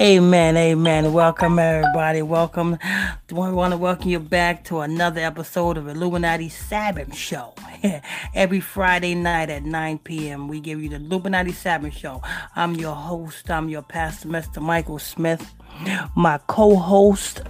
Amen, 0.00 0.56
amen. 0.56 1.12
Welcome, 1.12 1.58
everybody. 1.58 2.22
Welcome. 2.22 2.78
We 3.30 3.52
want 3.52 3.72
to 3.72 3.76
welcome 3.76 4.08
you 4.08 4.18
back 4.18 4.64
to 4.64 4.80
another 4.80 5.20
episode 5.20 5.76
of 5.76 5.88
Illuminati 5.88 6.48
Sabbath 6.48 7.14
Show. 7.14 7.52
Every 8.34 8.60
Friday 8.60 9.14
night 9.14 9.50
at 9.50 9.62
9 9.62 9.98
p.m., 9.98 10.48
we 10.48 10.60
give 10.60 10.82
you 10.82 10.88
the 10.88 10.96
Illuminati 10.96 11.52
Sabbath 11.52 11.92
Show. 11.92 12.22
I'm 12.56 12.76
your 12.76 12.94
host. 12.94 13.50
I'm 13.50 13.68
your 13.68 13.82
pastor, 13.82 14.28
Mr. 14.28 14.62
Michael 14.62 14.98
Smith. 14.98 15.52
My 16.16 16.38
co-host 16.46 17.42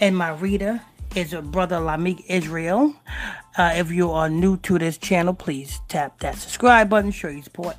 and 0.00 0.14
my 0.14 0.32
reader 0.32 0.82
is 1.16 1.32
a 1.32 1.40
brother 1.40 1.76
Lamik 1.76 2.22
Israel. 2.28 2.94
Uh, 3.56 3.72
if 3.74 3.90
you 3.90 4.10
are 4.10 4.28
new 4.28 4.58
to 4.58 4.78
this 4.78 4.98
channel, 4.98 5.32
please 5.32 5.80
tap 5.88 6.20
that 6.20 6.36
subscribe 6.36 6.90
button. 6.90 7.10
Show 7.10 7.28
your 7.28 7.42
support 7.42 7.76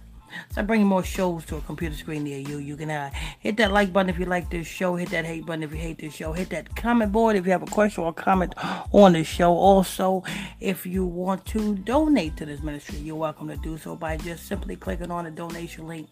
Start 0.52 0.67
bringing 0.67 0.88
more 0.88 1.03
shows 1.03 1.45
to 1.45 1.58
a 1.58 1.62
computer 1.62 1.95
screen 1.95 2.23
near 2.23 2.40
you. 2.40 2.58
You 2.58 2.76
can 2.76 2.90
uh, 2.90 3.12
hit 3.40 3.58
that 3.58 3.71
like 3.71 3.91
button 3.94 4.09
if 4.09 4.20
you 4.20 4.26
like 4.26 4.49
this 4.49 4.67
show. 4.67 4.95
Hit 4.95 5.09
that 5.09 5.26
hate 5.26 5.45
button 5.45 5.63
if 5.63 5.71
you 5.71 5.77
hate 5.77 5.99
this 5.99 6.13
show. 6.13 6.34
Hit 6.34 6.49
that 6.49 6.76
comment 6.76 7.12
board 7.12 7.35
if 7.35 7.45
you 7.45 7.52
have 7.52 7.63
a 7.63 7.67
question 7.67 8.04
or 8.04 8.13
comment 8.13 8.54
on 8.91 9.13
the 9.13 9.23
show. 9.23 9.52
Also, 9.52 10.23
if 10.59 10.85
you 10.85 11.05
want 11.05 11.45
to 11.48 11.76
donate 11.76 12.38
to 12.38 12.45
this 12.45 12.62
ministry, 12.62 12.99
you're 12.99 13.16
welcome 13.16 13.48
to 13.48 13.57
do 13.57 13.77
so 13.77 13.95
by 13.95 14.17
just 14.17 14.45
simply 14.48 14.76
clicking 14.76 15.12
on 15.12 15.26
the 15.26 15.31
donation 15.31 15.88
link 15.88 16.07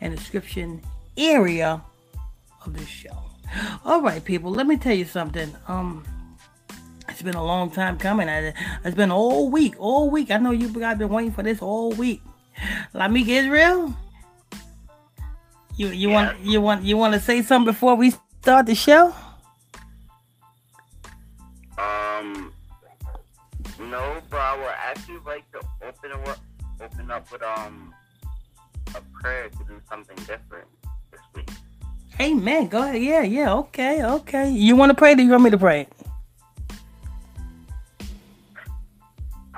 in 0.00 0.10
the 0.10 0.16
description 0.16 0.82
area 1.16 1.82
of 2.64 2.76
this 2.76 2.88
show. 2.88 3.16
All 3.84 4.02
right, 4.02 4.24
people. 4.24 4.50
Let 4.50 4.66
me 4.66 4.76
tell 4.76 4.94
you 4.94 5.04
something. 5.04 5.54
Um. 5.66 6.04
It's 7.10 7.22
been 7.22 7.34
a 7.34 7.44
long 7.44 7.70
time 7.70 7.98
coming. 7.98 8.28
I, 8.28 8.52
It's 8.84 8.94
been 8.94 9.10
all 9.10 9.50
week, 9.50 9.74
all 9.78 10.08
week. 10.08 10.30
I 10.30 10.36
know 10.36 10.52
you 10.52 10.68
guys 10.68 10.98
been 10.98 11.08
waiting 11.08 11.32
for 11.32 11.42
this 11.42 11.60
all 11.60 11.90
week. 11.92 12.22
Lamik 12.94 13.28
Israel, 13.28 13.94
you 15.76 15.88
you 15.88 16.08
yeah. 16.08 16.14
want 16.14 16.40
you 16.40 16.60
want 16.60 16.84
you 16.84 16.96
want 16.96 17.14
to 17.14 17.20
say 17.20 17.42
something 17.42 17.72
before 17.72 17.94
we 17.94 18.12
start 18.42 18.66
the 18.66 18.74
show? 18.74 19.14
Um, 21.78 22.52
no, 23.78 24.20
but 24.30 24.40
I 24.40 24.56
would 24.56 24.74
actually 24.76 25.20
like 25.24 25.50
to 25.52 25.60
open 25.86 26.12
up 26.12 26.38
open 26.80 27.10
up 27.10 27.30
with 27.30 27.42
um 27.42 27.94
a 28.94 29.00
prayer 29.20 29.48
to 29.48 29.58
do 29.64 29.80
something 29.88 30.16
different 30.16 30.66
this 31.10 31.20
week. 31.34 31.50
Amen. 32.20 32.66
Go 32.66 32.82
ahead. 32.82 33.00
Yeah, 33.00 33.22
yeah. 33.22 33.54
Okay, 33.54 34.02
okay. 34.02 34.50
You 34.50 34.74
want 34.74 34.90
to 34.90 34.94
pray? 34.94 35.14
Do 35.14 35.22
you 35.22 35.30
want 35.30 35.44
me 35.44 35.50
to 35.50 35.58
pray? 35.58 35.86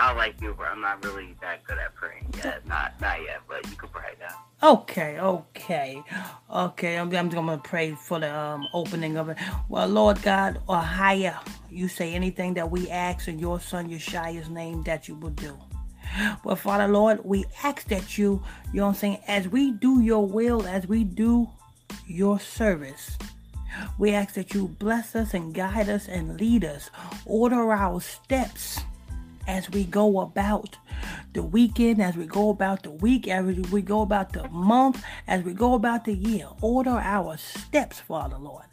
I 0.01 0.15
like 0.15 0.41
you, 0.41 0.55
but 0.57 0.67
I'm 0.69 0.81
not 0.81 1.05
really 1.05 1.37
that 1.43 1.63
good 1.65 1.77
at 1.77 1.95
praying 1.95 2.33
yet. 2.39 2.67
Not 2.67 2.99
not 3.03 3.21
yet, 3.21 3.43
but 3.47 3.69
you 3.69 3.77
can 3.77 3.91
pray 3.91 4.15
now. 4.19 4.35
Okay, 4.63 5.21
okay, 5.21 6.03
okay. 6.51 6.97
I'm, 6.97 7.15
I'm 7.15 7.29
gonna 7.29 7.59
pray 7.59 7.93
for 7.93 8.19
the 8.19 8.35
um, 8.35 8.67
opening 8.73 9.19
of 9.19 9.29
it. 9.29 9.37
Well, 9.69 9.89
Lord 9.89 10.23
God, 10.23 10.59
or 10.67 10.79
higher, 10.79 11.39
you 11.71 11.87
say 11.87 12.15
anything 12.15 12.55
that 12.55 12.71
we 12.71 12.89
ask 12.89 13.29
in 13.29 13.39
your 13.39 13.61
Son 13.61 13.91
Yeshua's 13.91 14.49
name 14.49 14.83
that 14.85 15.07
you 15.07 15.17
will 15.17 15.31
do. 15.31 15.55
But 16.43 16.57
Father 16.57 16.89
Lord, 16.89 17.21
we 17.23 17.45
ask 17.63 17.87
that 17.89 18.17
you, 18.17 18.43
you 18.73 18.81
know 18.81 18.87
what 18.87 18.93
I'm 18.93 18.95
saying, 18.97 19.19
as 19.29 19.49
we 19.49 19.71
do 19.71 20.01
your 20.01 20.27
will, 20.27 20.67
as 20.67 20.87
we 20.87 21.05
do 21.05 21.47
your 22.07 22.41
service, 22.41 23.19
we 23.99 24.13
ask 24.13 24.35
that 24.35 24.55
you 24.55 24.69
bless 24.69 25.15
us 25.15 25.35
and 25.35 25.55
guide 25.55 25.91
us 25.91 26.09
and 26.09 26.41
lead 26.41 26.65
us, 26.65 26.91
order 27.27 27.71
our 27.71 28.01
steps 28.01 28.81
as 29.51 29.69
we 29.69 29.83
go 29.83 30.21
about 30.21 30.77
the 31.33 31.43
weekend, 31.43 32.01
as 32.01 32.17
we 32.17 32.25
go 32.25 32.51
about 32.51 32.85
the 32.85 32.91
week, 32.91 33.27
as 33.27 33.45
we 33.71 33.83
go 33.83 34.01
about 34.03 34.33
the 34.33 34.49
month, 34.51 35.03
as 35.27 35.43
we 35.43 35.53
go 35.53 35.75
about 35.75 36.05
the 36.05 36.15
year. 36.15 36.47
Order 36.61 36.99
our 37.03 37.37
steps, 37.37 37.99
Father 37.99 38.39
Lord. 38.39 38.67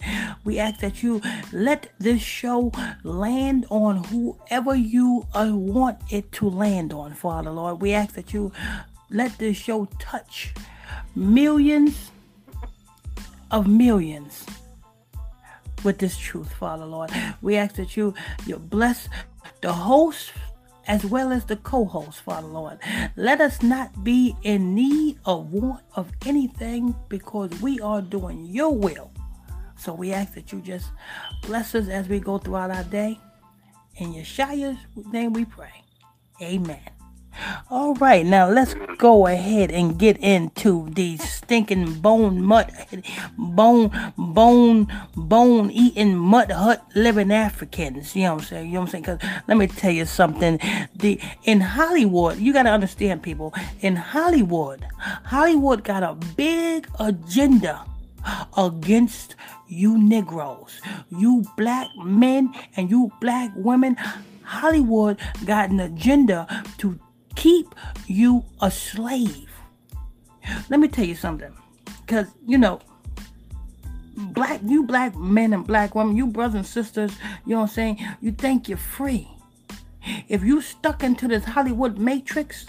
We 0.43 0.59
ask 0.59 0.79
that 0.81 1.01
you 1.01 1.19
let 1.51 1.91
this 1.99 2.21
show 2.21 2.71
land 3.03 3.65
on 3.69 4.03
whoever 4.05 4.75
you 4.75 5.25
uh, 5.33 5.51
want 5.51 5.97
it 6.11 6.31
to 6.33 6.47
land 6.47 6.93
on, 6.93 7.13
Father 7.13 7.49
Lord. 7.49 7.81
We 7.81 7.93
ask 7.93 8.13
that 8.13 8.31
you 8.33 8.51
let 9.09 9.37
this 9.39 9.57
show 9.57 9.85
touch 9.97 10.53
millions 11.15 12.11
of 13.49 13.67
millions 13.67 14.45
with 15.83 15.97
this 15.97 16.17
truth, 16.17 16.53
Father 16.53 16.85
Lord. 16.85 17.11
We 17.41 17.55
ask 17.55 17.75
that 17.75 17.97
you 17.97 18.13
you 18.45 18.57
bless 18.57 19.09
the 19.61 19.73
host 19.73 20.31
as 20.87 21.05
well 21.05 21.31
as 21.31 21.45
the 21.45 21.57
co 21.57 21.85
host, 21.85 22.21
Father 22.21 22.47
Lord. 22.47 22.79
Let 23.15 23.41
us 23.41 23.61
not 23.61 24.03
be 24.03 24.35
in 24.43 24.73
need 24.73 25.19
of 25.25 25.51
want 25.51 25.83
of 25.95 26.11
anything 26.25 26.95
because 27.09 27.51
we 27.61 27.79
are 27.79 28.01
doing 28.01 28.45
your 28.45 28.73
will. 28.75 29.11
So 29.77 29.93
we 29.93 30.11
ask 30.11 30.33
that 30.33 30.51
you 30.51 30.61
just 30.61 30.89
bless 31.43 31.75
us 31.75 31.87
as 31.87 32.07
we 32.07 32.19
go 32.19 32.37
throughout 32.37 32.71
our 32.71 32.83
day. 32.83 33.19
In 33.97 34.13
Yeshua's 34.13 34.77
name 35.11 35.33
we 35.33 35.45
pray. 35.45 35.83
Amen. 36.41 36.96
All 37.69 37.93
right, 37.95 38.25
now 38.25 38.49
let's 38.49 38.75
go 38.97 39.27
ahead 39.27 39.71
and 39.71 39.97
get 39.97 40.17
into 40.17 40.89
these 40.91 41.21
stinking 41.21 41.99
bone 41.99 42.41
mud, 42.41 42.71
bone, 43.37 44.13
bone, 44.17 44.87
bone 45.15 45.71
eating 45.71 46.15
mud 46.15 46.51
hut 46.51 46.85
living 46.95 47.31
Africans. 47.31 48.15
You 48.15 48.23
know 48.23 48.33
what 48.35 48.41
I'm 48.41 48.47
saying? 48.47 48.67
You 48.67 48.73
know 48.73 48.79
what 48.81 48.85
I'm 48.85 48.91
saying? 48.91 49.03
Because 49.03 49.41
let 49.47 49.57
me 49.57 49.67
tell 49.67 49.91
you 49.91 50.05
something. 50.05 50.59
The 50.95 51.19
in 51.43 51.61
Hollywood, 51.61 52.37
you 52.37 52.53
got 52.53 52.63
to 52.63 52.71
understand, 52.71 53.23
people. 53.23 53.53
In 53.81 53.95
Hollywood, 53.95 54.85
Hollywood 55.25 55.83
got 55.83 56.03
a 56.03 56.13
big 56.35 56.87
agenda 56.99 57.85
against 58.57 59.35
you 59.67 59.97
Negroes, 59.97 60.81
you 61.09 61.45
black 61.55 61.87
men, 61.97 62.53
and 62.75 62.89
you 62.89 63.11
black 63.19 63.51
women. 63.55 63.95
Hollywood 64.43 65.19
got 65.45 65.69
an 65.69 65.79
agenda 65.79 66.63
to 66.77 66.99
keep 67.37 67.73
you 68.07 68.43
a 68.61 68.69
slave. 68.69 69.49
Let 70.69 70.79
me 70.79 70.87
tell 70.89 71.05
you 71.05 71.15
something. 71.15 71.55
Because, 72.01 72.27
you 72.45 72.57
know, 72.57 72.79
black, 74.17 74.59
you 74.65 74.83
black 74.83 75.15
men 75.15 75.53
and 75.53 75.65
black 75.65 75.95
women, 75.95 76.17
you 76.17 76.27
brothers 76.27 76.55
and 76.55 76.65
sisters, 76.65 77.11
you 77.45 77.53
know 77.53 77.61
what 77.61 77.69
I'm 77.69 77.75
saying? 77.75 78.05
You 78.21 78.31
think 78.31 78.67
you're 78.67 78.77
free. 78.77 79.29
If 80.27 80.43
you 80.43 80.61
stuck 80.61 81.03
into 81.03 81.27
this 81.27 81.45
Hollywood 81.45 81.97
matrix, 81.97 82.65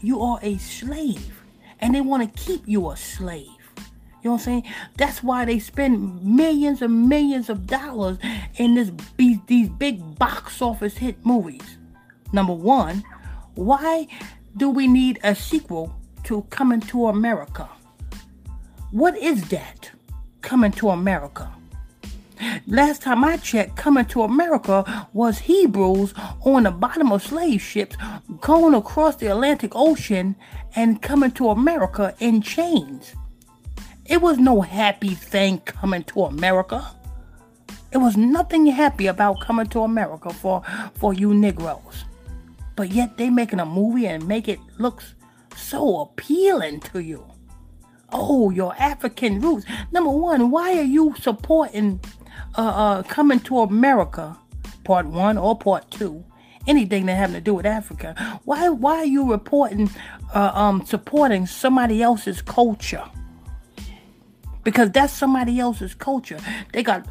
you 0.00 0.20
are 0.20 0.38
a 0.42 0.58
slave. 0.58 1.42
And 1.78 1.94
they 1.94 2.00
want 2.00 2.22
to 2.22 2.42
keep 2.42 2.62
you 2.66 2.90
a 2.90 2.96
slave. 2.96 3.46
You 3.46 4.28
know 4.28 4.32
what 4.32 4.40
I'm 4.40 4.44
saying? 4.44 4.64
That's 4.96 5.22
why 5.22 5.44
they 5.44 5.58
spend 5.58 6.22
millions 6.24 6.82
and 6.82 7.08
millions 7.08 7.48
of 7.48 7.66
dollars 7.66 8.18
in 8.56 8.74
this 8.74 8.90
these 9.16 9.68
big 9.68 10.18
box 10.18 10.62
office 10.62 10.96
hit 10.96 11.24
movies. 11.24 11.78
Number 12.32 12.52
one, 12.52 13.04
why 13.54 14.06
do 14.56 14.70
we 14.70 14.86
need 14.86 15.20
a 15.22 15.34
sequel 15.34 15.94
to 16.24 16.42
Coming 16.50 16.80
to 16.80 17.08
America? 17.08 17.68
What 18.90 19.16
is 19.18 19.48
that? 19.48 19.90
Coming 20.40 20.72
to 20.72 20.90
America. 20.90 21.52
Last 22.66 23.02
time 23.02 23.24
I 23.24 23.36
checked, 23.36 23.76
coming 23.76 24.06
to 24.06 24.22
America 24.22 25.08
was 25.12 25.38
Hebrews 25.38 26.14
on 26.44 26.64
the 26.64 26.70
bottom 26.70 27.12
of 27.12 27.22
slave 27.22 27.62
ships 27.62 27.96
going 28.40 28.74
across 28.74 29.16
the 29.16 29.26
Atlantic 29.26 29.72
Ocean 29.74 30.34
and 30.74 31.02
coming 31.02 31.30
to 31.32 31.50
America 31.50 32.14
in 32.18 32.40
chains. 32.40 33.14
It 34.06 34.22
was 34.22 34.38
no 34.38 34.62
happy 34.62 35.14
thing 35.14 35.58
coming 35.58 36.04
to 36.04 36.22
America. 36.22 36.84
It 37.92 37.98
was 37.98 38.16
nothing 38.16 38.66
happy 38.66 39.06
about 39.06 39.40
coming 39.40 39.66
to 39.66 39.82
America 39.82 40.30
for, 40.32 40.62
for 40.94 41.12
you 41.12 41.34
Negroes 41.34 42.04
but 42.76 42.90
yet 42.90 43.16
they 43.16 43.30
making 43.30 43.60
a 43.60 43.66
movie 43.66 44.06
and 44.06 44.26
make 44.26 44.48
it 44.48 44.60
looks 44.78 45.14
so 45.56 46.00
appealing 46.00 46.80
to 46.80 47.00
you. 47.00 47.26
Oh, 48.12 48.50
your 48.50 48.74
African 48.76 49.40
roots. 49.40 49.64
Number 49.90 50.10
one, 50.10 50.50
why 50.50 50.78
are 50.78 50.82
you 50.82 51.14
supporting 51.18 52.00
uh, 52.56 52.60
uh, 52.60 53.02
coming 53.04 53.40
to 53.40 53.60
America, 53.60 54.36
part 54.84 55.06
one 55.06 55.38
or 55.38 55.56
part 55.58 55.90
two? 55.90 56.24
Anything 56.66 57.06
that 57.06 57.14
having 57.14 57.34
to 57.34 57.40
do 57.40 57.54
with 57.54 57.66
Africa. 57.66 58.40
Why 58.44 58.68
why 58.68 58.98
are 58.98 59.04
you 59.04 59.30
reporting 59.30 59.90
uh, 60.32 60.52
um 60.54 60.84
supporting 60.86 61.46
somebody 61.46 62.02
else's 62.02 62.40
culture? 62.40 63.04
Because 64.62 64.92
that's 64.92 65.12
somebody 65.12 65.58
else's 65.58 65.94
culture. 65.94 66.38
They 66.72 66.84
got 66.84 67.08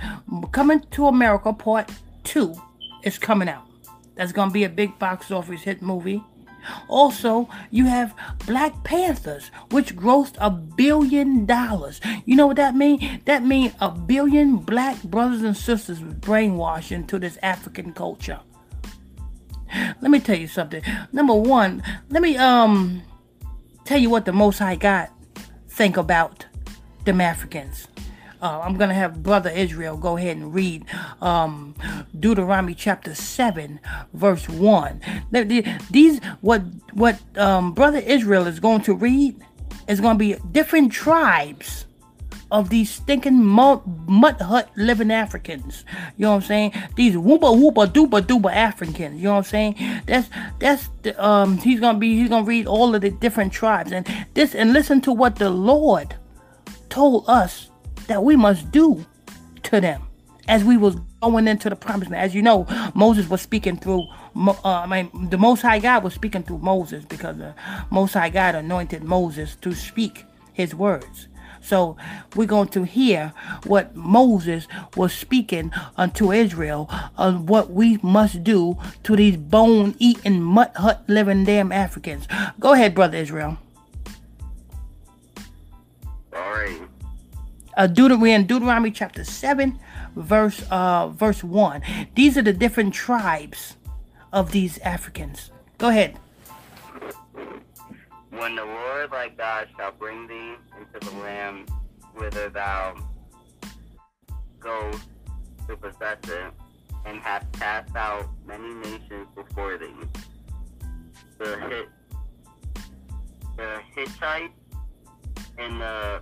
coming 0.53 0.81
to 0.91 1.07
America 1.07 1.51
part 1.51 1.91
two 2.23 2.55
is 3.03 3.17
coming 3.17 3.49
out. 3.49 3.70
That's 4.21 4.33
gonna 4.33 4.51
be 4.51 4.65
a 4.65 4.69
big 4.69 4.99
box 4.99 5.31
office 5.31 5.63
hit 5.63 5.81
movie. 5.81 6.23
Also, 6.87 7.49
you 7.71 7.85
have 7.85 8.13
Black 8.45 8.83
Panthers, 8.83 9.49
which 9.71 9.95
grossed 9.95 10.35
a 10.37 10.51
billion 10.51 11.47
dollars. 11.47 11.99
You 12.25 12.35
know 12.35 12.45
what 12.45 12.57
that 12.57 12.75
means? 12.75 13.03
That 13.25 13.43
means 13.43 13.73
a 13.81 13.89
billion 13.89 14.57
black 14.57 15.01
brothers 15.01 15.41
and 15.41 15.57
sisters 15.57 15.99
was 16.03 16.13
brainwashed 16.13 16.91
into 16.91 17.17
this 17.17 17.39
African 17.41 17.93
culture. 17.93 18.39
Let 19.73 20.11
me 20.11 20.19
tell 20.19 20.37
you 20.37 20.45
something. 20.45 20.83
Number 21.11 21.33
one, 21.33 21.81
let 22.09 22.21
me 22.21 22.37
um 22.37 23.01
tell 23.85 23.97
you 23.97 24.11
what 24.11 24.25
the 24.25 24.33
Most 24.33 24.61
I 24.61 24.75
got 24.75 25.09
think 25.67 25.97
about 25.97 26.45
them 27.05 27.21
Africans. 27.21 27.87
Uh, 28.41 28.61
I'm 28.63 28.77
gonna 28.77 28.93
have 28.93 29.21
Brother 29.21 29.49
Israel 29.49 29.97
go 29.97 30.17
ahead 30.17 30.37
and 30.37 30.53
read 30.53 30.85
um, 31.21 31.75
Deuteronomy 32.19 32.73
chapter 32.73 33.13
seven, 33.13 33.79
verse 34.13 34.49
one. 34.49 35.01
These 35.91 36.19
what 36.41 36.63
what 36.93 37.19
um, 37.37 37.73
Brother 37.73 37.99
Israel 37.99 38.47
is 38.47 38.59
going 38.59 38.81
to 38.81 38.93
read 38.93 39.35
is 39.87 40.01
going 40.01 40.17
to 40.17 40.19
be 40.19 40.35
different 40.51 40.91
tribes 40.91 41.85
of 42.51 42.69
these 42.69 42.91
stinking 42.91 43.43
mud, 43.43 43.81
hut 44.41 44.69
living 44.75 45.09
Africans. 45.09 45.85
You 46.17 46.23
know 46.23 46.31
what 46.31 46.35
I'm 46.37 46.41
saying? 46.41 46.73
These 46.95 47.15
whoopa 47.15 47.39
whoopa 47.41 47.87
dupa 47.87 48.21
dupa 48.21 48.53
Africans. 48.53 49.17
You 49.17 49.25
know 49.25 49.31
what 49.31 49.37
I'm 49.37 49.43
saying? 49.45 50.01
That's 50.05 50.29
that's 50.59 50.89
the, 51.03 51.23
um 51.23 51.57
he's 51.57 51.79
gonna 51.79 51.97
be 51.97 52.17
he's 52.17 52.29
gonna 52.29 52.45
read 52.45 52.67
all 52.67 52.93
of 52.93 53.01
the 53.01 53.09
different 53.09 53.53
tribes 53.53 53.91
and 53.91 54.07
this 54.33 54.53
and 54.53 54.73
listen 54.73 54.99
to 55.01 55.13
what 55.13 55.37
the 55.37 55.49
Lord 55.49 56.15
told 56.89 57.23
us 57.27 57.70
that 58.07 58.23
we 58.23 58.35
must 58.35 58.71
do 58.71 59.05
to 59.63 59.81
them 59.81 60.03
as 60.47 60.63
we 60.63 60.77
was 60.77 60.95
going 61.21 61.47
into 61.47 61.69
the 61.69 61.75
promised 61.75 62.11
land. 62.11 62.23
As 62.23 62.35
you 62.35 62.41
know, 62.41 62.65
Moses 62.93 63.29
was 63.29 63.41
speaking 63.41 63.77
through. 63.77 64.07
Uh, 64.35 64.53
I 64.63 64.85
mean, 64.85 65.29
the 65.29 65.37
Most 65.37 65.61
High 65.61 65.79
God 65.79 66.03
was 66.03 66.13
speaking 66.13 66.43
through 66.43 66.59
Moses 66.59 67.05
because 67.05 67.37
the 67.37 67.55
Most 67.89 68.13
High 68.13 68.29
God 68.29 68.55
anointed 68.55 69.03
Moses 69.03 69.55
to 69.61 69.73
speak 69.73 70.25
His 70.53 70.73
words. 70.73 71.27
So 71.61 71.95
we're 72.35 72.47
going 72.47 72.69
to 72.69 72.83
hear 72.83 73.33
what 73.65 73.95
Moses 73.95 74.67
was 74.97 75.13
speaking 75.13 75.71
unto 75.95 76.31
Israel 76.31 76.89
of 77.17 77.49
what 77.49 77.71
we 77.71 77.99
must 78.01 78.43
do 78.43 78.77
to 79.03 79.15
these 79.15 79.37
bone 79.37 79.95
eating, 79.99 80.41
mud 80.41 80.71
hut 80.75 81.03
living 81.07 81.43
damn 81.43 81.71
Africans. 81.71 82.27
Go 82.59 82.73
ahead, 82.73 82.95
brother 82.95 83.17
Israel. 83.17 83.57
All 86.33 86.51
right. 86.51 86.81
Uh, 87.77 87.87
Deuteronomy, 87.87 88.33
in 88.33 88.45
Deuteronomy 88.45 88.91
chapter 88.91 89.23
7, 89.23 89.79
verse 90.15 90.63
uh, 90.71 91.07
verse 91.09 91.43
1. 91.43 91.81
These 92.15 92.37
are 92.37 92.41
the 92.41 92.53
different 92.53 92.93
tribes 92.93 93.77
of 94.33 94.51
these 94.51 94.77
Africans. 94.79 95.51
Go 95.77 95.89
ahead. 95.89 96.17
When 98.29 98.55
the 98.55 98.65
Lord 98.65 99.11
thy 99.11 99.29
God 99.29 99.67
shall 99.77 99.91
bring 99.91 100.27
thee 100.27 100.55
into 100.79 101.09
the 101.09 101.17
land 101.19 101.69
whither 102.15 102.49
thou 102.49 102.95
go 104.59 104.91
to 105.67 105.77
possess 105.77 106.17
it, 106.27 106.53
and 107.05 107.19
have 107.21 107.45
cast 107.53 107.95
out 107.95 108.27
many 108.45 108.73
nations 108.75 109.27
before 109.35 109.77
thee. 109.77 109.93
The 111.37 111.87
the 113.57 113.79
Hittites 113.95 114.53
and 115.57 115.81
the 115.81 116.21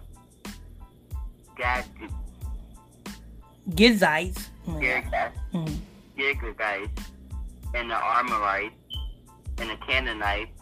Gad, 1.60 1.84
Gizites, 3.72 4.48
Girgash, 4.66 5.34
mm. 5.54 5.78
Girgash, 6.18 6.90
and 7.76 7.92
the 7.92 7.96
Amorites, 7.96 8.76
and 9.58 9.70
the 9.70 9.76
Canaanites, 9.86 10.58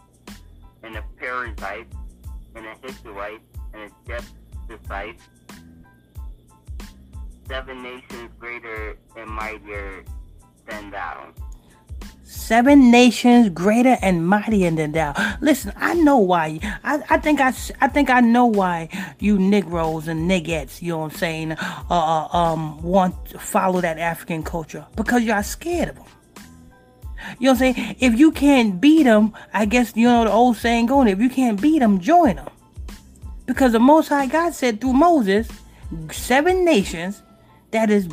and 0.82 0.96
the 0.96 1.02
Perizzites, 1.16 1.94
and 2.56 2.64
the 2.64 2.74
Hittites, 2.82 3.44
and 3.74 3.92
the 4.06 4.22
Jebusites, 4.66 5.22
seven 7.46 7.80
nations 7.80 8.30
greater 8.40 8.98
and 9.16 9.30
mightier 9.30 10.04
than 10.68 10.90
thou. 10.90 11.28
Seven 12.30 12.90
nations 12.90 13.48
greater 13.48 13.96
and 14.02 14.28
mightier 14.28 14.70
than 14.70 14.92
thou. 14.92 15.14
Listen, 15.40 15.72
I 15.76 15.94
know 15.94 16.18
why. 16.18 16.60
I, 16.84 17.02
I 17.08 17.16
think 17.16 17.40
I, 17.40 17.54
I 17.80 17.88
think 17.88 18.10
I 18.10 18.20
know 18.20 18.44
why 18.44 18.90
you 19.18 19.38
Negroes 19.38 20.08
and 20.08 20.30
niggettes, 20.30 20.82
you 20.82 20.90
know 20.90 20.98
what 20.98 21.12
I'm 21.14 21.18
saying, 21.18 21.52
uh, 21.52 21.56
uh 21.90 22.28
um, 22.36 22.82
want 22.82 23.30
to 23.30 23.38
follow 23.38 23.80
that 23.80 23.98
African 23.98 24.42
culture 24.42 24.86
because 24.94 25.22
y'all 25.22 25.42
scared 25.42 25.88
of 25.88 25.96
them. 25.96 26.04
You 27.38 27.46
know 27.46 27.52
what 27.52 27.62
I'm 27.62 27.74
saying? 27.74 27.96
If 27.98 28.18
you 28.18 28.30
can't 28.30 28.78
beat 28.78 29.04
them, 29.04 29.32
I 29.54 29.64
guess 29.64 29.96
you 29.96 30.06
know 30.06 30.24
the 30.24 30.30
old 30.30 30.58
saying 30.58 30.84
going. 30.84 31.08
If 31.08 31.20
you 31.20 31.30
can't 31.30 31.58
beat 31.58 31.78
them, 31.78 31.98
join 31.98 32.36
them. 32.36 32.50
Because 33.46 33.72
the 33.72 33.80
Most 33.80 34.08
High 34.08 34.26
God 34.26 34.52
said 34.52 34.82
through 34.82 34.92
Moses, 34.92 35.48
seven 36.12 36.66
nations 36.66 37.22
that 37.70 37.88
is 37.88 38.06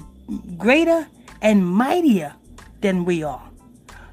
greater 0.57 1.06
and 1.41 1.67
mightier 1.67 2.33
than 2.79 3.03
we 3.03 3.21
are. 3.21 3.44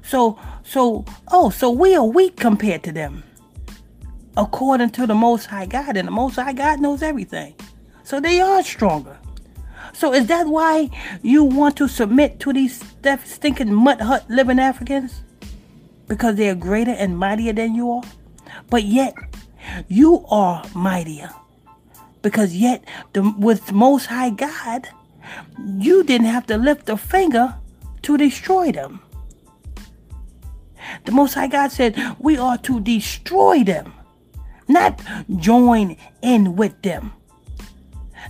So, 0.03 0.39
so, 0.63 1.05
oh, 1.31 1.49
so 1.49 1.71
we 1.71 1.95
are 1.95 2.03
weak 2.05 2.35
compared 2.37 2.83
to 2.83 2.91
them. 2.91 3.23
According 4.35 4.91
to 4.91 5.07
the 5.07 5.15
Most 5.15 5.45
High 5.45 5.65
God, 5.65 5.95
and 5.95 6.07
the 6.07 6.11
Most 6.11 6.35
High 6.35 6.53
God 6.53 6.81
knows 6.81 7.01
everything. 7.01 7.55
So 8.03 8.19
they 8.19 8.41
are 8.41 8.63
stronger. 8.63 9.17
So 9.93 10.13
is 10.13 10.27
that 10.27 10.47
why 10.47 10.89
you 11.21 11.43
want 11.43 11.77
to 11.77 11.87
submit 11.87 12.39
to 12.41 12.51
these 12.51 12.83
stinking 13.25 13.73
mud 13.73 14.01
hut 14.01 14.25
living 14.29 14.59
Africans? 14.59 15.21
Because 16.07 16.35
they 16.35 16.49
are 16.49 16.55
greater 16.55 16.91
and 16.91 17.17
mightier 17.17 17.53
than 17.53 17.75
you 17.75 17.91
are? 17.91 18.03
But 18.69 18.83
yet, 18.83 19.13
you 19.87 20.25
are 20.29 20.63
mightier. 20.73 21.29
Because 22.21 22.55
yet, 22.55 22.83
the, 23.13 23.33
with 23.37 23.71
Most 23.71 24.07
High 24.07 24.31
God, 24.31 24.89
you 25.77 26.03
didn't 26.03 26.27
have 26.27 26.47
to 26.47 26.57
lift 26.57 26.89
a 26.89 26.97
finger 26.97 27.55
to 28.01 28.17
destroy 28.17 28.71
them. 28.71 28.99
The 31.05 31.11
Most 31.11 31.33
High 31.33 31.47
God 31.47 31.71
said 31.71 32.15
we 32.19 32.37
are 32.37 32.57
to 32.59 32.79
destroy 32.79 33.63
them, 33.63 33.93
not 34.67 35.01
join 35.37 35.97
in 36.21 36.55
with 36.55 36.81
them. 36.81 37.13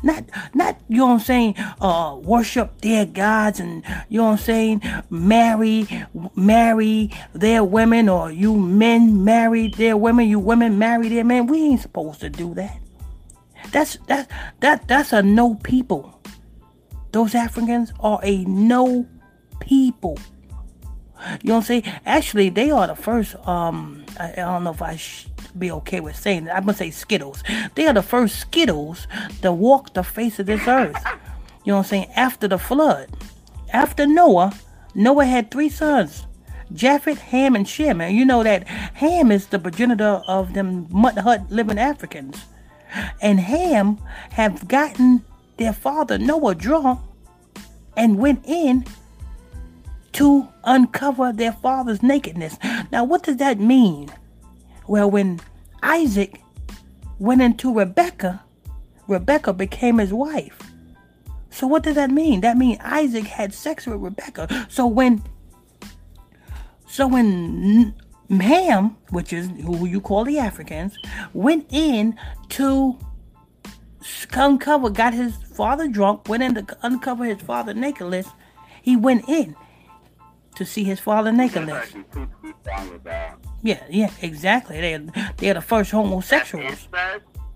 Not, 0.02 0.26
not, 0.54 0.82
you 0.90 0.98
know 0.98 1.06
what 1.06 1.14
I'm 1.14 1.20
saying, 1.20 1.56
uh, 1.80 2.18
worship 2.22 2.82
their 2.82 3.06
gods 3.06 3.60
and, 3.60 3.84
you 4.10 4.18
know 4.18 4.26
what 4.26 4.32
I'm 4.32 4.38
saying, 4.38 4.82
marry, 5.10 5.88
marry 6.36 7.12
their 7.34 7.64
women 7.64 8.10
or 8.10 8.32
you 8.32 8.56
men 8.56 9.24
marry 9.24 9.70
their 9.70 9.96
women, 9.96 10.28
you 10.28 10.40
women 10.40 10.78
marry 10.78 11.08
their 11.10 11.24
men. 11.24 11.48
We 11.48 11.64
ain't 11.64 11.82
supposed 11.82 12.20
to 12.22 12.30
do 12.30 12.54
that. 12.56 12.80
That's, 13.72 13.98
that, 14.08 14.30
that, 14.60 14.88
that's 14.88 15.14
a 15.14 15.22
no 15.22 15.56
people. 15.56 16.20
Those 17.12 17.36
Africans 17.36 17.94
are 18.00 18.20
a 18.24 18.44
no 18.46 19.08
people. 19.60 20.18
You 21.42 21.50
know 21.50 21.56
what 21.56 21.62
I'm 21.62 21.64
saying? 21.64 21.84
Actually, 22.06 22.50
they 22.50 22.72
are 22.72 22.88
the 22.88 22.96
first. 22.96 23.36
Um, 23.48 24.06
I, 24.20 24.32
I 24.32 24.36
don't 24.36 24.64
know 24.64 24.72
if 24.72 24.82
I 24.82 25.00
be 25.58 25.72
okay 25.72 26.00
with 26.00 26.16
saying 26.16 26.46
that. 26.46 26.56
I'm 26.56 26.64
gonna 26.64 26.78
say 26.78 26.92
Skittles. 26.92 27.44
They 27.76 27.88
are 27.88 27.94
the 27.94 28.02
first 28.02 28.40
Skittles 28.40 29.08
to 29.42 29.52
walk 29.52 29.94
the 29.94 30.04
face 30.04 30.40
of 30.40 30.46
this 30.46 30.68
earth. 30.68 31.02
You 31.64 31.72
know 31.72 31.78
what 31.78 31.86
I'm 31.86 31.90
saying? 31.90 32.12
After 32.16 32.48
the 32.48 32.58
flood, 32.58 33.10
after 33.72 34.06
Noah, 34.06 34.54
Noah 34.96 35.26
had 35.26 35.52
three 35.52 35.70
sons. 35.70 36.26
Japheth, 36.74 37.20
Ham, 37.20 37.56
and 37.56 37.68
Shem. 37.68 38.02
And 38.02 38.16
you 38.16 38.26
know 38.26 38.44
that 38.44 38.68
Ham 38.68 39.32
is 39.32 39.48
the 39.48 39.60
progenitor 39.60 40.22
of 40.28 40.54
them 40.54 40.88
mud 40.90 41.18
hut 41.18 41.44
living 41.50 41.78
Africans. 41.78 42.46
And 43.22 43.40
Ham 43.40 43.98
have 44.32 44.68
gotten 44.68 45.24
their 45.58 45.74
father 45.74 46.18
Noah 46.18 46.56
drunk 46.56 47.00
and 47.96 48.18
went 48.18 48.46
in 48.46 48.86
to 50.14 50.48
uncover 50.64 51.34
their 51.34 51.52
father's 51.52 52.04
nakedness. 52.04 52.58
Now, 52.92 53.04
what 53.04 53.24
does 53.24 53.38
that 53.38 53.60
mean? 53.60 54.10
Well, 54.88 55.10
when 55.10 55.40
Isaac 55.82 56.42
went 57.20 57.42
into 57.42 57.74
Rebecca, 57.74 58.44
Rebecca 59.08 59.54
became 59.54 59.98
his 59.98 60.14
wife. 60.14 60.60
So 61.50 61.68
what 61.68 61.84
does 61.84 61.96
that 61.96 62.10
mean? 62.10 62.42
That 62.42 62.58
means 62.58 62.80
Isaac 62.82 63.26
had 63.26 63.54
sex 63.54 63.86
with 63.86 64.02
Rebecca. 64.02 64.68
So 64.70 64.88
when 64.88 65.24
so 66.88 67.08
when 67.08 67.96
Ham, 68.30 68.98
which 69.10 69.34
is 69.34 69.50
who 69.64 69.86
you 69.86 70.00
call 70.00 70.26
the 70.26 70.40
Africans, 70.40 70.98
went 71.34 71.68
in 71.72 72.18
to 72.50 72.98
uncover, 74.34 74.90
got 74.90 75.14
his 75.14 75.36
father 75.38 75.88
drunk, 75.88 76.28
went 76.28 76.44
in 76.44 76.56
to 76.56 76.78
uncover 76.82 77.26
his 77.26 77.42
father 77.42 77.74
nakedness, 77.74 78.28
he 78.82 78.96
went 78.96 79.28
in 79.28 79.56
to 80.54 80.66
see 80.66 80.84
his 80.84 81.00
father 81.00 81.32
Nicholas. 81.32 81.94
Yeah, 83.62 83.84
yeah, 83.90 84.12
exactly. 84.22 84.82
They 84.82 85.00
they're 85.38 85.54
the 85.54 85.62
first 85.62 85.92
homosexuals. 85.92 86.88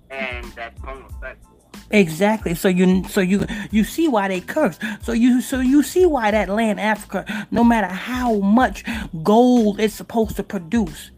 and 0.10 0.46
that's 0.56 0.80
homosexual. 0.82 1.58
Exactly. 1.92 2.54
So 2.54 2.68
you 2.68 3.04
so 3.06 3.22
you 3.22 3.46
you 3.72 3.84
see 3.84 4.08
why 4.08 4.28
they 4.28 4.42
curse. 4.42 4.78
So 5.02 5.14
you 5.14 5.42
so 5.42 5.60
you 5.60 5.84
see 5.84 6.06
why 6.06 6.32
that 6.32 6.50
land 6.50 6.80
Africa, 6.80 7.48
no 7.52 7.64
matter 7.64 7.88
how 7.88 8.36
much 8.40 8.84
gold 9.24 9.80
it's 9.80 9.94
supposed 9.94 10.36
to 10.36 10.44
produce, 10.44 11.12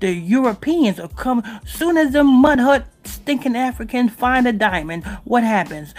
the 0.00 0.12
Europeans 0.12 1.00
are 1.00 1.08
coming. 1.08 1.44
soon 1.64 1.96
as 1.96 2.12
the 2.12 2.22
mud 2.22 2.60
hut 2.60 2.86
stinking 3.04 3.56
Africans 3.56 4.12
find 4.12 4.46
a 4.46 4.52
diamond. 4.52 5.04
What 5.24 5.42
happens? 5.42 5.94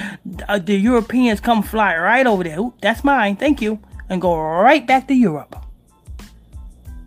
Uh, 0.47 0.59
the 0.59 0.77
Europeans 0.77 1.41
come 1.41 1.61
fly 1.61 1.97
right 1.97 2.25
over 2.25 2.43
there. 2.43 2.59
Ooh, 2.59 2.73
that's 2.81 3.03
mine. 3.03 3.35
Thank 3.35 3.61
you 3.61 3.79
and 4.09 4.21
go 4.21 4.37
right 4.39 4.85
back 4.85 5.07
to 5.07 5.13
Europe. 5.13 5.55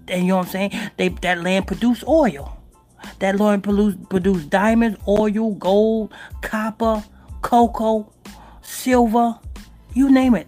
And 0.08 0.22
you 0.22 0.28
know 0.28 0.38
what 0.38 0.46
I'm 0.46 0.52
saying? 0.52 0.90
They 0.96 1.08
that 1.08 1.42
land 1.42 1.66
produced 1.66 2.04
oil. 2.06 2.56
That 3.20 3.38
land 3.38 3.62
produced, 3.62 4.08
produced 4.08 4.50
diamonds, 4.50 4.98
oil, 5.06 5.54
gold, 5.54 6.12
copper, 6.42 7.04
cocoa. 7.42 8.10
silver, 8.62 9.38
you 9.94 10.10
name 10.10 10.34
it. 10.34 10.46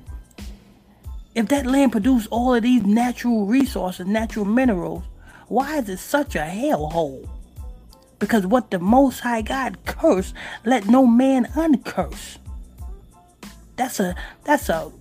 If 1.35 1.49
that 1.49 1.67
land 1.67 1.93
produced 1.93 2.29
all 2.31 2.55
of 2.55 2.63
these 2.63 2.83
natural 2.83 3.47
resources, 3.47 4.07
natural 4.07 4.45
minerals, 4.45 5.05
why 5.49 5.79
is 5.79 5.89
it 5.89 5.99
such 5.99 6.35
a 6.35 6.41
hellhole? 6.41 7.29
Because 8.19 8.47
what 8.47 8.71
the 8.71 8.79
Most 8.79 9.21
High 9.21 9.43
God 9.43 9.79
cursed, 9.87 10.35
let 10.65 10.87
no 10.87 11.07
man 11.07 11.47
uncurse. 11.55 12.39
That's 13.81 13.99
a 13.99 14.15
that's 14.45 14.69
a 14.69 14.93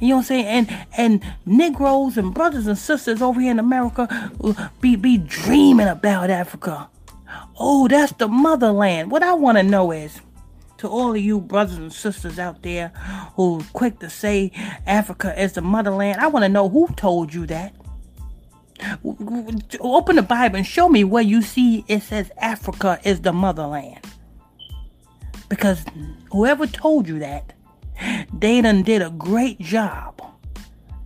you 0.00 0.08
know 0.08 0.16
what 0.16 0.20
I'm 0.20 0.22
saying 0.22 0.46
and 0.46 0.86
and 0.96 1.34
Negroes 1.44 2.16
and 2.16 2.32
brothers 2.32 2.66
and 2.66 2.78
sisters 2.78 3.20
over 3.20 3.38
here 3.38 3.50
in 3.50 3.58
America 3.58 4.32
be 4.80 4.96
be 4.96 5.18
dreaming 5.18 5.86
about 5.86 6.30
Africa. 6.30 6.88
Oh, 7.60 7.88
that's 7.88 8.12
the 8.12 8.28
motherland. 8.28 9.10
What 9.10 9.22
I 9.22 9.34
want 9.34 9.58
to 9.58 9.62
know 9.62 9.92
is 9.92 10.22
to 10.78 10.88
all 10.88 11.10
of 11.10 11.18
you 11.18 11.40
brothers 11.40 11.76
and 11.76 11.92
sisters 11.92 12.38
out 12.38 12.62
there 12.62 12.88
who 13.36 13.62
quick 13.74 13.98
to 13.98 14.08
say 14.08 14.50
Africa 14.86 15.38
is 15.38 15.52
the 15.52 15.60
motherland. 15.60 16.18
I 16.18 16.28
want 16.28 16.44
to 16.46 16.48
know 16.48 16.70
who 16.70 16.88
told 16.96 17.34
you 17.34 17.46
that. 17.48 17.74
Open 19.78 20.16
the 20.16 20.22
Bible 20.22 20.56
and 20.56 20.66
show 20.66 20.88
me 20.88 21.04
where 21.04 21.22
you 21.22 21.42
see 21.42 21.84
it 21.86 22.00
says 22.00 22.30
Africa 22.38 22.98
is 23.04 23.20
the 23.20 23.34
motherland. 23.34 24.00
Because 25.50 25.84
whoever 26.30 26.66
told 26.66 27.06
you 27.06 27.18
that, 27.18 27.52
they 28.32 28.60
done 28.60 28.82
did 28.82 29.02
a 29.02 29.10
great 29.10 29.60
job. 29.60 30.20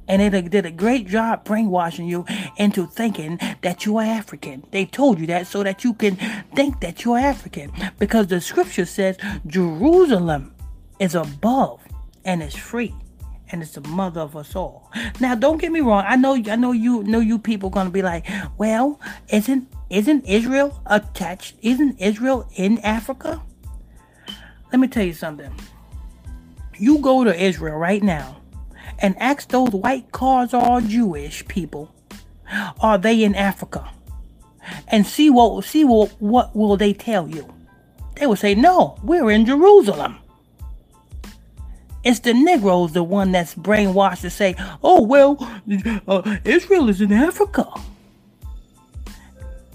And 0.08 0.22
they 0.22 0.42
did 0.42 0.64
a 0.64 0.70
great 0.70 1.08
job 1.08 1.44
brainwashing 1.44 2.06
you 2.06 2.24
into 2.56 2.86
thinking 2.86 3.40
that 3.62 3.84
you 3.84 3.96
are 3.96 4.04
African. 4.04 4.64
They 4.70 4.86
told 4.86 5.18
you 5.18 5.26
that 5.26 5.48
so 5.48 5.64
that 5.64 5.82
you 5.82 5.94
can 5.94 6.16
think 6.54 6.80
that 6.80 7.04
you're 7.04 7.18
African. 7.18 7.72
Because 7.98 8.28
the 8.28 8.40
scripture 8.40 8.86
says 8.86 9.16
Jerusalem 9.48 10.54
is 11.00 11.16
above 11.16 11.80
and 12.24 12.40
is 12.40 12.54
free 12.54 12.94
and 13.50 13.62
it's 13.62 13.72
the 13.72 13.80
mother 13.88 14.20
of 14.20 14.36
us 14.36 14.56
all. 14.56 14.90
Now, 15.20 15.34
don't 15.34 15.58
get 15.58 15.72
me 15.72 15.80
wrong. 15.80 16.04
I 16.06 16.16
know, 16.16 16.34
I 16.34 16.56
know 16.56 16.72
you 16.72 17.02
know 17.04 17.20
you 17.20 17.38
people 17.38 17.70
gonna 17.70 17.90
be 17.90 18.02
like, 18.02 18.26
well, 18.58 19.00
isn't 19.28 19.68
isn't 19.88 20.26
Israel 20.26 20.80
attached? 20.86 21.54
Isn't 21.62 22.00
Israel 22.00 22.48
in 22.56 22.78
Africa? 22.78 23.42
Let 24.72 24.80
me 24.80 24.88
tell 24.88 25.04
you 25.04 25.12
something. 25.12 25.52
You 26.78 26.98
go 26.98 27.24
to 27.24 27.42
Israel 27.42 27.76
right 27.76 28.02
now 28.02 28.40
and 28.98 29.16
ask 29.18 29.48
those 29.48 29.70
white 29.70 30.12
cars 30.12 30.54
all 30.54 30.80
Jewish 30.80 31.46
people, 31.48 31.94
are 32.80 32.98
they 32.98 33.24
in 33.24 33.34
Africa? 33.34 33.90
And 34.88 35.06
see 35.06 35.30
what 35.30 35.64
see 35.64 35.84
what 35.84 36.10
what 36.20 36.54
will 36.54 36.76
they 36.76 36.92
tell 36.92 37.28
you? 37.28 37.52
They 38.16 38.26
will 38.26 38.36
say, 38.36 38.54
no, 38.54 38.96
we're 39.02 39.30
in 39.30 39.46
Jerusalem. 39.46 40.16
It's 42.02 42.20
the 42.20 42.34
Negroes, 42.34 42.92
the 42.92 43.02
one 43.02 43.32
that's 43.32 43.54
brainwashed 43.54 44.20
to 44.20 44.30
say, 44.30 44.54
oh, 44.82 45.02
well, 45.02 45.36
uh, 46.06 46.36
Israel 46.44 46.88
is 46.88 47.00
in 47.00 47.12
Africa. 47.12 47.68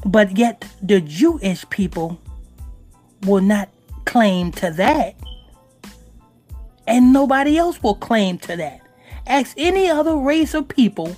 But 0.06 0.38
yet 0.38 0.66
the 0.82 1.02
Jewish 1.02 1.70
people 1.70 2.20
will 3.24 3.42
not 3.42 3.70
claim 4.06 4.52
to 4.54 4.72
that. 4.72 5.16
And 6.88 7.14
nobody 7.14 7.58
else 7.58 7.82
will 7.82 7.96
claim 7.96 8.38
to 8.40 8.56
that. 8.58 8.82
Ask 9.28 9.54
any 9.58 9.90
other 9.90 10.16
race 10.16 10.54
of 10.54 10.68
people 10.68 11.16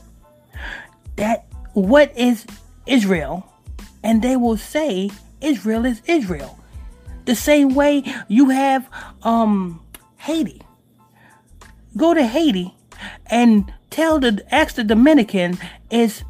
that 1.15 1.45
what 1.73 2.15
is 2.17 2.45
Israel, 2.85 3.49
and 4.03 4.21
they 4.21 4.35
will 4.35 4.57
say 4.57 5.09
Israel 5.41 5.85
is 5.85 6.01
Israel. 6.05 6.59
The 7.25 7.35
same 7.35 7.73
way 7.73 8.03
you 8.27 8.49
have 8.49 8.89
um 9.23 9.81
Haiti 10.17 10.61
go 11.95 12.13
to 12.13 12.25
Haiti 12.25 12.73
and 13.27 13.71
tell 13.89 14.19
the 14.19 14.43
ask 14.53 14.75
the 14.75 14.83
Dominican 14.83 15.57
is 15.89 16.23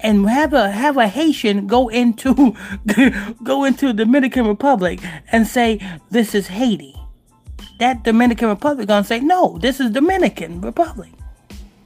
and 0.00 0.28
have 0.28 0.52
a 0.52 0.70
have 0.70 0.96
a 0.96 1.08
Haitian 1.08 1.66
go 1.66 1.88
into 1.88 2.54
go 3.42 3.64
into 3.64 3.92
Dominican 3.92 4.46
Republic 4.46 5.00
and 5.32 5.46
say 5.46 5.80
this 6.10 6.34
is 6.34 6.48
Haiti. 6.48 6.95
That 7.78 8.02
Dominican 8.04 8.48
Republic 8.48 8.88
gonna 8.88 9.04
say 9.04 9.20
no, 9.20 9.58
this 9.58 9.80
is 9.80 9.90
Dominican 9.90 10.60
Republic. 10.60 11.10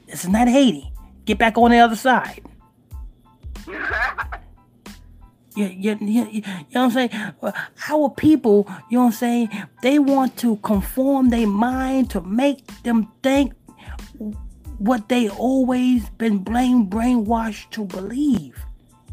This 0.06 0.24
is 0.24 0.30
not 0.30 0.48
Haiti. 0.48 0.92
Get 1.24 1.38
back 1.38 1.58
on 1.58 1.70
the 1.70 1.78
other 1.78 1.96
side. 1.96 2.42
You, 5.56 5.66
you, 5.66 5.98
you, 6.00 6.26
you, 6.30 6.40
know 6.42 6.56
what 6.70 6.80
I'm 6.82 6.90
saying? 6.92 7.10
Our 7.88 8.10
people, 8.10 8.66
you 8.88 8.98
know 8.98 9.04
what 9.04 9.06
I'm 9.06 9.12
saying? 9.12 9.48
They 9.82 9.98
want 9.98 10.36
to 10.38 10.56
conform 10.58 11.30
their 11.30 11.46
mind 11.46 12.10
to 12.10 12.20
make 12.20 12.64
them 12.82 13.10
think 13.22 13.52
what 14.78 15.08
they 15.08 15.28
always 15.28 16.08
been 16.10 16.38
brain 16.38 16.88
brainwashed 16.88 17.70
to 17.70 17.84
believe. 17.84 18.64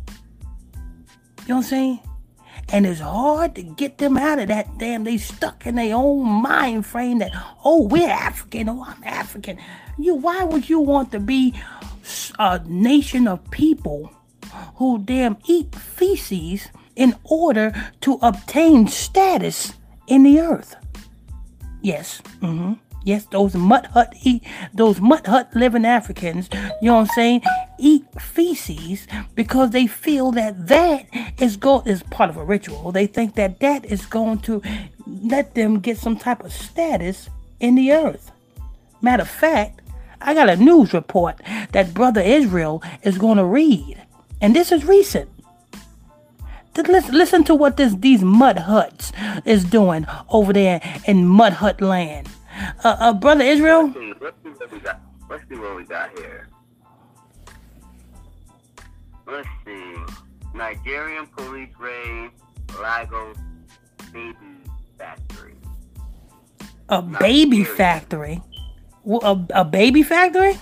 You 0.08 1.50
know 1.50 1.56
what 1.56 1.58
I'm 1.58 1.64
saying? 1.64 2.00
And 2.70 2.86
it's 2.86 3.00
hard 3.00 3.56
to 3.56 3.64
get 3.64 3.98
them 3.98 4.18
out 4.18 4.40
of 4.40 4.50
that 4.50 4.78
damn. 4.78 5.06
They 5.06 5.18
stuck 5.18 5.66
in 5.66 5.76
their 5.76 5.96
own 5.96 6.26
mind 6.28 6.86
frame 6.86 7.20
that 7.20 7.32
oh 7.64 7.84
we're 7.84 8.10
African, 8.10 8.68
oh 8.68 8.84
I'm 8.86 9.04
African. 9.04 9.58
You 9.98 10.16
why 10.16 10.44
would 10.44 10.70
you 10.70 10.80
want 10.80 11.12
to 11.14 11.20
be 11.20 11.54
a 12.40 12.62
nation 12.66 13.28
of 13.28 13.50
people 13.52 14.12
who 14.76 15.00
damn 15.00 15.38
eat 15.46 15.76
feces 15.76 16.68
in 16.96 17.16
order 17.24 17.92
to 18.02 18.20
obtain 18.22 18.88
status 18.88 19.74
in 20.08 20.24
the 20.24 20.40
earth. 20.40 20.76
Yes, 21.82 22.22
mm-hmm. 22.42 22.74
Yes, 23.08 23.24
those 23.24 23.56
mud 23.56 23.86
hut 23.86 24.14
eat 24.22 24.44
those 24.74 25.00
mud 25.00 25.28
hut 25.28 25.50
living 25.56 25.86
Africans, 25.86 26.50
you 26.82 26.90
know 26.90 26.96
what 26.96 27.00
I'm 27.00 27.16
saying, 27.16 27.42
eat 27.80 28.04
feces 28.20 29.08
because 29.34 29.70
they 29.70 29.88
feel 29.88 30.32
that 30.34 30.68
that 30.68 31.06
is 31.40 31.56
go 31.56 31.84
is 31.86 32.04
part 32.04 32.30
of 32.30 32.36
a 32.36 32.44
ritual. 32.44 32.92
They 32.92 33.08
think 33.08 33.36
that 33.36 33.62
that 33.62 33.86
is 33.86 34.06
going 34.06 34.40
to 34.40 34.62
let 35.08 35.56
them 35.56 35.80
get 35.80 35.98
some 35.98 36.18
type 36.18 36.44
of 36.44 36.52
status 36.52 37.30
in 37.62 37.76
the 37.76 37.94
earth. 37.94 38.30
Matter 39.02 39.22
of 39.22 39.30
fact, 39.30 39.80
I 40.20 40.34
got 40.34 40.50
a 40.50 40.58
news 40.58 40.92
report 40.92 41.40
that 41.72 41.94
Brother 41.94 42.20
Israel 42.20 42.84
is 43.04 43.18
going 43.18 43.38
to 43.38 43.46
read 43.46 44.04
and 44.42 44.54
this 44.54 44.70
is 44.70 44.84
recent. 44.84 45.30
Listen 46.76 47.46
to 47.46 47.56
what 47.56 47.78
this 47.78 47.96
these 47.96 48.22
mud 48.22 48.60
huts 48.60 49.14
is 49.46 49.64
doing 49.64 50.06
over 50.28 50.52
there 50.52 50.82
in 51.08 51.26
mud 51.26 51.54
hut 51.54 51.80
land. 51.80 52.28
Uh, 52.84 52.96
uh 53.00 53.14
brother 53.14 53.44
Israel. 53.44 53.88
Let's 53.88 53.96
see, 54.44 54.50
what 54.50 54.72
we 54.72 54.80
got. 54.80 55.02
Let's 55.30 55.44
see 55.50 55.56
what 55.56 55.76
we 55.76 55.84
got 55.84 56.18
here. 56.18 56.50
Let's 59.28 59.48
see. 59.66 59.96
Nigerian 60.54 61.28
police 61.28 61.70
raid 61.80 62.32
Lagos 62.82 63.38
baby 64.12 64.36
factory. 64.98 65.56
A 66.90 67.02
baby 67.02 67.64
factory. 67.64 68.42
A, 69.06 69.40
a 69.54 69.66
baby 69.66 70.04
factory? 70.04 70.58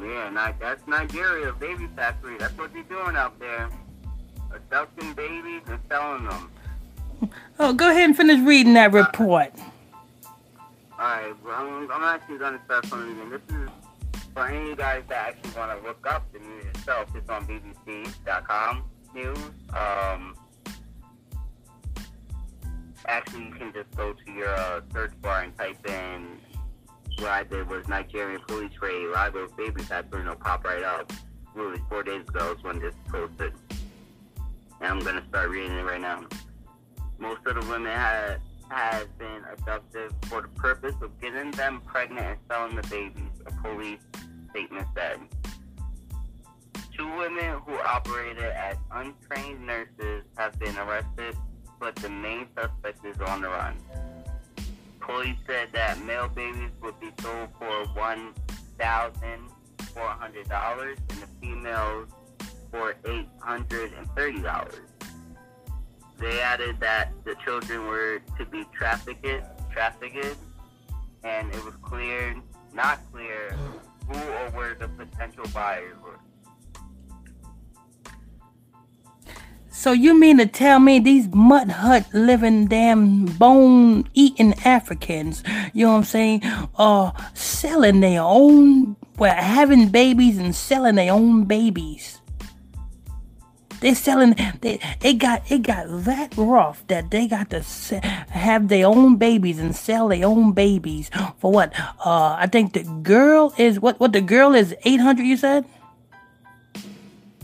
Yeah, 0.00 0.52
that's 0.60 0.86
Nigeria, 0.86 1.52
baby 1.52 1.88
factory. 1.96 2.36
That's 2.38 2.56
what 2.58 2.72
they're 2.72 2.82
doing 2.84 3.16
out 3.16 3.38
there. 3.38 3.70
Adopting 4.54 5.12
babies 5.14 5.62
and 5.66 5.80
selling 5.88 6.24
them. 6.24 6.50
Oh, 7.58 7.72
go 7.72 7.90
ahead 7.90 8.04
and 8.04 8.16
finish 8.16 8.40
reading 8.40 8.74
that 8.74 8.92
report. 8.92 9.52
Uh, 9.56 9.62
Alright, 11.04 11.34
well, 11.44 11.54
I'm, 11.54 11.90
I'm, 11.90 12.02
actually 12.02 12.38
going 12.38 12.58
to 12.58 12.64
start 12.64 12.86
from 12.86 13.30
the. 13.30 13.38
This 13.38 13.58
is 13.58 13.68
for 14.32 14.48
any 14.48 14.74
guys 14.74 15.02
that 15.10 15.36
actually 15.36 15.50
want 15.50 15.78
to 15.78 15.86
look 15.86 16.06
up 16.08 16.32
the 16.32 16.38
news 16.38 16.64
itself. 16.64 17.10
It's 17.14 17.28
on 17.28 17.46
BBC.com 17.46 18.84
news. 19.14 19.38
Um, 19.76 20.34
actually, 23.06 23.44
you 23.44 23.50
can 23.50 23.70
just 23.74 23.94
go 23.94 24.14
to 24.14 24.32
your 24.32 24.48
uh, 24.48 24.80
search 24.94 25.12
bar 25.20 25.42
and 25.42 25.54
type 25.58 25.86
in 25.86 26.38
what 27.18 27.28
I 27.28 27.44
did 27.44 27.68
was 27.68 27.86
Nigerian 27.86 28.40
police 28.48 28.72
raid 28.80 29.08
Lagos 29.14 29.52
baby 29.58 29.82
factory 29.82 30.20
and 30.20 30.30
it'll 30.30 30.40
pop 30.40 30.64
right 30.64 30.82
up. 30.82 31.12
Literally 31.54 31.82
four 31.90 32.02
days 32.02 32.26
ago 32.26 32.54
is 32.56 32.64
when 32.64 32.78
this 32.78 32.94
posted. 33.10 33.52
And 34.80 34.90
I'm 34.90 35.00
gonna 35.00 35.22
start 35.28 35.50
reading 35.50 35.76
it 35.76 35.82
right 35.82 36.00
now. 36.00 36.24
Most 37.18 37.46
of 37.46 37.60
the 37.60 37.70
women 37.70 37.92
had 37.92 38.40
had 38.68 39.06
been 39.18 39.42
abducted 39.52 40.12
for 40.22 40.42
the 40.42 40.48
purpose 40.48 40.94
of 41.02 41.20
getting 41.20 41.50
them 41.52 41.80
pregnant 41.84 42.26
and 42.26 42.38
selling 42.50 42.76
the 42.76 42.82
babies, 42.88 43.30
a 43.46 43.52
police 43.62 44.00
statement 44.50 44.86
said. 44.96 45.18
Two 46.96 47.16
women 47.16 47.60
who 47.66 47.74
operated 47.80 48.44
as 48.44 48.76
untrained 48.92 49.66
nurses 49.66 50.24
have 50.36 50.58
been 50.58 50.76
arrested, 50.78 51.36
but 51.80 51.96
the 51.96 52.08
main 52.08 52.46
suspect 52.56 53.04
is 53.04 53.20
on 53.20 53.42
the 53.42 53.48
run. 53.48 53.76
Police 55.00 55.36
said 55.46 55.68
that 55.72 56.02
male 56.04 56.28
babies 56.28 56.70
would 56.82 56.98
be 57.00 57.10
sold 57.20 57.48
for 57.58 57.86
one 57.94 58.32
thousand 58.78 59.48
four 59.92 60.08
hundred 60.08 60.48
dollars 60.48 60.98
and 61.10 61.18
the 61.20 61.26
females 61.40 62.08
for 62.70 62.94
eight 63.06 63.28
hundred 63.40 63.92
and 63.92 64.08
thirty 64.16 64.40
dollars. 64.40 64.93
They 66.18 66.40
added 66.40 66.80
that 66.80 67.12
the 67.24 67.34
children 67.44 67.86
were 67.86 68.20
to 68.38 68.44
be 68.46 68.64
trafficked, 68.72 69.26
trafficked 69.72 70.36
and 71.24 71.52
it 71.52 71.64
was 71.64 71.74
clear, 71.82 72.36
not 72.72 73.00
clear, 73.12 73.56
who 74.06 74.18
or 74.18 74.50
where 74.50 74.74
the 74.74 74.88
potential 74.88 75.44
buyers 75.52 75.96
were. 76.02 76.18
So 79.70 79.92
you 79.92 80.18
mean 80.18 80.38
to 80.38 80.46
tell 80.46 80.78
me 80.78 80.98
these 81.00 81.28
mud 81.34 81.68
hut 81.68 82.06
living 82.14 82.68
damn 82.68 83.26
bone 83.26 84.08
eating 84.14 84.54
Africans, 84.64 85.42
you 85.72 85.84
know 85.84 85.92
what 85.92 85.98
I'm 85.98 86.04
saying, 86.04 86.42
are 86.76 87.12
selling 87.34 88.00
their 88.00 88.22
own 88.22 88.96
well 89.18 89.34
having 89.34 89.88
babies 89.88 90.38
and 90.38 90.54
selling 90.54 90.94
their 90.94 91.12
own 91.12 91.44
babies. 91.44 92.20
They're 93.84 93.94
selling. 93.94 94.34
They 94.62 94.80
it 95.02 95.18
got 95.18 95.42
it 95.52 95.60
got 95.60 95.84
that 96.08 96.32
rough 96.38 96.86
that 96.86 97.10
they 97.10 97.28
got 97.28 97.50
to 97.50 97.62
se- 97.62 98.00
have 98.30 98.68
their 98.68 98.86
own 98.86 99.16
babies 99.16 99.58
and 99.58 99.76
sell 99.76 100.08
their 100.08 100.24
own 100.24 100.52
babies 100.52 101.10
for 101.36 101.52
what? 101.52 101.78
Uh, 102.00 102.32
I 102.32 102.48
think 102.50 102.72
the 102.72 102.84
girl 103.02 103.52
is 103.58 103.78
what? 103.78 104.00
What 104.00 104.14
the 104.14 104.22
girl 104.22 104.54
is 104.54 104.74
eight 104.86 105.00
hundred? 105.00 105.26
You 105.26 105.36
said? 105.36 105.66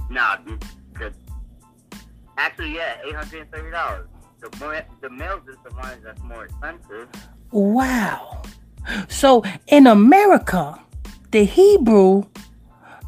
Nah, 0.08 0.38
the, 0.96 1.12
actually, 2.38 2.74
yeah, 2.74 2.96
eight 3.04 3.14
hundred 3.14 3.42
and 3.42 3.50
thirty 3.52 3.70
dollars. 3.70 4.08
The 4.40 4.48
more, 4.58 4.82
the 5.02 5.10
males 5.10 5.42
is 5.46 5.56
the 5.62 5.74
ones 5.76 5.98
that's 6.02 6.22
more 6.22 6.46
expensive. 6.46 7.06
Wow. 7.50 8.40
So 9.10 9.44
in 9.66 9.86
America, 9.86 10.80
the 11.32 11.44
Hebrew, 11.44 12.24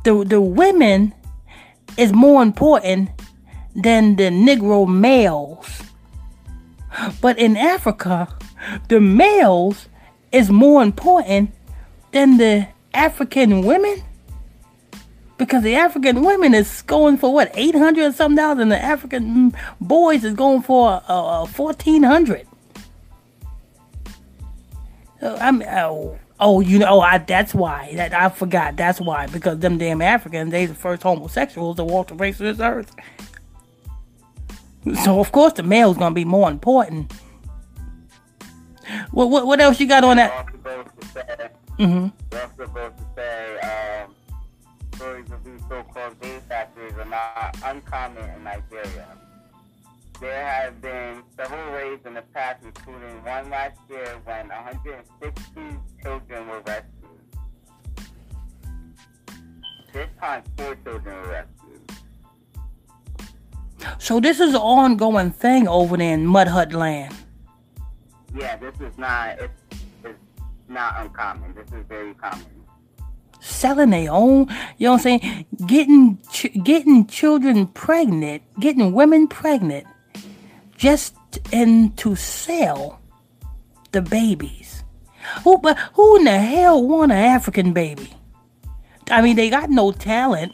the 0.05 0.23
the 0.23 0.43
women 0.43 1.15
is 1.97 2.13
more 2.13 2.43
important 2.43 3.09
than 3.75 4.17
the 4.17 4.25
Negro 4.25 4.89
males. 4.89 5.83
But 7.21 7.39
in 7.39 7.57
Africa, 7.57 8.29
the 8.89 9.01
males 9.01 9.89
is 10.31 10.51
more 10.51 10.83
important 10.83 11.51
than 12.13 12.37
the 12.37 12.69
African 12.93 13.63
women. 13.65 14.03
Because 15.39 15.63
the 15.63 15.75
African 15.75 16.23
women 16.23 16.55
is 16.55 16.83
going 16.83 17.17
for 17.17 17.33
what, 17.33 17.51
800 17.55 18.05
or 18.05 18.13
something 18.13 18.37
dollars, 18.37 18.61
and 18.61 18.71
the 18.71 18.81
African 18.81 19.55
boys 19.81 20.23
is 20.23 20.35
going 20.35 20.63
for 20.63 21.03
uh, 21.09 21.47
1400 21.47 22.47
uh, 25.23 25.39
I'm, 25.41 25.63
oh, 25.63 26.19
oh, 26.41 26.61
you 26.61 26.79
know, 26.79 26.87
oh, 26.89 27.01
I, 27.01 27.19
that's 27.19 27.55
why. 27.55 27.93
That 27.95 28.13
I 28.13 28.29
forgot. 28.29 28.77
That's 28.77 29.01
why. 29.01 29.29
Because 29.29 29.61
them 29.61 29.79
damn 29.79 30.03
Africans, 30.03 30.51
they 30.51 30.67
the 30.67 30.75
first 30.75 31.03
homosexuals 31.03 31.77
to 31.77 31.85
walk 31.85 32.09
the 32.09 32.17
face 32.17 32.41
of 32.41 32.47
this 32.47 32.61
earth. 32.61 32.95
So 35.05 35.21
of 35.21 35.31
course 35.31 35.53
the 35.55 35.63
male's 35.63 35.97
gonna 35.97 36.15
be 36.15 36.25
more 36.25 36.51
important. 36.51 37.13
What 39.13 39.31
what, 39.31 39.47
what 39.47 39.61
else 39.61 39.79
you 39.79 39.87
got 39.87 40.05
on 40.05 40.17
that? 40.17 40.47
Mm-hmm. 41.79 42.09
We're 42.31 42.67
supposed 42.67 42.99
to 42.99 43.05
say 43.17 43.59
um, 43.61 44.15
stories 44.95 45.31
of 45.31 45.43
these 45.45 45.61
so-called 45.69 46.21
gay 46.21 46.39
factories 46.49 46.95
are 46.95 47.05
not 47.05 47.57
uncommon 47.65 48.29
in 48.31 48.45
Nigeria. 48.45 49.09
There 50.21 50.47
have 50.47 50.81
been 50.81 51.23
several 51.37 51.73
raids 51.73 52.07
in 52.07 52.15
the 52.15 52.23
past, 52.23 52.63
including 52.65 53.25
one 53.25 53.51
last 53.51 53.79
year 53.91 54.21
when 54.25 54.49
160 54.49 55.35
children 56.03 56.49
were 56.49 56.61
rescued. 56.61 56.93
This 59.93 60.09
time, 60.21 60.43
four 60.57 60.77
children 60.85 61.17
were 61.17 61.29
rescued. 61.29 61.62
So 63.99 64.21
this 64.21 64.41
is 64.41 64.55
an 64.55 64.61
ongoing 64.61 65.31
thing 65.31 65.69
over 65.69 65.97
there 65.97 66.15
in 66.15 66.27
Mud 66.27 66.49
Hut 66.49 66.73
land. 66.73 67.15
Yeah, 68.35 68.57
this 68.57 68.75
is 68.81 68.97
not 68.99 69.39
it's, 69.41 69.63
it's 70.05 70.19
not 70.69 71.01
uncommon. 71.01 71.55
This 71.55 71.69
is 71.73 71.85
very 71.89 72.15
common. 72.15 72.47
Selling 73.41 73.91
their 73.91 74.11
own, 74.13 74.49
you 74.79 74.87
know 74.87 74.93
what 74.93 75.07
I'm 75.07 75.21
saying? 75.21 75.47
Getting 75.67 76.19
ch- 76.31 76.53
getting 76.63 77.07
children 77.07 77.67
pregnant, 77.67 78.43
getting 78.61 78.93
women 78.93 79.27
pregnant, 79.27 79.87
just 80.77 81.15
and 81.53 81.97
to 81.99 82.15
sell 82.15 83.01
the 83.93 84.03
babies. 84.03 84.85
Who 85.45 85.59
but 85.59 85.79
who 85.95 86.17
in 86.17 86.25
the 86.25 86.39
hell 86.39 86.83
want 86.87 87.13
an 87.13 87.19
African 87.19 87.73
baby? 87.73 88.13
I 89.11 89.23
mean, 89.23 89.37
they 89.37 89.51
got 89.51 89.71
no 89.71 89.93
talent. 89.93 90.53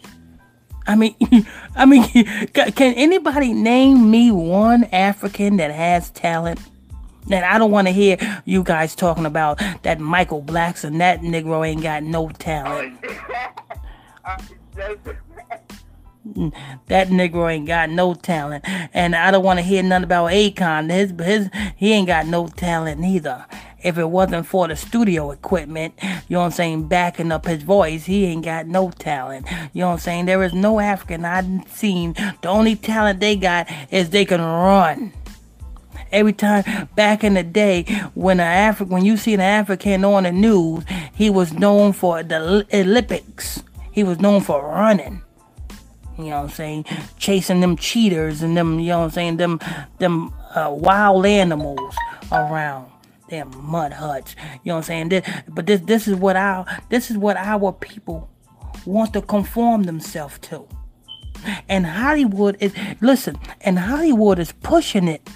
I 0.88 0.96
mean, 0.96 1.14
I 1.77 1.87
mean, 1.87 2.03
can 2.55 2.94
anybody 2.94 3.53
name 3.53 4.11
me 4.11 4.33
one 4.33 4.85
African 4.85 5.59
that 5.59 5.70
has 5.70 6.11
talent? 6.11 6.61
And 7.31 7.44
I 7.44 7.59
don't 7.59 7.70
want 7.70 7.87
to 7.88 7.92
hear 7.92 8.16
you 8.46 8.62
guys 8.62 8.94
talking 8.94 9.27
about 9.27 9.61
that 9.83 10.01
Michael 10.01 10.42
Blackson. 10.42 10.96
That 10.98 11.20
Negro 11.20 11.66
ain't 11.66 11.83
got 11.83 12.03
no 12.03 12.31
talent. 12.31 12.98
that 16.87 17.09
Negro 17.09 17.53
ain't 17.53 17.66
got 17.66 17.90
no 17.90 18.14
talent, 18.14 18.64
and 18.94 19.14
I 19.14 19.31
don't 19.31 19.44
want 19.44 19.59
to 19.59 19.62
hear 19.62 19.83
nothing 19.83 20.05
about 20.05 20.31
Akon. 20.31 20.90
His 20.90 21.12
his 21.18 21.51
he 21.77 21.92
ain't 21.92 22.07
got 22.07 22.27
no 22.27 22.46
talent 22.46 22.98
neither 22.98 23.44
if 23.83 23.97
it 23.97 24.11
wasn't 24.11 24.47
for 24.47 24.67
the 24.67 24.77
studio 24.77 25.31
equipment, 25.31 25.95
you 26.03 26.09
know 26.31 26.41
what 26.41 26.47
I'm 26.47 26.51
saying, 26.51 26.88
backing 26.88 27.31
up 27.31 27.47
his 27.47 27.62
voice, 27.62 28.07
he 28.07 28.25
ain't 28.27 28.45
got 28.45 28.67
no 28.67 28.91
talent. 28.91 29.47
You 29.73 29.83
know 29.83 29.88
what 29.88 29.93
I'm 29.95 29.99
saying? 30.01 30.27
There 30.27 30.43
is 30.43 30.53
no 30.53 30.81
African 30.81 31.25
I've 31.25 31.69
seen. 31.69 32.14
The 32.43 32.49
only 32.49 32.75
talent 32.77 33.21
they 33.21 33.37
got 33.37 33.69
is 33.91 34.11
they 34.11 34.25
can 34.25 34.41
run. 34.41 35.12
Every 36.11 36.33
time 36.33 36.88
back 36.95 37.23
in 37.23 37.35
the 37.35 37.43
day, 37.43 37.85
when 38.14 38.41
an 38.41 38.75
Afri- 38.75 38.88
when 38.88 39.05
you 39.05 39.17
see 39.17 39.35
an 39.35 39.41
African 39.41 40.05
on 40.05 40.23
the 40.23 40.33
news, 40.33 40.85
he 41.12 41.29
was 41.29 41.53
known 41.53 41.93
for 41.93 42.23
the 42.23 42.67
Olympics. 42.73 43.62
He 43.93 44.03
was 44.03 44.19
known 44.19 44.41
for 44.41 44.67
running. 44.67 45.23
You 46.17 46.25
know 46.25 46.37
what 46.37 46.45
I'm 46.45 46.49
saying? 46.49 46.85
Chasing 47.19 47.61
them 47.61 47.77
cheaters 47.77 48.43
and 48.43 48.57
them, 48.57 48.81
you 48.81 48.88
know 48.88 49.01
what 49.01 49.05
I'm 49.05 49.11
saying, 49.11 49.37
them 49.37 49.61
them 49.99 50.33
uh, 50.55 50.71
wild 50.71 51.27
animals 51.27 51.95
around 52.33 52.91
damn 53.29 53.51
mud 53.62 53.93
huts. 53.93 54.35
You 54.64 54.71
know 54.71 54.75
what 54.75 54.79
I'm 54.79 54.83
saying? 54.85 55.09
This, 55.11 55.31
but 55.49 55.67
this 55.67 55.81
this 55.83 56.09
is 56.09 56.17
what 56.17 56.37
our 56.37 56.67
this 56.88 57.11
is 57.11 57.17
what 57.17 57.37
our 57.37 57.73
people 57.73 58.29
want 58.87 59.12
to 59.12 59.23
conform 59.23 59.85
themselves 59.85 60.38
to. 60.41 60.67
And 61.69 61.87
Hollywood 61.87 62.57
is 62.61 62.75
listen, 63.01 63.38
and 63.61 63.79
Hollywood 63.79 64.38
is 64.38 64.53
pushing 64.53 65.09
it. 65.09 65.29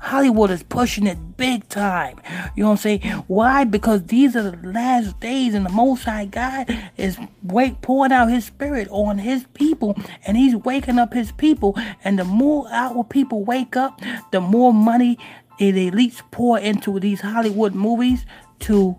Hollywood 0.00 0.50
is 0.50 0.62
pushing 0.62 1.08
it 1.08 1.36
big 1.36 1.68
time. 1.68 2.20
You 2.54 2.62
know 2.62 2.70
what 2.70 2.72
I'm 2.74 2.76
saying? 2.78 3.00
Why? 3.26 3.64
Because 3.64 4.04
these 4.04 4.36
are 4.36 4.50
the 4.50 4.68
last 4.68 5.18
days, 5.18 5.54
and 5.54 5.66
the 5.66 5.70
Most 5.70 6.04
High 6.04 6.26
God 6.26 6.68
is 6.96 7.18
wake 7.42 7.80
pouring 7.82 8.12
out 8.12 8.30
His 8.30 8.44
Spirit 8.44 8.86
on 8.90 9.18
His 9.18 9.44
people, 9.54 9.96
and 10.24 10.36
He's 10.36 10.54
waking 10.54 10.98
up 10.98 11.12
His 11.12 11.32
people. 11.32 11.76
And 12.04 12.18
the 12.18 12.24
more 12.24 12.68
our 12.70 13.02
people 13.02 13.44
wake 13.44 13.76
up, 13.76 14.00
the 14.30 14.40
more 14.40 14.72
money 14.72 15.18
the 15.58 15.90
elites 15.90 16.22
pour 16.30 16.58
into 16.58 16.98
these 17.00 17.20
Hollywood 17.20 17.74
movies 17.74 18.24
to 18.60 18.96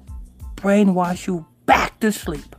brainwash 0.56 1.28
you 1.28 1.46
back 1.66 2.00
to 2.02 2.12
sleep. 2.12 2.56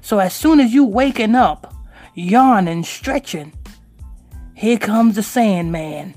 So 0.00 0.18
as 0.18 0.34
soon 0.34 0.60
as 0.60 0.72
you 0.72 0.84
waking 0.84 1.34
up, 1.34 1.74
yawning, 2.14 2.84
stretching, 2.84 3.52
here 4.54 4.78
comes 4.78 5.16
the 5.16 5.22
Sandman. 5.22 6.14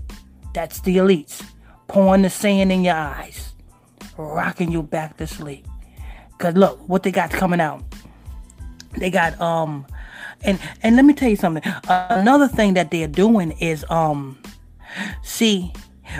That's 0.53 0.81
the 0.81 0.97
elites 0.97 1.43
pouring 1.87 2.21
the 2.21 2.29
sand 2.29 2.71
in 2.71 2.83
your 2.83 2.95
eyes, 2.95 3.53
rocking 4.17 4.71
you 4.71 4.81
back 4.81 5.17
to 5.17 5.27
sleep. 5.27 5.67
Cause 6.37 6.55
look 6.55 6.79
what 6.87 7.03
they 7.03 7.11
got 7.11 7.29
coming 7.29 7.61
out. 7.61 7.83
They 8.97 9.11
got 9.11 9.39
um, 9.39 9.85
and 10.43 10.59
and 10.81 10.95
let 10.95 11.05
me 11.05 11.13
tell 11.13 11.29
you 11.29 11.35
something. 11.35 11.63
Another 11.87 12.47
thing 12.47 12.73
that 12.73 12.91
they're 12.91 13.07
doing 13.07 13.51
is 13.59 13.85
um, 13.89 14.41
see 15.21 15.73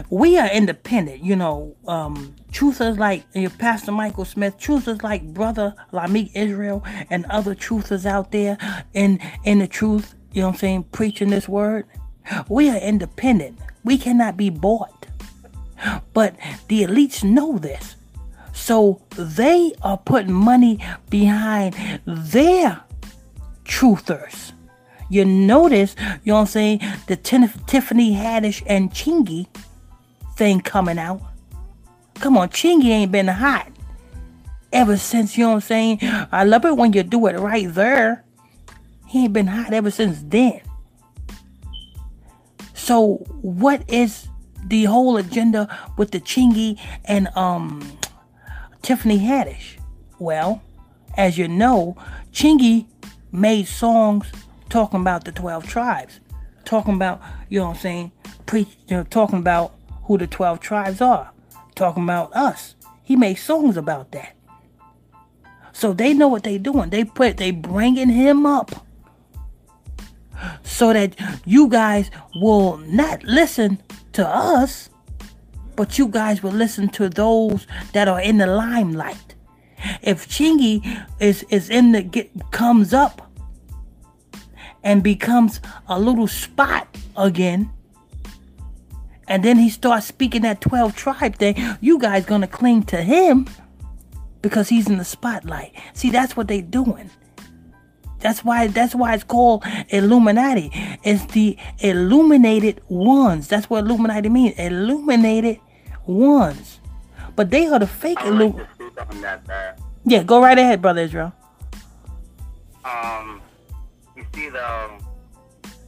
we 0.10 0.38
are 0.38 0.50
independent, 0.50 1.24
you 1.24 1.36
know. 1.36 1.76
Um, 1.88 2.36
truthers 2.52 2.98
like 2.98 3.24
Pastor 3.58 3.92
Michael 3.92 4.26
Smith, 4.26 4.58
truthers 4.58 5.04
like 5.04 5.34
Brother 5.34 5.76
Lamik 5.94 6.32
Israel, 6.34 6.84
and 7.10 7.26
other 7.26 7.56
truthers 7.56 8.06
out 8.06 8.32
there 8.32 8.58
in 8.94 9.20
in 9.44 9.60
the 9.60 9.68
truth. 9.68 10.16
You 10.34 10.42
know 10.42 10.48
what 10.48 10.54
I'm 10.54 10.60
saying? 10.60 10.84
Preaching 10.92 11.30
this 11.30 11.48
word. 11.48 11.86
We 12.48 12.70
are 12.70 12.78
independent. 12.78 13.60
We 13.84 13.98
cannot 13.98 14.38
be 14.38 14.50
bought. 14.50 15.08
But 16.14 16.36
the 16.68 16.84
elites 16.84 17.24
know 17.24 17.58
this. 17.58 17.96
So 18.54 19.02
they 19.18 19.74
are 19.82 19.98
putting 19.98 20.34
money 20.34 20.80
behind 21.10 21.76
their 22.06 22.84
truthers. 23.66 24.52
You 25.10 25.26
notice, 25.26 25.96
you 26.24 26.32
know 26.32 26.36
what 26.36 26.42
I'm 26.42 26.48
saying, 26.48 26.82
the 27.08 27.16
Tiffany 27.16 28.14
Haddish 28.14 28.64
and 28.66 28.92
Chingy 28.92 29.48
thing 30.42 30.60
coming 30.60 30.98
out. 30.98 31.22
Come 32.16 32.36
on, 32.36 32.50
Chingy 32.50 32.86
ain't 32.86 33.12
been 33.12 33.28
hot 33.28 33.68
ever 34.74 34.98
since, 34.98 35.38
you 35.38 35.44
know 35.44 35.50
what 35.50 35.56
I'm 35.58 35.62
saying? 35.62 36.00
I 36.32 36.46
love 36.46 36.66
it 36.66 36.76
when 36.76 36.94
you 36.94 37.04
do 37.04 37.28
it 37.28 37.38
right 37.38 37.72
there. 37.72 38.26
He 39.06 39.26
ain't 39.26 39.34
been 39.34 39.46
hot 39.46 39.72
ever 39.72 39.92
since 39.92 40.24
then. 40.26 40.62
So, 42.74 43.18
what 43.44 43.88
is 43.88 44.30
the 44.66 44.86
whole 44.86 45.18
agenda 45.18 45.78
with 45.96 46.10
the 46.10 46.20
Chingy 46.20 46.80
and 47.06 47.28
um 47.36 47.84
Tiffany 48.82 49.20
Haddish. 49.20 49.78
Well, 50.18 50.64
as 51.18 51.38
you 51.38 51.48
know, 51.48 51.96
Chingy 52.34 52.88
made 53.32 53.68
songs 53.68 54.26
talking 54.70 55.02
about 55.02 55.26
the 55.26 55.32
12 55.32 55.68
tribes, 55.68 56.20
talking 56.66 56.96
about, 56.96 57.22
you 57.48 57.60
know 57.60 57.68
what 57.68 57.76
I'm 57.76 57.80
saying, 57.80 58.12
preach, 58.48 58.70
you 58.88 58.98
know, 58.98 59.04
talking 59.04 59.38
about 59.38 59.76
who 60.12 60.17
the 60.17 60.28
12 60.28 60.60
tribes 60.60 61.00
are, 61.00 61.32
talking 61.74 62.04
about 62.04 62.36
us. 62.36 62.76
He 63.02 63.15
made 63.15 63.36
songs 63.36 63.78
about 63.78 64.12
that. 64.12 64.36
So 65.71 65.93
they 65.93 66.13
know 66.13 66.28
what 66.28 66.43
they're 66.43 66.60
doing. 66.60 66.89
They 66.89 67.06
put 67.06 67.38
they 67.38 67.52
bringing 67.52 68.10
him 68.10 68.45
up 68.45 68.86
so 70.63 70.91
that 70.91 71.15
you 71.45 71.69
guys 71.69 72.12
will 72.36 72.76
not 72.80 73.24
listen 73.24 73.82
to 74.12 74.28
us, 74.28 74.89
but 75.78 75.97
you 75.97 76.10
guys 76.10 76.43
will 76.43 76.52
listen 76.52 76.89
to 76.89 77.08
those 77.08 77.65
that 77.93 78.10
are 78.10 78.19
in 78.19 78.38
the 78.38 78.47
limelight. 78.47 79.36
If 80.02 80.28
Chingy 80.28 81.06
is 81.21 81.43
is 81.43 81.69
in 81.69 81.93
the 81.93 82.02
get 82.02 82.52
comes 82.52 82.93
up 82.93 83.32
and 84.84 85.02
becomes 85.02 85.62
a 85.88 85.97
little 85.97 86.28
spot 86.28 86.97
again, 87.15 87.71
and 89.32 89.46
then 89.46 89.58
he 89.58 89.70
starts 89.70 90.08
speaking 90.08 90.41
that 90.41 90.60
12 90.60 90.94
tribe 90.94 91.38
thing, 91.38 91.56
you 91.80 91.98
guys 91.98 92.26
gonna 92.26 92.48
cling 92.48 92.84
to 92.84 93.02
him 93.02 93.48
because 94.41 94.67
he's 94.67 94.89
in 94.89 94.98
the 94.98 95.06
spotlight. 95.06 95.74
See, 95.94 96.10
that's 96.10 96.36
what 96.36 96.50
they 96.50 96.60
doing. 96.60 97.10
That's 98.20 98.44
why 98.44 98.67
that's 98.67 98.94
why 98.94 99.13
it's 99.13 99.24
called 99.24 99.63
Illuminati. 99.88 100.70
It's 101.06 101.24
the 101.28 101.56
illuminated 101.80 102.82
ones. 102.89 103.48
That's 103.48 103.70
what 103.70 103.86
Illuminati 103.86 104.28
means. 104.28 104.60
Illuminated 104.60 105.62
ones. 106.06 106.82
But 107.38 107.52
they 107.52 107.67
are 107.67 107.80
the 107.80 107.88
fake 107.88 108.20
Illuminati. 108.26 108.67
Yeah, 110.04 110.24
go 110.24 110.41
right 110.41 110.60
ahead, 110.60 110.82
brother 110.82 111.04
Israel. 111.04 111.32
Um, 112.84 113.41
you 114.17 114.26
see, 114.36 114.50
though, 114.50 114.98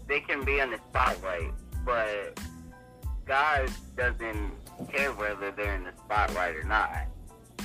they 0.07 0.21
can 0.21 0.45
be 0.45 0.59
in 0.59 0.71
the 0.71 0.77
spotlight, 0.89 1.51
but 1.83 2.39
God 3.25 3.71
doesn't 3.95 4.51
care 4.91 5.11
whether 5.13 5.51
they're 5.51 5.75
in 5.75 5.83
the 5.83 5.93
spotlight 6.05 6.55
or 6.55 6.63
not. 6.63 7.07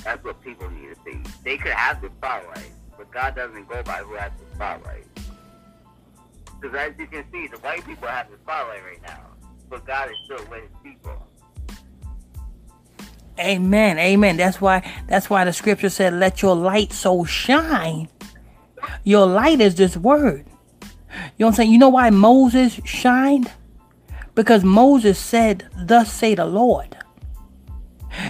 That's 0.03 0.23
what 0.23 0.41
people 0.41 0.69
need 0.69 0.95
to 0.95 0.95
see. 1.05 1.21
They 1.43 1.57
could 1.57 1.73
have 1.73 2.01
the 2.01 2.09
spotlight, 2.17 2.71
but 2.97 3.11
God 3.11 3.35
doesn't 3.35 3.67
go 3.67 3.83
by 3.83 3.97
who 3.97 4.15
has 4.15 4.31
the 4.39 4.55
spotlight. 4.55 5.05
Because 6.59 6.75
as 6.75 6.93
you 6.97 7.07
can 7.07 7.25
see, 7.31 7.47
the 7.47 7.57
white 7.57 7.85
people 7.85 8.07
have 8.07 8.29
the 8.29 8.37
spotlight 8.37 8.83
right 8.83 9.01
now, 9.01 9.21
but 9.69 9.85
God 9.85 10.09
is 10.09 10.17
still 10.25 10.45
with 10.49 10.61
His 10.61 10.71
people. 10.83 11.15
Amen. 13.39 13.97
Amen. 13.99 14.37
That's 14.37 14.59
why 14.59 14.89
that's 15.07 15.29
why 15.29 15.45
the 15.45 15.53
scripture 15.53 15.89
said, 15.89 16.13
Let 16.13 16.41
your 16.41 16.55
light 16.55 16.91
so 16.91 17.23
shine. 17.23 18.09
Your 19.03 19.25
light 19.25 19.61
is 19.61 19.75
this 19.75 19.95
word. 19.95 20.45
You 20.45 21.45
know 21.45 21.47
what 21.47 21.47
I'm 21.47 21.53
saying? 21.53 21.71
You 21.71 21.77
know 21.77 21.89
why 21.89 22.09
Moses 22.09 22.79
shined? 22.83 23.49
Because 24.39 24.63
Moses 24.63 25.19
said, 25.19 25.67
Thus 25.75 26.09
say 26.09 26.33
the 26.33 26.45
Lord. 26.45 26.95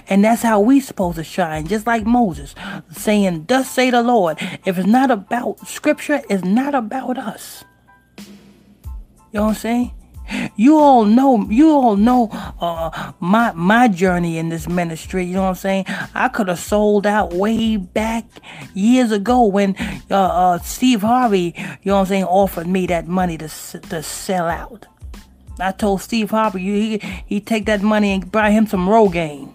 And 0.08 0.24
that's 0.24 0.42
how 0.42 0.58
we 0.58 0.80
supposed 0.80 1.18
to 1.18 1.22
shine, 1.22 1.68
just 1.68 1.86
like 1.86 2.04
Moses, 2.04 2.52
saying, 2.90 3.44
Thus 3.46 3.70
say 3.70 3.90
the 3.90 4.02
Lord. 4.02 4.36
If 4.64 4.76
it's 4.76 4.88
not 4.88 5.12
about 5.12 5.68
scripture, 5.68 6.20
it's 6.28 6.42
not 6.42 6.74
about 6.74 7.16
us. 7.16 7.62
You 8.18 8.24
know 9.34 9.42
what 9.42 9.48
I'm 9.50 9.54
saying? 9.54 9.92
You 10.56 10.78
all 10.78 11.04
know, 11.04 11.48
you 11.48 11.70
all 11.70 11.94
know 11.94 12.28
uh, 12.60 13.12
my 13.20 13.52
my 13.52 13.86
journey 13.86 14.36
in 14.36 14.48
this 14.48 14.68
ministry. 14.68 15.24
You 15.24 15.34
know 15.34 15.42
what 15.42 15.50
I'm 15.50 15.54
saying? 15.54 15.84
I 16.12 16.26
could 16.26 16.48
have 16.48 16.58
sold 16.58 17.06
out 17.06 17.34
way 17.34 17.76
back 17.76 18.24
years 18.74 19.12
ago 19.12 19.44
when 19.44 19.76
uh, 20.10 20.16
uh, 20.16 20.58
Steve 20.58 21.02
Harvey, 21.02 21.54
you 21.56 21.92
know 21.92 21.94
what 21.94 22.00
I'm 22.00 22.06
saying, 22.06 22.24
offered 22.24 22.66
me 22.66 22.88
that 22.88 23.06
money 23.06 23.38
to 23.38 23.46
to 23.48 24.02
sell 24.02 24.48
out. 24.48 24.88
I 25.60 25.72
told 25.72 26.00
Steve 26.00 26.30
Harvey, 26.30 26.60
he 26.60 27.22
he 27.26 27.40
take 27.40 27.66
that 27.66 27.82
money 27.82 28.12
and 28.12 28.30
buy 28.30 28.50
him 28.50 28.66
some 28.66 28.88
Rogaine. 28.88 29.54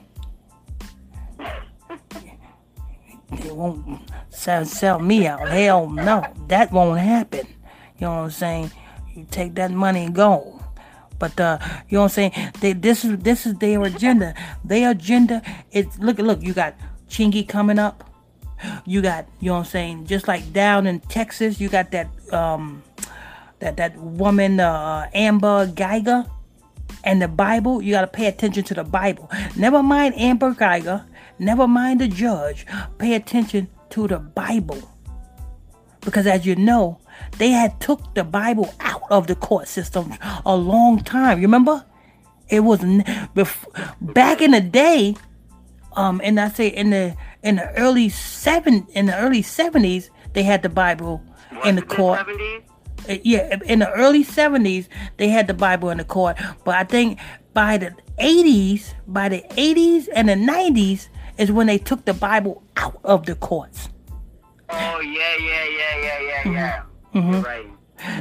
They 3.42 3.52
won't 3.52 4.02
sell, 4.30 4.66
sell 4.66 5.00
me 5.00 5.28
out. 5.28 5.50
Hell 5.50 5.90
no, 5.90 6.24
that 6.48 6.72
won't 6.72 7.00
happen. 7.00 7.48
You 7.98 8.08
know 8.08 8.16
what 8.16 8.24
I'm 8.24 8.32
saying? 8.32 8.72
You 9.16 9.26
take 9.32 9.56
that 9.56 9.72
money 9.72 10.06
and 10.06 10.16
go. 10.16 10.62
But 11.18 11.40
uh, 11.40 11.58
you 11.90 11.98
know 11.98 12.04
what 12.04 12.18
I'm 12.18 12.32
saying? 12.32 12.52
They, 12.60 12.74
this 12.74 13.06
is 13.06 13.18
this 13.20 13.46
is 13.46 13.56
their 13.56 13.82
agenda. 13.84 14.36
Their 14.64 14.92
agenda 14.92 15.42
is 15.72 15.88
look 16.00 16.20
look. 16.20 16.42
You 16.42 16.54
got 16.54 16.76
Chingy 17.10 17.48
coming 17.48 17.80
up. 17.80 18.04
You 18.86 19.02
got 19.02 19.26
you 19.40 19.48
know 19.48 19.54
what 19.54 19.60
I'm 19.60 19.66
saying? 19.66 20.06
Just 20.08 20.28
like 20.28 20.52
down 20.54 20.88
in 20.88 21.00
Texas, 21.00 21.60
you 21.60 21.70
got 21.70 21.92
that 21.92 22.08
um 22.34 22.84
that 23.66 23.78
that 23.78 23.98
woman 23.98 24.60
uh, 24.60 25.10
Amber 25.14 25.66
Guyger 25.68 26.30
and 27.04 27.22
the 27.22 27.28
Bible. 27.28 27.82
You 27.82 27.94
got 27.94 28.02
to 28.02 28.08
pay 28.08 28.28
attention 28.28 28.64
to 28.66 28.74
the 28.76 28.84
Bible. 28.84 29.30
Never 29.56 29.82
mind 29.82 30.14
Amber 30.18 30.54
Guyger. 30.54 31.04
Never 31.40 31.68
mind 31.68 32.00
the 32.00 32.08
judge. 32.08 32.66
Pay 33.00 33.16
attention 33.16 33.68
to 33.90 34.08
the 34.08 34.20
Bible. 34.20 34.78
Because 36.02 36.28
as 36.28 36.46
you 36.46 36.56
know, 36.56 37.00
they 37.40 37.50
had 37.50 37.80
took 37.82 38.14
the 38.14 38.24
Bible 38.24 38.72
out 38.80 39.02
of 39.10 39.26
the 39.26 39.36
court 39.36 39.68
system 39.68 40.14
a 40.46 40.56
long 40.56 41.04
time. 41.04 41.40
You 41.40 41.48
remember? 41.48 41.84
It 42.48 42.60
was 42.60 42.80
back 44.00 44.40
in 44.40 44.52
the 44.52 44.62
day, 44.62 45.16
um, 45.94 46.22
and 46.24 46.40
I 46.40 46.50
say 46.50 46.68
in 46.68 46.92
the 46.92 47.18
in 47.42 47.56
the 47.56 47.74
early 47.74 48.10
seven 48.10 48.86
in 48.94 49.08
the 49.08 49.18
early 49.18 49.42
seventies, 49.42 50.12
they 50.34 50.44
had 50.44 50.62
the 50.62 50.70
Bible 50.70 51.24
what, 51.50 51.66
in 51.66 51.76
the 51.76 51.82
court. 51.82 52.20
70s? 52.20 52.62
Uh, 53.10 53.18
yeah, 53.24 53.60
in 53.66 53.80
the 53.80 53.92
early 53.92 54.24
seventies, 54.24 54.90
they 55.18 55.30
had 55.30 55.48
the 55.48 55.54
Bible 55.54 55.90
in 55.90 55.98
the 55.98 56.04
court. 56.04 56.38
But 56.64 56.76
I 56.76 56.84
think 56.84 57.20
by 57.54 57.78
the 57.78 57.96
eighties, 58.18 58.96
by 59.08 59.30
the 59.30 59.46
eighties 59.60 60.08
and 60.10 60.30
the 60.30 60.36
nineties, 60.36 61.10
is 61.38 61.52
when 61.52 61.68
they 61.68 61.78
took 61.78 62.06
the 62.06 62.14
Bible 62.14 62.64
out 62.78 63.00
of 63.04 63.26
the 63.26 63.36
courts. 63.36 63.90
Oh 64.70 65.00
yeah, 65.00 65.38
yeah, 65.38 65.66
yeah, 65.66 66.02
yeah, 66.02 66.20
yeah, 66.22 66.52
yeah. 66.52 66.84
Mm-hmm. 67.14 67.42
Right. 67.42 67.68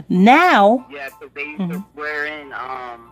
Now. 0.09 0.87
Yeah, 0.91 1.09
because 1.09 1.35
they 1.35 1.45
used 1.45 1.61
mm-hmm. 1.61 1.73
to 1.73 1.85
swear 1.95 2.27
in. 2.27 2.53
Um. 2.53 3.11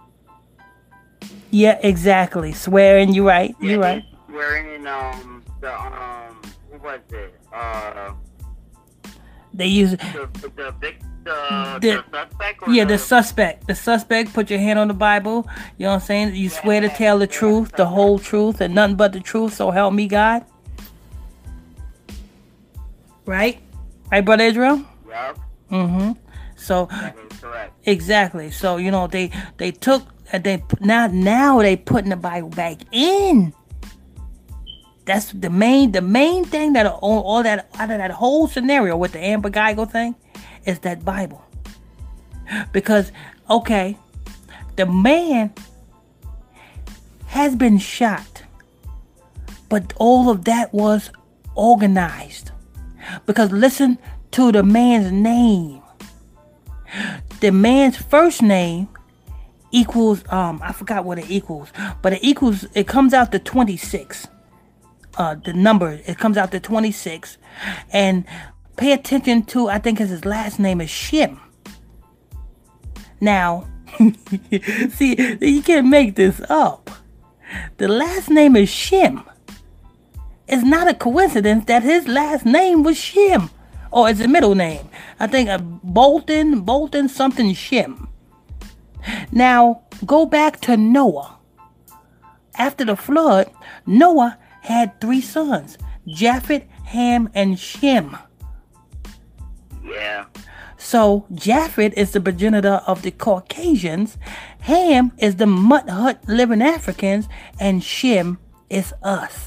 Yeah, 1.51 1.79
exactly. 1.83 2.53
Swearing. 2.53 3.13
You're 3.13 3.27
right. 3.27 3.55
Yeah, 3.61 3.71
you're 3.71 3.81
right. 3.81 4.05
Swearing 4.29 4.75
in 4.75 4.87
um 4.87 5.43
the 5.61 5.75
um 5.75 6.41
who 6.71 6.79
was 6.79 7.01
it 7.11 7.35
uh. 7.53 8.13
They 9.55 9.67
use 9.67 9.91
the 9.91 10.29
the, 10.41 10.75
the, 10.81 10.95
the, 11.25 11.79
the, 11.81 12.05
suspect 12.11 12.63
yeah 12.69 12.85
the, 12.85 12.95
the, 12.95 12.99
suspect. 12.99 13.67
The 13.67 13.75
suspect 13.75 14.33
put 14.33 14.51
your 14.51 14.59
hand 14.59 14.79
on 14.79 14.89
the 14.89 14.95
bible 14.95 15.47
you 15.79 15.85
know 15.85 15.91
what 15.91 15.95
i'm 15.95 16.01
saying? 16.01 16.35
You 16.35 16.49
swear 16.49 16.81
to 16.81 16.89
tell 16.89 17.19
the 17.19 17.27
truth 17.27 17.73
the 17.77 17.87
whole 17.87 18.19
truth 18.19 18.61
and 18.61 18.75
nothing 18.75 18.97
but 18.97 19.13
the 19.13 19.21
truth 19.21 19.55
so 19.55 19.71
help 19.71 19.95
me 19.95 20.09
god. 20.09 20.45
Right? 23.25 23.61
Right 24.11 24.25
brother 24.25 24.45
israel? 24.45 24.85
Yep 25.09 25.39
mm-hmm. 25.71 26.13
So 26.63 26.89
exactly. 27.85 28.51
So 28.51 28.77
you 28.77 28.91
know 28.91 29.07
they 29.09 29.31
they 29.59 29.73
took 29.73 30.05
they 30.33 30.63
now 30.81 31.09
now 31.09 31.61
they 31.61 31.77
putting 31.77 32.11
the 32.11 32.17
bible 32.17 32.51
back 32.51 32.79
in. 32.93 33.53
That's 35.05 35.33
the 35.33 35.51
main 35.51 35.91
the 35.91 36.01
main 36.01 36.45
thing 36.45 36.75
that 36.75 36.87
all, 36.87 37.23
all 37.23 37.43
that 37.43 37.69
out 37.75 37.91
of 37.91 37.99
that 37.99 38.13
whole 38.13 38.47
scenario 38.47 38.97
with 38.97 39.13
the 39.13 39.19
amber 39.19 39.51
Guyger 39.51 39.91
thing 39.91 40.15
is 40.65 40.79
that 40.81 41.05
Bible. 41.05 41.45
Because, 42.73 43.13
okay, 43.49 43.97
the 44.77 44.87
man 44.87 45.53
has 47.27 47.55
been 47.57 47.79
shot, 47.79 48.43
but 49.69 49.93
all 49.97 50.29
of 50.29 50.45
that 50.45 50.73
was 50.73 51.11
organized. 51.55 52.51
Because 53.27 53.53
listen 53.53 53.99
to 54.33 54.53
the 54.53 54.63
man's 54.63 55.13
name. 55.13 55.83
The 57.41 57.51
man's 57.51 57.97
first 57.97 58.43
name 58.43 58.89
equals 59.71 60.23
um 60.31 60.61
I 60.63 60.73
forgot 60.73 61.05
what 61.05 61.19
it 61.19 61.31
equals, 61.31 61.73
but 62.03 62.13
it 62.13 62.21
equals 62.23 62.67
it 62.75 62.87
comes 62.87 63.15
out 63.15 63.33
to 63.33 63.39
26. 63.39 64.29
Uh 65.17 65.37
the 65.43 65.53
number 65.53 66.01
it 66.07 66.19
comes 66.19 66.37
out 66.37 66.51
to 66.53 66.61
26 66.61 67.39
and 67.93 68.25
pay 68.77 68.93
attention 68.93 69.45
to, 69.45 69.69
I 69.69 69.79
think 69.79 69.99
his 69.99 70.25
last 70.25 70.59
name 70.59 70.81
is 70.81 70.91
Shem. 70.91 71.41
Now, 73.21 73.69
see, 74.91 75.37
you 75.41 75.63
can't 75.63 75.87
make 75.87 76.17
this 76.17 76.41
up. 76.49 76.91
The 77.77 77.89
last 77.89 78.31
name 78.31 78.57
is 78.57 78.69
Shem. 78.69 79.23
It's 80.49 80.65
not 80.65 80.89
a 80.89 80.95
coincidence 80.95 81.67
that 81.67 81.83
his 81.83 82.09
last 82.09 82.45
name 82.45 82.83
was 82.83 82.97
Shem. 82.97 83.51
Or 83.91 84.09
it's 84.09 84.21
a 84.21 84.29
middle 84.29 84.55
name. 84.55 84.89
I 85.21 85.27
think 85.27 85.49
a 85.49 85.59
Bolton, 85.59 86.63
Bolton 86.63 87.09
something 87.09 87.53
Shem. 87.55 88.09
Now, 89.31 89.83
go 90.07 90.27
back 90.27 90.61
to 90.63 90.77
Noah. 90.77 91.39
After 92.57 92.85
the 92.85 92.97
flood, 92.97 93.51
Noah 93.87 94.39
had 94.63 95.01
three 95.01 95.21
sons. 95.21 95.79
Japheth, 96.07 96.65
Ham, 96.87 97.31
and 97.35 97.59
Shem. 97.59 98.17
So 100.83 101.25
Japheth 101.33 101.95
is 101.97 102.11
the 102.11 102.21
progenitor 102.21 102.83
of 102.89 103.03
the 103.03 103.13
Caucasians, 103.13 104.19
Ham 104.63 105.13
is 105.17 105.37
the 105.37 105.47
mud 105.47 105.89
hut 105.89 106.21
living 106.27 106.61
Africans, 106.61 107.29
and 107.61 107.83
Shem 107.83 108.39
is 108.69 108.93
us. 109.01 109.47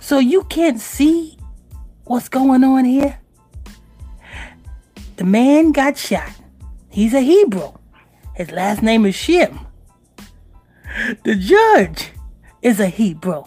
So 0.00 0.18
you 0.18 0.42
can't 0.44 0.80
see 0.80 1.38
what's 2.04 2.28
going 2.28 2.64
on 2.64 2.86
here. 2.86 3.20
The 5.16 5.24
man 5.24 5.70
got 5.70 5.96
shot. 5.96 6.32
He's 6.90 7.14
a 7.14 7.20
Hebrew. 7.20 7.72
His 8.34 8.50
last 8.50 8.82
name 8.82 9.06
is 9.06 9.14
Shem. 9.14 9.60
The 11.22 11.36
judge 11.36 12.10
is 12.62 12.80
a 12.80 12.88
Hebrew. 12.88 13.44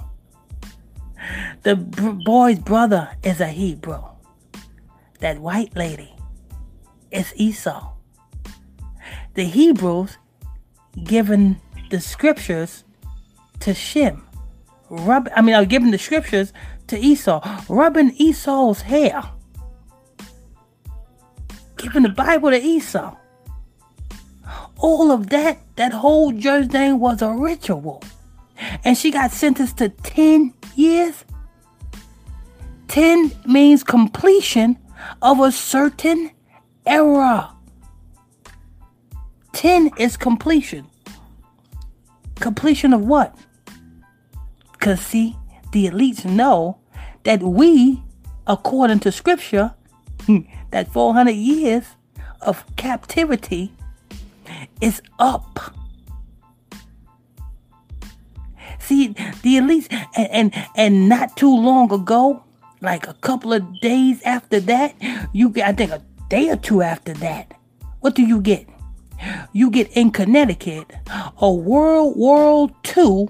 The 1.63 1.75
boy's 1.75 2.59
brother 2.59 3.17
is 3.21 3.41
a 3.41 3.49
Hebrew. 3.49 4.01
That 5.19 5.37
white 5.37 5.75
lady 5.75 6.10
is 7.11 7.33
Esau. 7.35 7.93
The 9.33 9.45
Hebrews 9.45 10.17
given 11.03 11.59
the 11.89 11.99
scriptures 11.99 12.83
to 13.59 13.73
Shem. 13.73 14.23
Rub, 14.89 15.29
I 15.35 15.41
mean, 15.41 15.55
uh, 15.55 15.61
are 15.61 15.65
giving 15.65 15.91
the 15.91 15.97
scriptures 15.97 16.51
to 16.87 16.97
Esau, 16.97 17.39
rubbing 17.69 18.11
Esau's 18.17 18.81
hair, 18.81 19.23
giving 21.77 22.03
the 22.03 22.09
Bible 22.09 22.49
to 22.49 22.57
Esau. 22.61 23.15
All 24.77 25.11
of 25.11 25.29
that, 25.29 25.59
that 25.77 25.93
whole 25.93 26.31
judge 26.31 26.71
thing 26.71 26.99
was 26.99 27.21
a 27.21 27.31
ritual. 27.31 28.03
And 28.83 28.97
she 28.97 29.11
got 29.11 29.31
sentenced 29.31 29.77
to 29.77 29.89
10 29.89 30.53
years. 30.75 31.23
10 32.89 33.31
means 33.45 33.83
completion 33.83 34.77
of 35.21 35.39
a 35.39 35.51
certain 35.51 36.31
era. 36.85 37.51
10 39.53 39.91
is 39.97 40.17
completion. 40.17 40.87
Completion 42.35 42.93
of 42.93 43.01
what? 43.01 43.37
Because, 44.71 45.01
see, 45.01 45.35
the 45.71 45.87
elites 45.87 46.25
know 46.25 46.79
that 47.23 47.43
we, 47.43 48.01
according 48.47 48.99
to 49.01 49.11
scripture, 49.11 49.73
that 50.71 50.91
400 50.91 51.31
years 51.31 51.85
of 52.41 52.65
captivity 52.75 53.71
is 54.79 55.01
up. 55.19 55.59
See, 58.79 59.09
the 59.09 59.57
elites, 59.57 59.87
and, 60.15 60.53
and, 60.53 60.67
and 60.75 61.09
not 61.09 61.37
too 61.37 61.55
long 61.55 61.91
ago, 61.93 62.43
like 62.81 63.07
a 63.07 63.13
couple 63.13 63.53
of 63.53 63.79
days 63.79 64.21
after 64.23 64.59
that, 64.61 64.95
you 65.33 65.53
I 65.63 65.71
think 65.71 65.91
a 65.91 66.01
day 66.31 66.49
or 66.49 66.55
two 66.55 66.81
after 66.81 67.13
that, 67.15 67.53
what 67.99 68.15
do 68.15 68.23
you 68.23 68.39
get? 68.39 68.65
You 69.51 69.69
get 69.69 69.91
in 69.91 70.11
Connecticut 70.11 70.89
a 71.41 71.51
World 71.51 72.15
War 72.15 72.71
II 72.97 73.27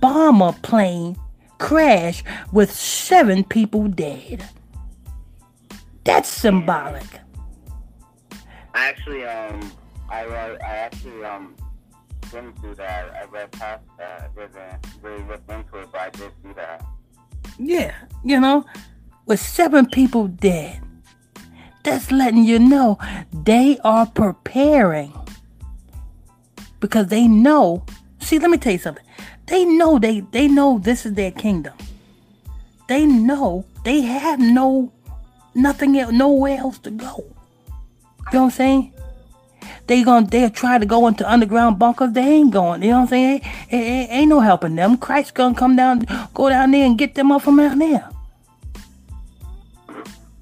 bomber 0.00 0.52
plane 0.62 1.16
crash 1.58 2.22
with 2.52 2.72
seven 2.72 3.42
people 3.42 3.88
dead. 3.88 4.48
That's 6.04 6.28
symbolic. 6.28 7.20
I 8.74 8.88
Actually, 8.88 9.24
um, 9.24 9.72
I 10.08 10.24
I 10.24 10.56
actually 10.62 11.24
um 11.24 11.56
didn't 12.30 12.62
do 12.62 12.74
that. 12.76 13.12
I 13.12 13.24
read 13.24 13.50
past 13.50 13.82
that. 13.98 14.30
I 14.30 14.40
didn't 14.40 15.02
really 15.02 15.24
look 15.24 15.42
into 15.48 15.78
it, 15.78 15.88
but 15.90 16.00
I 16.00 16.10
did 16.10 16.30
see 16.44 16.52
that. 16.54 16.84
Yeah, 17.58 17.92
you 18.24 18.38
know, 18.38 18.64
with 19.26 19.40
seven 19.40 19.86
people 19.86 20.28
dead. 20.28 20.80
That's 21.82 22.12
letting 22.12 22.44
you 22.44 22.58
know 22.58 22.98
they 23.32 23.78
are 23.84 24.06
preparing 24.06 25.12
because 26.80 27.08
they 27.08 27.26
know. 27.26 27.84
See, 28.20 28.38
let 28.38 28.50
me 28.50 28.58
tell 28.58 28.72
you 28.72 28.78
something. 28.78 29.04
They 29.46 29.64
know 29.64 29.98
they 29.98 30.20
they 30.20 30.48
know 30.48 30.78
this 30.78 31.04
is 31.04 31.14
their 31.14 31.32
kingdom. 31.32 31.74
They 32.88 33.06
know 33.06 33.64
they 33.84 34.02
have 34.02 34.38
no 34.38 34.92
nothing 35.54 35.98
else, 35.98 36.12
nowhere 36.12 36.58
else 36.58 36.78
to 36.80 36.90
go. 36.90 37.24
You 38.32 38.38
know 38.38 38.44
what 38.44 38.44
I'm 38.44 38.50
saying? 38.50 38.92
They 39.86 40.04
gonna 40.04 40.26
they'll 40.26 40.50
try 40.50 40.78
to 40.78 40.86
go 40.86 41.08
into 41.08 41.28
underground 41.30 41.78
bunkers. 41.78 42.12
They 42.12 42.22
ain't 42.22 42.52
going. 42.52 42.82
You 42.82 42.90
know 42.90 42.96
what 42.98 43.02
I'm 43.02 43.08
saying? 43.08 43.40
It, 43.70 43.76
it, 43.76 44.10
ain't 44.10 44.28
no 44.28 44.40
helping 44.40 44.76
them. 44.76 44.96
Christ 44.96 45.34
gonna 45.34 45.54
come 45.54 45.76
down, 45.76 46.06
go 46.34 46.48
down 46.48 46.70
there 46.70 46.86
and 46.86 46.96
get 46.96 47.14
them 47.14 47.32
up 47.32 47.42
from 47.42 47.58
out 47.58 47.78
there. 47.78 48.08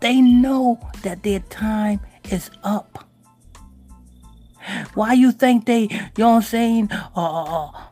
They 0.00 0.20
know 0.20 0.80
that 1.02 1.22
their 1.22 1.40
time 1.40 2.00
is 2.30 2.50
up. 2.62 3.06
Why 4.94 5.14
you 5.14 5.32
think 5.32 5.66
they, 5.66 5.82
you 5.82 5.88
know 6.18 6.30
what 6.30 6.36
I'm 6.36 6.42
saying, 6.42 6.92
uh, 6.92 7.08
uh, 7.16 7.44
uh 7.44 7.82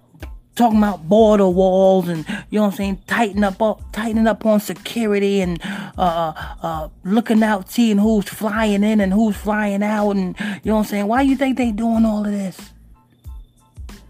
talking 0.58 0.78
about 0.78 1.08
border 1.08 1.48
walls 1.48 2.08
and 2.08 2.26
you 2.50 2.58
know 2.58 2.62
what 2.62 2.72
I'm 2.72 2.76
saying, 2.76 3.02
tighten 3.06 3.44
up, 3.44 3.62
up 3.62 3.80
tightening 3.92 4.26
up 4.26 4.44
on 4.44 4.58
security 4.58 5.40
and 5.40 5.62
uh, 5.96 6.32
uh, 6.36 6.54
uh, 6.62 6.88
looking 7.04 7.42
out, 7.44 7.70
seeing 7.70 7.98
who's 7.98 8.28
flying 8.28 8.82
in 8.82 9.00
and 9.00 9.12
who's 9.12 9.36
flying 9.36 9.84
out, 9.84 10.10
and 10.10 10.34
you 10.40 10.70
know 10.70 10.74
what 10.74 10.80
I'm 10.80 10.84
saying. 10.86 11.06
Why 11.06 11.22
you 11.22 11.36
think 11.36 11.56
they 11.56 11.70
doing 11.70 12.04
all 12.04 12.26
of 12.26 12.32
this? 12.32 12.72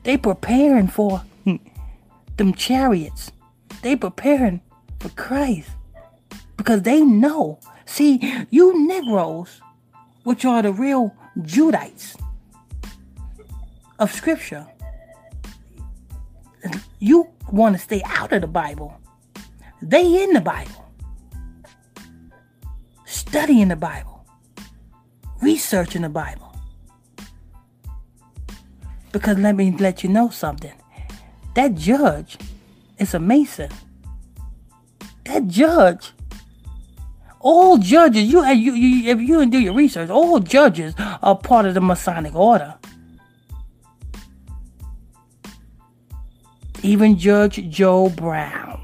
They 0.05 0.17
preparing 0.17 0.89
for 0.89 1.23
them 2.39 2.55
chariots. 2.55 3.31
They 3.83 3.95
preparing 3.95 4.63
for 5.01 5.11
Christ 5.11 5.71
because 6.57 6.83
they 6.83 7.03
know. 7.03 7.61
See, 7.89 8.47
you 8.51 8.87
Negroes, 8.87 9.61
which 10.23 10.45
are 10.45 10.63
the 10.63 10.73
real 10.73 11.15
Judites 11.41 12.17
of 13.99 14.13
Scripture 14.13 14.67
you 17.01 17.29
want 17.51 17.77
to 17.77 17.83
stay 17.83 18.03
out 18.05 18.33
of 18.33 18.41
the 18.41 18.47
Bible. 18.47 18.99
They 19.81 20.23
in 20.23 20.33
the 20.33 20.41
Bible. 20.41 20.85
Studying 23.05 23.69
the 23.69 23.77
Bible. 23.77 24.27
Researching 25.41 26.03
the 26.03 26.09
Bible. 26.09 26.55
Because 29.13 29.39
let 29.39 29.55
me 29.55 29.75
let 29.79 30.03
you 30.03 30.11
know 30.11 30.29
something. 30.29 30.75
That 31.55 31.75
judge 31.75 32.37
is 32.99 33.15
a 33.15 33.19
Mason. 33.19 33.71
That 35.25 35.47
judge 35.47 36.13
all 37.41 37.79
judges, 37.79 38.25
you, 38.25 38.45
you, 38.47 38.73
you 38.75 39.11
if 39.11 39.21
you 39.21 39.47
do 39.47 39.59
your 39.59 39.75
research, 39.75 40.11
all 40.11 40.41
judges 40.41 40.95
are 40.99 41.37
part 41.37 41.67
of 41.67 41.75
the 41.75 41.81
Masonic 41.81 42.35
order. 42.35 42.75
even 46.83 47.19
Judge 47.19 47.69
Joe 47.69 48.09
Brown. 48.09 48.81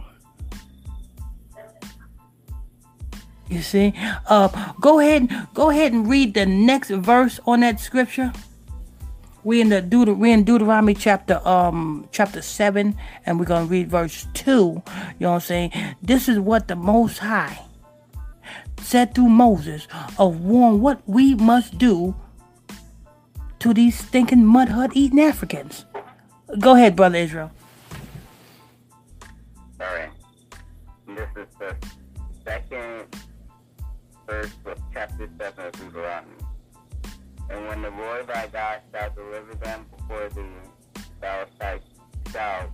You 3.48 3.62
see, 3.62 3.92
uh, 4.28 4.72
go 4.80 5.00
ahead, 5.00 5.30
go 5.52 5.70
ahead 5.70 5.92
and 5.92 6.08
read 6.08 6.34
the 6.34 6.46
next 6.46 6.90
verse 6.90 7.38
on 7.46 7.60
that 7.60 7.78
scripture. 7.78 8.32
We 9.44 9.60
in 9.60 9.68
the 9.68 9.82
Deut- 9.82 10.16
we 10.16 10.32
in 10.32 10.44
Deuteronomy 10.44 10.94
chapter 10.94 11.46
um 11.46 12.08
chapter 12.10 12.40
seven, 12.40 12.96
and 13.26 13.38
we're 13.38 13.44
gonna 13.44 13.66
read 13.66 13.90
verse 13.90 14.26
two. 14.32 14.82
You 15.18 15.26
know 15.26 15.28
what 15.28 15.34
I'm 15.34 15.40
saying? 15.40 15.72
This 16.02 16.28
is 16.28 16.38
what 16.38 16.68
the 16.68 16.76
Most 16.76 17.18
High 17.18 17.60
said 18.84 19.14
through 19.14 19.30
Moses 19.30 19.88
of 20.18 20.40
warn 20.40 20.80
what 20.80 21.00
we 21.06 21.34
must 21.34 21.78
do 21.78 22.14
to 23.58 23.72
these 23.72 23.98
stinking 23.98 24.44
mud 24.44 24.68
hut 24.68 24.90
eating 24.94 25.20
Africans. 25.20 25.86
Go 26.58 26.74
ahead, 26.76 26.94
brother 26.94 27.18
Israel. 27.18 27.50
All 29.80 29.86
right. 29.86 30.10
This 31.08 31.28
is 31.36 31.46
the 31.58 31.74
second 32.44 33.06
verse 34.26 34.52
of 34.66 34.78
chapter 34.92 35.28
7 35.38 35.66
of 35.66 35.72
Deuteronomy. 35.72 36.32
And 37.50 37.66
when 37.66 37.82
the 37.82 37.90
Lord 37.90 38.26
thy 38.26 38.46
God 38.48 38.80
shall 38.92 39.10
deliver 39.10 39.54
them 39.54 39.86
before 39.96 40.28
thee, 40.28 41.02
thou 41.20 41.46
shalt 41.60 42.70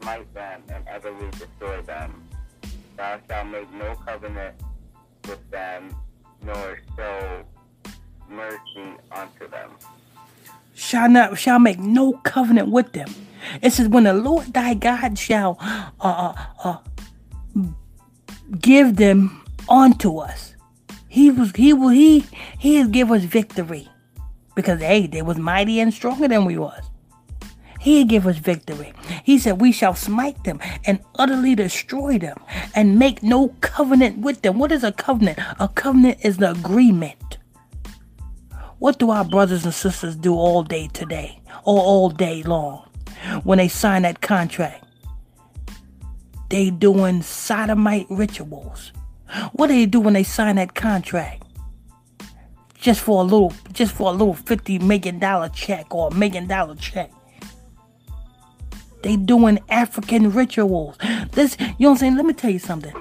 smite 0.00 0.34
them 0.34 0.62
and 0.68 0.84
utterly 0.92 1.30
destroy 1.30 1.82
them. 1.82 2.28
Thou 2.96 3.20
shalt 3.28 3.48
make 3.48 3.72
no 3.72 3.94
covenant 3.94 4.56
with 5.28 5.50
them, 5.50 5.94
nor 6.44 6.78
show 6.96 7.44
mercy 8.28 8.96
unto 9.12 9.48
them. 9.48 9.70
Shall 10.74 11.10
not 11.10 11.38
shall 11.38 11.58
make 11.58 11.78
no 11.78 12.12
covenant 12.24 12.68
with 12.68 12.92
them. 12.92 13.08
It 13.62 13.72
says, 13.72 13.88
when 13.88 14.04
the 14.04 14.14
Lord 14.14 14.52
thy 14.52 14.74
God 14.74 15.18
shall 15.18 15.56
uh, 15.60 15.90
uh, 16.00 16.34
uh, 16.64 16.78
give 18.60 18.96
them 18.96 19.42
unto 19.68 20.18
us. 20.18 20.54
He 21.08 21.30
was 21.30 21.52
he 21.56 21.72
will 21.72 21.88
he 21.88 22.24
he 22.58 22.86
give 22.88 23.10
us 23.10 23.24
victory. 23.24 23.88
Because 24.54 24.80
hey, 24.80 25.06
they 25.06 25.22
was 25.22 25.38
mighty 25.38 25.80
and 25.80 25.92
stronger 25.92 26.28
than 26.28 26.44
we 26.44 26.56
was. 26.58 26.89
He'll 27.80 28.06
give 28.06 28.26
us 28.26 28.36
victory. 28.36 28.92
He 29.24 29.38
said, 29.38 29.58
We 29.58 29.72
shall 29.72 29.94
smite 29.94 30.44
them 30.44 30.60
and 30.84 31.00
utterly 31.14 31.54
destroy 31.54 32.18
them 32.18 32.36
and 32.74 32.98
make 32.98 33.22
no 33.22 33.54
covenant 33.62 34.18
with 34.18 34.42
them. 34.42 34.58
What 34.58 34.70
is 34.70 34.84
a 34.84 34.92
covenant? 34.92 35.38
A 35.58 35.66
covenant 35.66 36.18
is 36.22 36.36
an 36.36 36.44
agreement. 36.44 37.38
What 38.78 38.98
do 38.98 39.10
our 39.10 39.24
brothers 39.24 39.64
and 39.64 39.72
sisters 39.72 40.14
do 40.14 40.34
all 40.34 40.62
day 40.62 40.88
today 40.92 41.40
or 41.64 41.80
all 41.80 42.10
day 42.10 42.42
long 42.42 42.86
when 43.44 43.56
they 43.56 43.68
sign 43.68 44.02
that 44.02 44.20
contract? 44.20 44.84
They 46.50 46.68
doing 46.68 47.22
sodomite 47.22 48.06
rituals. 48.10 48.92
What 49.52 49.68
do 49.68 49.74
they 49.74 49.86
do 49.86 50.00
when 50.00 50.14
they 50.14 50.22
sign 50.22 50.56
that 50.56 50.74
contract? 50.74 51.44
Just 52.74 53.00
for 53.00 53.22
a 53.22 53.24
little, 53.24 53.54
just 53.72 53.94
for 53.94 54.10
a 54.10 54.12
little 54.12 54.34
fifty 54.34 54.78
million 54.78 55.18
dollar 55.18 55.48
check 55.48 55.94
or 55.94 56.08
a 56.08 56.14
million 56.14 56.46
dollar 56.46 56.74
check. 56.74 57.10
They 59.02 59.16
doing 59.16 59.58
African 59.68 60.32
rituals. 60.32 60.96
This, 61.32 61.56
you 61.60 61.66
know 61.66 61.74
what 61.78 61.90
I'm 61.90 61.96
saying? 61.96 62.16
Let 62.16 62.26
me 62.26 62.34
tell 62.34 62.50
you 62.50 62.58
something. 62.58 62.94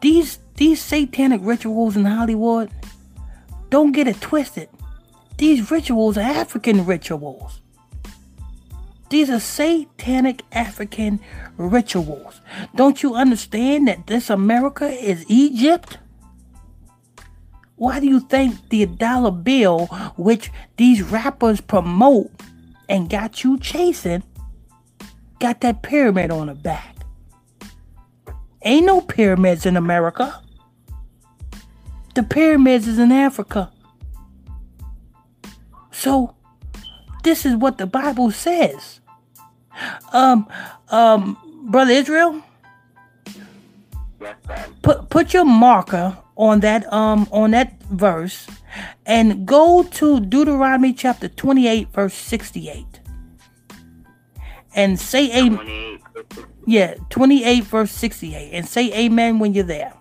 These 0.00 0.38
these 0.56 0.82
satanic 0.82 1.40
rituals 1.44 1.96
in 1.96 2.04
Hollywood, 2.04 2.70
don't 3.70 3.92
get 3.92 4.08
it 4.08 4.20
twisted. 4.20 4.68
These 5.36 5.70
rituals 5.70 6.18
are 6.18 6.22
African 6.22 6.84
rituals. 6.84 7.60
These 9.08 9.30
are 9.30 9.40
satanic 9.40 10.42
African 10.52 11.20
rituals. 11.56 12.40
Don't 12.74 13.02
you 13.02 13.14
understand 13.14 13.88
that 13.88 14.06
this 14.06 14.30
America 14.30 14.86
is 14.86 15.24
Egypt? 15.28 15.98
Why 17.76 18.00
do 18.00 18.06
you 18.06 18.20
think 18.20 18.68
the 18.68 18.84
dollar 18.86 19.30
bill, 19.30 19.86
which 20.16 20.50
these 20.76 21.02
rappers 21.02 21.60
promote 21.60 22.32
and 22.88 23.08
got 23.08 23.44
you 23.44 23.58
chasing, 23.58 24.24
got 25.38 25.60
that 25.60 25.82
pyramid 25.82 26.30
on 26.30 26.48
the 26.48 26.54
back. 26.54 26.96
Ain't 28.62 28.86
no 28.86 29.00
pyramids 29.00 29.66
in 29.66 29.76
America. 29.76 30.42
The 32.14 32.22
pyramids 32.22 32.88
is 32.88 32.98
in 32.98 33.12
Africa. 33.12 33.70
So, 35.92 36.34
this 37.22 37.46
is 37.46 37.54
what 37.56 37.78
the 37.78 37.86
Bible 37.86 38.30
says. 38.30 39.00
Um, 40.12 40.48
um, 40.88 41.36
brother 41.64 41.92
Israel. 41.92 42.42
Put 44.82 45.10
put 45.10 45.32
your 45.32 45.44
marker 45.44 46.18
on 46.36 46.60
that 46.60 46.92
um 46.92 47.28
on 47.30 47.52
that 47.52 47.80
verse, 47.84 48.48
and 49.06 49.46
go 49.46 49.84
to 49.84 50.18
Deuteronomy 50.18 50.92
chapter 50.92 51.28
twenty 51.28 51.68
eight 51.68 51.88
verse 51.92 52.14
sixty 52.14 52.68
eight 52.68 52.97
and 54.78 54.98
say 54.98 55.36
amen. 55.36 55.98
Yeah, 56.64 56.94
28 57.10 57.64
verse 57.64 57.90
68 57.90 58.50
and 58.52 58.66
say 58.66 58.92
amen 58.94 59.40
when 59.40 59.52
you're 59.52 59.64
there. 59.64 59.92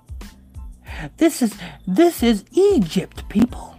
This 1.18 1.42
is 1.42 1.58
this 1.88 2.22
is 2.22 2.46
Egypt, 2.52 3.28
people. 3.28 3.76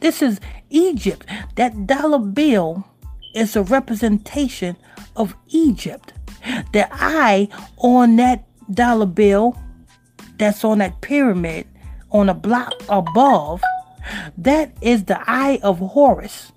This 0.00 0.22
is 0.22 0.40
Egypt. 0.70 1.26
That 1.56 1.86
dollar 1.86 2.18
bill 2.18 2.84
is 3.34 3.54
a 3.54 3.62
representation 3.62 4.76
of 5.14 5.36
Egypt. 5.48 6.14
The 6.72 6.88
eye 6.90 7.48
on 7.76 8.16
that 8.16 8.46
dollar 8.72 9.06
bill 9.06 9.60
that's 10.38 10.64
on 10.64 10.78
that 10.78 11.02
pyramid 11.02 11.66
on 12.10 12.30
a 12.30 12.34
block 12.34 12.72
above, 12.88 13.62
that 14.38 14.72
is 14.80 15.04
the 15.04 15.20
eye 15.30 15.60
of 15.62 15.78
Horus. 15.78 16.52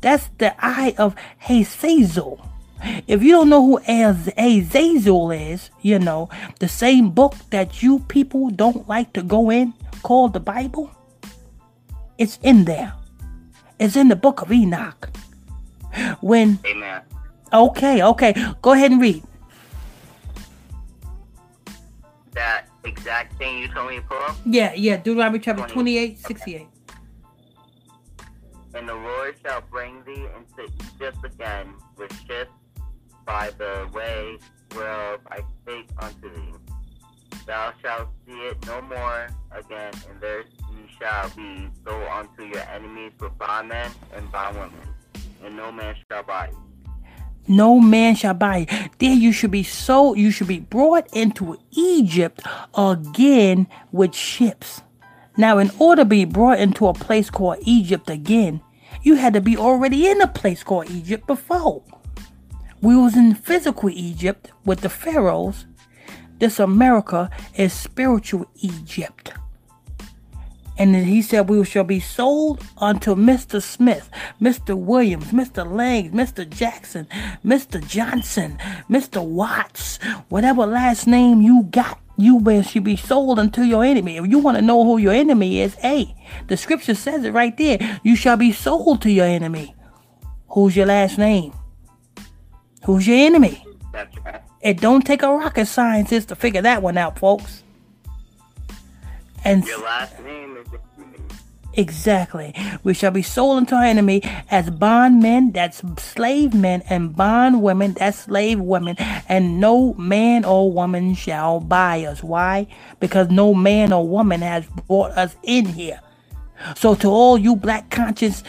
That's 0.00 0.30
the 0.38 0.54
eye 0.64 0.94
of 0.98 1.16
Hazazel. 1.38 2.47
If 3.06 3.22
you 3.22 3.32
don't 3.32 3.48
know 3.48 3.64
who 3.64 3.80
Azazel 3.88 5.30
is, 5.30 5.70
you 5.82 5.98
know, 5.98 6.28
the 6.60 6.68
same 6.68 7.10
book 7.10 7.34
that 7.50 7.82
you 7.82 8.00
people 8.00 8.50
don't 8.50 8.88
like 8.88 9.12
to 9.14 9.22
go 9.22 9.50
in 9.50 9.74
called 10.02 10.32
the 10.32 10.40
Bible, 10.40 10.90
it's 12.18 12.38
in 12.42 12.64
there. 12.64 12.94
It's 13.78 13.96
in 13.96 14.08
the 14.08 14.16
book 14.16 14.42
of 14.42 14.52
Enoch. 14.52 15.10
When 16.20 16.58
Amen. 16.66 17.02
Okay, 17.52 18.02
okay. 18.02 18.34
Go 18.60 18.72
ahead 18.72 18.90
and 18.90 19.00
read. 19.00 19.22
That 22.32 22.66
exact 22.84 23.36
thing 23.38 23.58
you 23.58 23.68
told 23.68 23.90
me 23.90 23.96
to 23.96 24.02
pull 24.02 24.18
up? 24.18 24.36
Yeah, 24.44 24.72
yeah. 24.74 24.96
Deuteronomy 24.98 25.38
chapter 25.38 25.66
28, 25.66 26.18
68. 26.18 26.66
And 28.74 28.88
the 28.88 28.94
Lord 28.94 29.34
shall 29.42 29.62
bring 29.62 30.04
thee 30.04 30.26
into 30.36 30.70
Egypt 30.94 31.24
again 31.24 31.74
with 31.96 32.12
ships 32.26 32.52
by 33.28 33.50
the 33.58 33.86
way 33.92 34.38
whereof 34.74 35.20
I 35.30 35.40
spake 35.60 35.90
unto 35.98 36.34
thee. 36.34 36.54
Thou 37.46 37.72
shalt 37.82 38.08
see 38.26 38.32
it 38.32 38.66
no 38.66 38.80
more 38.80 39.28
again, 39.52 39.92
and 40.08 40.20
there 40.20 40.40
ye 40.40 40.88
shall 40.98 41.28
be 41.36 41.68
sold 41.84 42.08
unto 42.10 42.44
your 42.44 42.62
enemies 42.70 43.12
for 43.18 43.28
bondmen 43.28 43.90
and 44.14 44.32
bondwomen, 44.32 44.80
and 45.44 45.54
no 45.54 45.70
man 45.70 45.94
shall 46.10 46.22
buy. 46.22 46.50
No 47.46 47.78
man 47.78 48.14
shall 48.16 48.34
buy 48.34 48.58
you. 48.58 48.66
There 48.98 49.14
you 49.14 49.32
should 49.32 49.50
be 49.50 49.62
sold, 49.62 50.18
you 50.18 50.30
should 50.30 50.48
be 50.48 50.60
brought 50.60 51.06
into 51.14 51.58
Egypt 51.72 52.40
again 52.74 53.66
with 53.92 54.14
ships. 54.14 54.80
Now, 55.36 55.58
in 55.58 55.70
order 55.78 56.02
to 56.02 56.06
be 56.06 56.24
brought 56.24 56.60
into 56.60 56.86
a 56.86 56.94
place 56.94 57.28
called 57.28 57.58
Egypt 57.60 58.08
again, 58.08 58.62
you 59.02 59.16
had 59.16 59.34
to 59.34 59.40
be 59.42 59.56
already 59.56 60.08
in 60.08 60.20
a 60.22 60.26
place 60.26 60.62
called 60.62 60.90
Egypt 60.90 61.26
before. 61.26 61.82
We 62.80 62.94
was 62.96 63.16
in 63.16 63.34
physical 63.34 63.90
Egypt 63.90 64.52
with 64.64 64.80
the 64.80 64.88
pharaohs. 64.88 65.66
This 66.38 66.60
America 66.60 67.30
is 67.56 67.72
spiritual 67.72 68.46
Egypt. 68.60 69.32
And 70.78 70.94
then 70.94 71.04
he 71.04 71.22
said, 71.22 71.48
We 71.48 71.64
shall 71.64 71.82
be 71.82 71.98
sold 71.98 72.64
unto 72.76 73.16
Mr. 73.16 73.60
Smith, 73.60 74.08
Mr. 74.40 74.78
Williams, 74.78 75.32
Mr. 75.32 75.68
Lang, 75.68 76.12
Mr. 76.12 76.48
Jackson, 76.48 77.08
Mr. 77.44 77.84
Johnson, 77.84 78.56
Mr. 78.88 79.24
Watts, 79.24 79.98
whatever 80.28 80.64
last 80.64 81.08
name 81.08 81.42
you 81.42 81.64
got, 81.64 81.98
you 82.16 82.36
will 82.36 82.62
should 82.62 82.84
be 82.84 82.94
sold 82.94 83.40
unto 83.40 83.62
your 83.62 83.84
enemy. 83.84 84.18
If 84.18 84.28
you 84.28 84.38
want 84.38 84.56
to 84.56 84.62
know 84.62 84.84
who 84.84 84.98
your 84.98 85.12
enemy 85.12 85.60
is, 85.60 85.74
hey, 85.74 86.14
the 86.46 86.56
scripture 86.56 86.94
says 86.94 87.24
it 87.24 87.32
right 87.32 87.56
there. 87.56 88.00
You 88.04 88.14
shall 88.14 88.36
be 88.36 88.52
sold 88.52 89.02
to 89.02 89.10
your 89.10 89.26
enemy. 89.26 89.74
Who's 90.50 90.76
your 90.76 90.86
last 90.86 91.18
name? 91.18 91.52
Who's 92.88 93.06
your 93.06 93.18
enemy? 93.18 93.62
That's 93.92 94.16
right. 94.24 94.40
It 94.62 94.80
don't 94.80 95.04
take 95.04 95.22
a 95.22 95.30
rocket 95.30 95.66
scientist 95.66 96.28
to 96.28 96.34
figure 96.34 96.62
that 96.62 96.82
one 96.82 96.96
out, 96.96 97.18
folks. 97.18 97.62
And 99.44 99.62
Your 99.66 99.82
last 99.82 100.18
name 100.20 100.56
is 100.56 100.66
exactly, 101.74 102.54
we 102.84 102.94
shall 102.94 103.10
be 103.10 103.20
sold 103.20 103.58
into 103.58 103.74
our 103.74 103.84
enemy 103.84 104.22
as 104.50 104.70
bondmen, 104.70 105.52
that's 105.52 105.82
slave 105.98 106.54
men, 106.54 106.82
and 106.88 107.14
bondwomen, 107.14 107.92
that's 107.92 108.20
slave 108.20 108.58
women, 108.58 108.96
and 109.28 109.60
no 109.60 109.92
man 109.92 110.46
or 110.46 110.72
woman 110.72 111.14
shall 111.14 111.60
buy 111.60 112.06
us. 112.06 112.22
Why? 112.22 112.68
Because 113.00 113.28
no 113.28 113.52
man 113.52 113.92
or 113.92 114.08
woman 114.08 114.40
has 114.40 114.64
brought 114.86 115.10
us 115.10 115.36
in 115.42 115.66
here. 115.66 116.00
So 116.74 116.94
to 116.96 117.08
all 117.08 117.36
you 117.36 117.54
black 117.54 117.90
conscious 117.90 118.42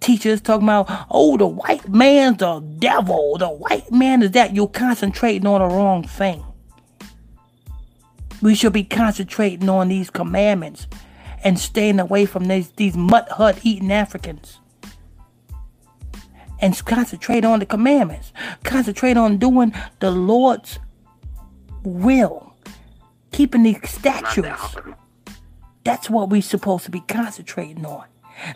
teachers 0.00 0.40
talking 0.40 0.64
about, 0.64 1.06
oh, 1.10 1.36
the 1.36 1.46
white 1.46 1.88
man's 1.88 2.38
the 2.38 2.60
devil. 2.78 3.36
The 3.38 3.48
white 3.48 3.90
man 3.92 4.22
is 4.22 4.32
that. 4.32 4.54
You're 4.54 4.68
concentrating 4.68 5.46
on 5.46 5.60
the 5.60 5.74
wrong 5.74 6.04
thing. 6.04 6.44
We 8.42 8.54
should 8.54 8.72
be 8.72 8.84
concentrating 8.84 9.68
on 9.68 9.88
these 9.88 10.10
commandments 10.10 10.86
and 11.44 11.58
staying 11.58 12.00
away 12.00 12.26
from 12.26 12.46
these, 12.46 12.70
these 12.72 12.96
mud 12.96 13.28
hut 13.28 13.58
eating 13.62 13.92
Africans. 13.92 14.58
And 16.62 16.76
concentrate 16.84 17.44
on 17.44 17.60
the 17.60 17.66
commandments. 17.66 18.32
Concentrate 18.64 19.16
on 19.16 19.38
doing 19.38 19.72
the 20.00 20.10
Lord's 20.10 20.78
will. 21.82 22.54
Keeping 23.32 23.62
these 23.62 23.88
statutes. 23.88 24.76
That's 25.84 26.10
what 26.10 26.28
we're 26.28 26.42
supposed 26.42 26.84
to 26.84 26.90
be 26.90 27.00
concentrating 27.00 27.86
on. 27.86 28.04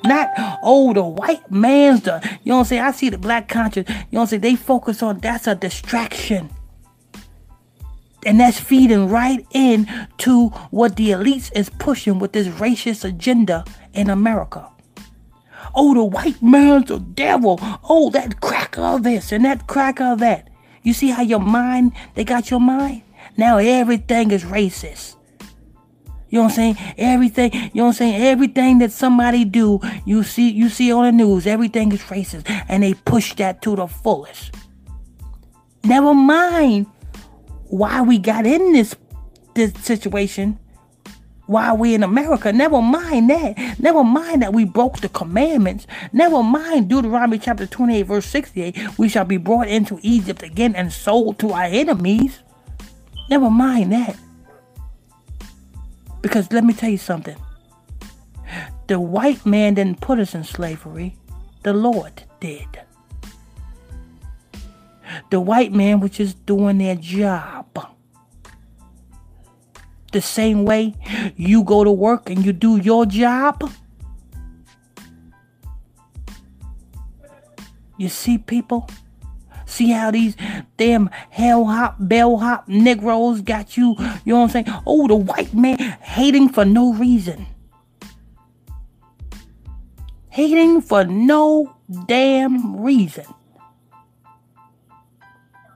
Not, 0.05 0.31
oh, 0.63 0.93
the 0.93 1.05
white 1.05 1.51
man's 1.51 2.03
the, 2.03 2.21
you 2.43 2.51
know 2.51 2.57
what 2.57 2.61
I'm 2.61 2.65
saying? 2.67 2.83
I 2.83 2.91
see 2.93 3.11
the 3.11 3.19
black 3.19 3.49
conscience, 3.49 3.89
you 3.89 3.95
know 3.95 4.05
what 4.11 4.21
I'm 4.23 4.27
saying? 4.29 4.43
They 4.43 4.57
focus 4.57 5.03
on 5.03 5.19
that's 5.19 5.47
a 5.47 5.55
distraction. 5.55 6.51
And 8.27 8.41
that's 8.41 8.59
feeding 8.59 9.09
right 9.09 9.47
in 9.51 9.87
to 10.19 10.49
what 10.71 10.97
the 10.97 11.11
elites 11.11 11.51
is 11.55 11.69
pushing 11.69 12.19
with 12.19 12.33
this 12.33 12.49
racist 12.49 13.05
agenda 13.05 13.65
in 13.93 14.09
America. 14.09 14.71
Oh, 15.75 15.93
the 15.93 16.05
white 16.05 16.43
man's 16.43 16.89
the 16.89 17.01
devil. 17.01 17.59
Oh, 17.61 18.11
that 18.11 18.41
cracker 18.41 18.81
of 18.81 19.03
this 19.03 19.33
and 19.33 19.45
that 19.45 19.67
cracker 19.67 20.05
of 20.05 20.21
that. 20.21 20.49
You 20.83 20.93
see 20.93 21.11
how 21.11 21.23
your 21.23 21.41
mind, 21.41 21.93
they 22.15 22.25
got 22.25 22.51
your 22.51 22.61
mind? 22.61 23.03
Now 23.37 23.59
everything 23.59 24.31
is 24.31 24.45
racist. 24.45 25.17
You 26.35 26.41
know 26.41 26.47
what 26.47 26.59
I'm 26.59 26.75
saying? 26.75 26.95
Everything, 26.99 27.53
you 27.53 27.71
know 27.75 27.85
what 27.85 27.89
I'm 27.91 27.93
saying? 27.93 28.23
Everything 28.23 28.79
that 28.81 28.91
somebody 28.91 29.45
do, 29.45 29.79
you 30.05 30.25
see, 30.25 30.51
you 30.51 30.69
see 30.69 30.91
on 30.91 31.05
the 31.05 31.13
news, 31.13 31.47
everything 31.47 31.93
is 31.93 32.01
racist. 32.03 32.51
And 32.69 32.83
they 32.83 32.95
push 32.95 33.35
that 33.37 33.63
to 33.63 33.77
the 33.77 33.87
fullest. 33.87 34.53
Never 35.85 36.13
mind 36.13 36.87
why 37.67 38.03
we 38.03 38.19
got 38.19 38.47
in 38.47 38.73
this 38.73 38.97
this 39.55 39.73
situation 39.75 40.59
why 41.47 41.73
we 41.73 41.95
in 41.95 42.03
America. 42.03 42.53
Never 42.53 42.83
mind 42.83 43.31
that. 43.31 43.79
Never 43.79 44.03
mind 44.03 44.43
that 44.43 44.53
we 44.53 44.65
broke 44.65 44.99
the 44.99 45.11
commandments. 45.11 45.87
Never 46.13 46.43
mind 46.43 46.89
Deuteronomy 46.89 47.39
chapter 47.39 47.65
28, 47.65 48.03
verse 48.03 48.27
68. 48.27 48.99
We 48.99 49.09
shall 49.09 49.25
be 49.25 49.37
brought 49.37 49.69
into 49.69 50.01
Egypt 50.03 50.43
again 50.43 50.75
and 50.75 50.93
sold 50.93 51.39
to 51.39 51.53
our 51.53 51.67
enemies. 51.67 52.41
Never 53.31 53.51
mind 53.51 53.93
that. 53.93 54.17
Because 56.25 56.51
let 56.53 56.65
me 56.65 56.73
tell 56.73 56.89
you 56.89 56.97
something. 56.97 57.37
The 58.87 58.99
white 58.99 59.45
man 59.45 59.75
didn't 59.75 60.01
put 60.01 60.19
us 60.19 60.35
in 60.35 60.43
slavery, 60.43 61.19
the 61.65 61.75
Lord 61.75 62.23
did. 62.41 62.67
The 65.31 65.39
white 65.39 65.71
man 65.71 66.01
was 66.01 66.13
just 66.13 66.47
doing 66.47 66.79
their 66.79 66.95
job. 66.95 67.67
The 70.13 70.23
same 70.23 70.65
way 70.65 70.95
you 71.37 71.63
go 71.63 71.85
to 71.85 71.93
work 71.93 72.31
and 72.31 72.43
you 72.43 72.55
do 72.55 72.79
your 72.79 73.05
job. 73.05 73.71
You 77.99 78.09
see, 78.09 78.39
people? 78.39 78.89
See 79.67 79.91
how 79.91 80.11
these 80.11 80.37
damn 80.77 81.09
hell 81.31 81.65
hop, 81.65 81.97
bell 81.99 82.37
hop 82.39 82.69
Negroes 82.69 83.41
got 83.41 83.77
you, 83.77 83.97
you 84.25 84.33
know 84.33 84.41
what 84.41 84.45
I'm 84.45 84.65
saying? 84.65 84.67
Oh, 84.87 85.09
the 85.09 85.17
white 85.17 85.55
man 85.55 85.79
hating 86.01 86.51
for 86.51 86.65
no 86.65 86.93
reason. 86.93 87.47
Hating 90.29 90.81
for 90.81 91.05
no 91.05 91.77
damn 92.07 92.83
reason. 92.83 93.27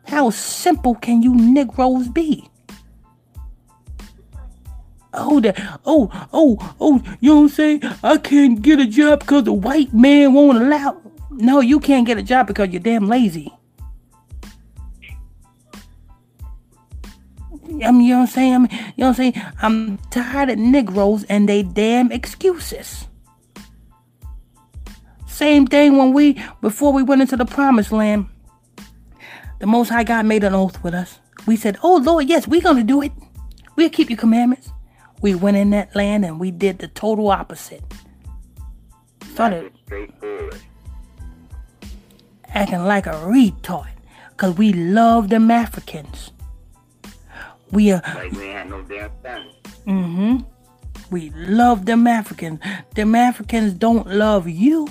How 0.06 0.30
simple 0.30 0.94
can 0.94 1.22
you 1.22 1.34
Negroes 1.34 2.08
be? 2.08 2.48
Oh, 5.14 5.40
the, 5.40 5.54
oh, 5.84 6.10
oh, 6.32 6.74
oh, 6.80 7.02
you 7.20 7.30
know 7.30 7.36
what 7.36 7.42
I'm 7.42 7.48
saying? 7.48 7.80
I 8.02 8.18
can't 8.18 8.60
get 8.62 8.78
a 8.80 8.86
job 8.86 9.20
because 9.20 9.44
the 9.44 9.52
white 9.52 9.92
man 9.92 10.32
won't 10.34 10.58
allow. 10.58 11.00
No, 11.30 11.60
you 11.60 11.80
can't 11.80 12.06
get 12.06 12.18
a 12.18 12.22
job 12.22 12.46
because 12.46 12.68
you're 12.70 12.80
damn 12.80 13.08
lazy. 13.08 13.52
I 17.84 17.90
mean, 17.92 18.02
you 18.02 18.14
know 18.14 18.20
what 18.20 18.28
I'm 18.28 18.34
saying? 18.34 18.54
I 18.54 18.58
mean, 18.58 18.68
you 18.70 18.78
know 18.78 18.92
what 18.96 19.06
I'm 19.08 19.14
saying? 19.14 19.42
I'm 19.62 19.98
tired 20.10 20.50
of 20.50 20.58
Negroes 20.58 21.24
and 21.24 21.48
they 21.48 21.62
damn 21.62 22.12
excuses. 22.12 23.06
Same 25.26 25.66
thing 25.66 25.96
when 25.96 26.12
we, 26.12 26.42
before 26.60 26.92
we 26.92 27.02
went 27.02 27.22
into 27.22 27.36
the 27.36 27.44
promised 27.44 27.92
land, 27.92 28.26
the 29.60 29.66
Most 29.66 29.88
High 29.88 30.04
God 30.04 30.26
made 30.26 30.44
an 30.44 30.54
oath 30.54 30.82
with 30.82 30.94
us. 30.94 31.18
We 31.46 31.56
said, 31.56 31.78
Oh 31.82 31.96
Lord, 31.96 32.28
yes, 32.28 32.48
we're 32.48 32.60
going 32.60 32.76
to 32.76 32.82
do 32.84 33.02
it. 33.02 33.12
We'll 33.76 33.90
keep 33.90 34.10
your 34.10 34.16
commandments. 34.16 34.70
We 35.20 35.34
went 35.34 35.56
in 35.56 35.70
that 35.70 35.94
land 35.94 36.24
and 36.24 36.38
we 36.38 36.50
did 36.50 36.78
the 36.78 36.88
total 36.88 37.28
opposite. 37.30 37.82
Started 39.32 39.72
acting 42.48 42.84
like 42.84 43.06
a 43.06 43.10
retard 43.10 43.90
because 44.30 44.56
we 44.56 44.72
love 44.72 45.28
them 45.28 45.50
Africans. 45.50 46.30
We 47.70 47.92
are. 47.92 48.02
Like 48.14 48.32
we 48.32 48.48
had 48.48 48.70
no 48.70 48.82
damn. 48.82 49.10
Mm-hmm. 49.86 50.38
We 51.10 51.30
love 51.30 51.86
them 51.86 52.06
Africans. 52.06 52.60
Them 52.94 53.14
Africans 53.14 53.72
don't 53.74 54.06
love 54.06 54.48
you. 54.48 54.88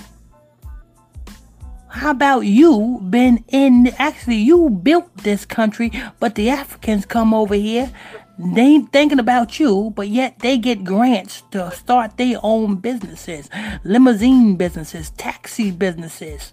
How 1.88 2.10
about 2.10 2.40
you 2.40 3.00
been 3.08 3.44
in 3.48 3.92
actually 3.98 4.36
you 4.36 4.70
built 4.70 5.16
this 5.18 5.44
country, 5.44 5.90
but 6.20 6.34
the 6.34 6.50
Africans 6.50 7.06
come 7.06 7.32
over 7.32 7.54
here. 7.54 7.90
They 8.38 8.62
ain't 8.62 8.92
thinking 8.92 9.18
about 9.18 9.58
you, 9.58 9.92
but 9.96 10.08
yet 10.08 10.38
they 10.38 10.58
get 10.58 10.84
grants 10.84 11.42
to 11.50 11.72
start 11.72 12.16
their 12.16 12.38
own 12.42 12.76
businesses, 12.76 13.48
limousine 13.82 14.54
businesses, 14.56 15.10
taxi 15.10 15.72
businesses. 15.72 16.52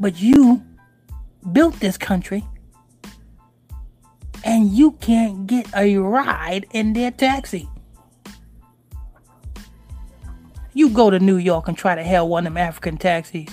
But 0.00 0.20
you 0.20 0.64
built 1.52 1.78
this 1.78 1.96
country 1.96 2.44
and 4.44 4.70
you 4.70 4.92
can't 4.92 5.46
get 5.46 5.66
a 5.74 5.96
ride 5.96 6.66
in 6.72 6.92
their 6.92 7.10
taxi. 7.10 7.68
You 10.74 10.90
go 10.90 11.10
to 11.10 11.18
New 11.18 11.36
York 11.36 11.68
and 11.68 11.76
try 11.76 11.94
to 11.94 12.02
hail 12.02 12.28
one 12.28 12.46
of 12.46 12.52
them 12.54 12.56
African 12.56 12.96
taxis. 12.98 13.48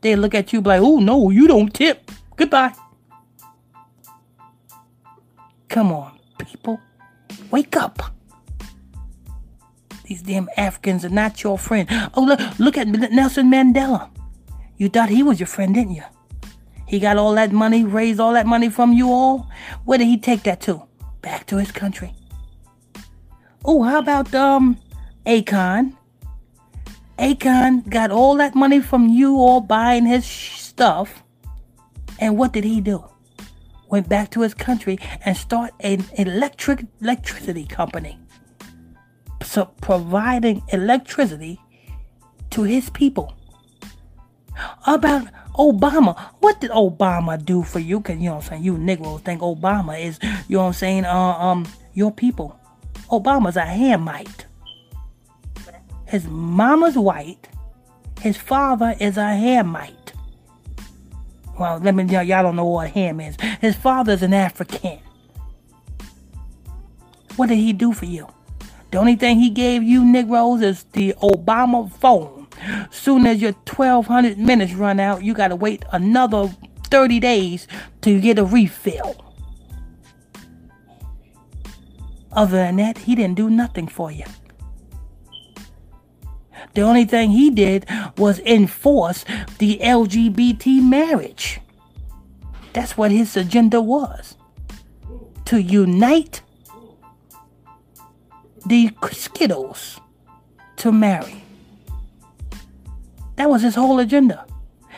They 0.00 0.14
look 0.14 0.34
at 0.34 0.52
you 0.52 0.60
like, 0.60 0.80
oh 0.80 1.00
no, 1.00 1.30
you 1.30 1.48
don't 1.48 1.74
tip. 1.74 2.10
Goodbye. 2.36 2.72
Come 5.68 5.92
on, 5.92 6.18
people. 6.38 6.80
Wake 7.50 7.76
up. 7.76 8.14
These 10.04 10.22
damn 10.22 10.48
Africans 10.56 11.04
are 11.04 11.10
not 11.10 11.42
your 11.42 11.58
friend. 11.58 11.88
Oh, 12.14 12.22
look, 12.22 12.40
look 12.58 12.78
at 12.78 12.88
Nelson 12.88 13.50
Mandela. 13.50 14.10
You 14.76 14.88
thought 14.88 15.10
he 15.10 15.22
was 15.22 15.38
your 15.40 15.46
friend, 15.46 15.74
didn't 15.74 15.94
you? 15.94 16.04
He 16.88 16.98
got 16.98 17.18
all 17.18 17.34
that 17.34 17.52
money, 17.52 17.84
raised 17.84 18.18
all 18.18 18.32
that 18.32 18.46
money 18.46 18.70
from 18.70 18.94
you 18.94 19.12
all. 19.12 19.46
Where 19.84 19.98
did 19.98 20.06
he 20.06 20.16
take 20.16 20.42
that 20.44 20.62
to? 20.62 20.82
Back 21.20 21.46
to 21.48 21.58
his 21.58 21.70
country. 21.70 22.14
Oh, 23.62 23.82
how 23.82 23.98
about 23.98 24.34
um 24.34 24.78
Akon? 25.26 25.94
Akon 27.18 27.86
got 27.90 28.10
all 28.10 28.36
that 28.36 28.54
money 28.54 28.80
from 28.80 29.08
you 29.08 29.36
all 29.36 29.60
buying 29.60 30.06
his 30.06 30.24
stuff. 30.24 31.22
And 32.18 32.38
what 32.38 32.52
did 32.52 32.64
he 32.64 32.80
do? 32.80 33.04
Went 33.90 34.08
back 34.08 34.30
to 34.30 34.40
his 34.40 34.54
country 34.54 34.98
and 35.26 35.36
start 35.36 35.72
an 35.80 36.06
electric 36.16 36.86
electricity 37.02 37.66
company. 37.66 38.18
So 39.42 39.66
providing 39.82 40.62
electricity 40.68 41.60
to 42.50 42.62
his 42.62 42.88
people. 42.90 43.34
About 44.86 45.28
Obama. 45.58 46.18
What 46.40 46.60
did 46.60 46.70
Obama 46.70 47.42
do 47.42 47.62
for 47.62 47.80
you? 47.80 48.00
Cause 48.00 48.16
you 48.16 48.24
know 48.24 48.36
what 48.36 48.44
I'm 48.44 48.48
saying, 48.50 48.64
you 48.64 48.78
Negroes 48.78 49.20
think 49.22 49.40
Obama 49.40 50.00
is, 50.00 50.18
you 50.48 50.56
know 50.56 50.62
what 50.62 50.68
I'm 50.68 50.72
saying, 50.74 51.04
uh, 51.04 51.14
um, 51.14 51.66
your 51.94 52.12
people. 52.12 52.58
Obama's 53.10 53.56
a 53.56 53.62
Hamite. 53.62 54.44
His 56.06 56.26
mama's 56.26 56.96
white. 56.96 57.48
His 58.20 58.36
father 58.36 58.94
is 59.00 59.16
a 59.16 59.20
Hamite. 59.36 60.12
Well, 61.58 61.78
let 61.78 61.94
me 61.94 62.04
know, 62.04 62.20
y'all 62.20 62.44
don't 62.44 62.56
know 62.56 62.64
what 62.64 62.90
Ham 62.90 63.20
is. 63.20 63.36
His 63.60 63.74
father's 63.74 64.22
an 64.22 64.32
African. 64.32 65.00
What 67.34 67.48
did 67.48 67.56
he 67.58 67.72
do 67.72 67.92
for 67.92 68.04
you? 68.04 68.28
The 68.90 68.98
only 68.98 69.16
thing 69.16 69.38
he 69.38 69.50
gave 69.50 69.82
you 69.82 70.04
Negroes 70.04 70.62
is 70.62 70.84
the 70.92 71.14
Obama 71.20 71.90
phone. 71.92 72.37
Soon 72.90 73.26
as 73.26 73.40
your 73.40 73.52
1200 73.52 74.38
minutes 74.38 74.74
run 74.74 75.00
out, 75.00 75.22
you 75.22 75.34
got 75.34 75.48
to 75.48 75.56
wait 75.56 75.84
another 75.92 76.50
30 76.84 77.20
days 77.20 77.66
to 78.02 78.20
get 78.20 78.38
a 78.38 78.44
refill. 78.44 79.24
Other 82.32 82.56
than 82.56 82.76
that, 82.76 82.98
he 82.98 83.14
didn't 83.14 83.36
do 83.36 83.50
nothing 83.50 83.88
for 83.88 84.10
you. 84.12 84.24
The 86.74 86.82
only 86.82 87.04
thing 87.04 87.30
he 87.30 87.50
did 87.50 87.86
was 88.16 88.38
enforce 88.40 89.24
the 89.58 89.78
LGBT 89.78 90.82
marriage. 90.82 91.60
That's 92.72 92.96
what 92.96 93.10
his 93.10 93.36
agenda 93.36 93.80
was. 93.80 94.36
To 95.46 95.60
unite 95.60 96.42
the 98.66 98.90
Skittles 99.10 100.00
to 100.76 100.92
marry. 100.92 101.42
That 103.38 103.48
was 103.48 103.62
his 103.62 103.76
whole 103.76 104.00
agenda. 104.00 104.44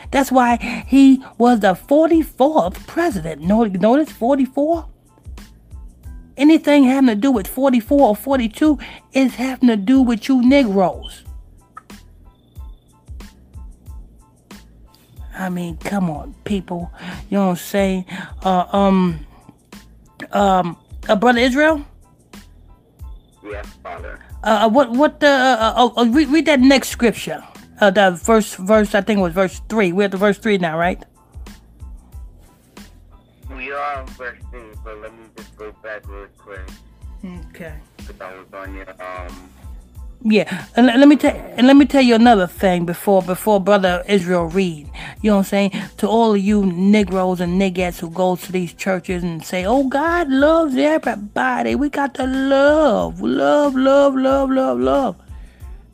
That's 0.09 0.31
why 0.31 0.57
he 0.87 1.23
was 1.37 1.59
the 1.59 1.73
44th 1.75 2.87
president. 2.87 3.41
Notice 3.43 4.11
44? 4.11 4.87
Anything 6.37 6.85
having 6.85 7.07
to 7.09 7.15
do 7.15 7.31
with 7.31 7.45
44 7.45 8.01
or 8.01 8.15
42 8.15 8.79
is 9.13 9.35
having 9.35 9.69
to 9.69 9.75
do 9.75 10.01
with 10.01 10.27
you 10.27 10.41
Negroes. 10.41 11.23
I 15.37 15.49
mean, 15.49 15.77
come 15.77 16.09
on, 16.09 16.33
people. 16.43 16.91
You 17.29 17.37
know 17.37 17.43
what 17.45 17.51
I'm 17.51 17.55
saying? 17.57 18.05
Uh, 18.43 18.65
um, 18.71 19.25
um, 20.31 20.77
uh, 21.07 21.15
brother 21.15 21.39
Israel. 21.39 21.85
Yes, 23.43 23.67
father. 23.83 24.19
Uh, 24.43 24.67
what, 24.67 24.89
what 24.91 25.19
the? 25.19 25.27
Uh, 25.27 25.73
uh, 25.77 25.89
oh, 25.95 26.09
read, 26.09 26.27
read 26.29 26.47
that 26.47 26.59
next 26.59 26.89
scripture 26.89 27.43
uh, 27.81 27.89
the 27.89 28.15
first 28.15 28.55
verse, 28.57 28.95
I 28.95 29.01
think 29.01 29.19
it 29.19 29.21
was 29.21 29.33
verse 29.33 29.61
3. 29.67 29.91
We're 29.91 30.05
at 30.05 30.11
the 30.11 30.17
verse 30.17 30.37
3 30.37 30.59
now, 30.59 30.77
right? 30.77 31.03
We 33.49 33.71
are 33.71 33.99
on 33.99 34.07
verse 34.07 34.39
3, 34.51 34.61
but 34.83 35.01
let 35.01 35.11
me 35.13 35.25
just 35.35 35.55
go 35.57 35.73
back 35.83 36.07
real 36.07 36.27
quick. 36.37 36.61
Okay. 37.49 37.73
Because 37.97 38.21
I 38.21 38.33
was 38.37 38.47
on 38.53 38.73
your, 38.75 38.89
um, 39.01 39.49
Yeah, 40.23 40.65
and 40.75 40.85
let 40.85 41.07
me 41.07 41.15
tell 41.15 41.35
and 41.57 41.65
let 41.65 41.75
me 41.75 41.85
tell 41.85 42.01
you 42.03 42.13
another 42.13 42.45
thing 42.45 42.85
before 42.85 43.23
before 43.23 43.59
brother 43.59 44.03
Israel 44.07 44.45
read. 44.45 44.87
You 45.21 45.31
know 45.31 45.37
what 45.37 45.39
I'm 45.39 45.45
saying? 45.45 45.71
To 45.97 46.07
all 46.07 46.33
of 46.35 46.39
you 46.39 46.65
Negroes 46.65 47.41
and 47.41 47.59
niggas 47.59 47.99
who 47.99 48.09
go 48.11 48.35
to 48.35 48.51
these 48.51 48.73
churches 48.73 49.23
and 49.23 49.43
say, 49.43 49.65
"Oh, 49.65 49.87
God 49.87 50.29
loves 50.29 50.75
everybody. 50.77 51.73
We 51.75 51.89
got 51.89 52.13
to 52.15 52.27
love, 52.27 53.21
love, 53.21 53.75
love, 53.75 54.15
love, 54.15 54.49
love, 54.51 54.79
love." 54.79 55.20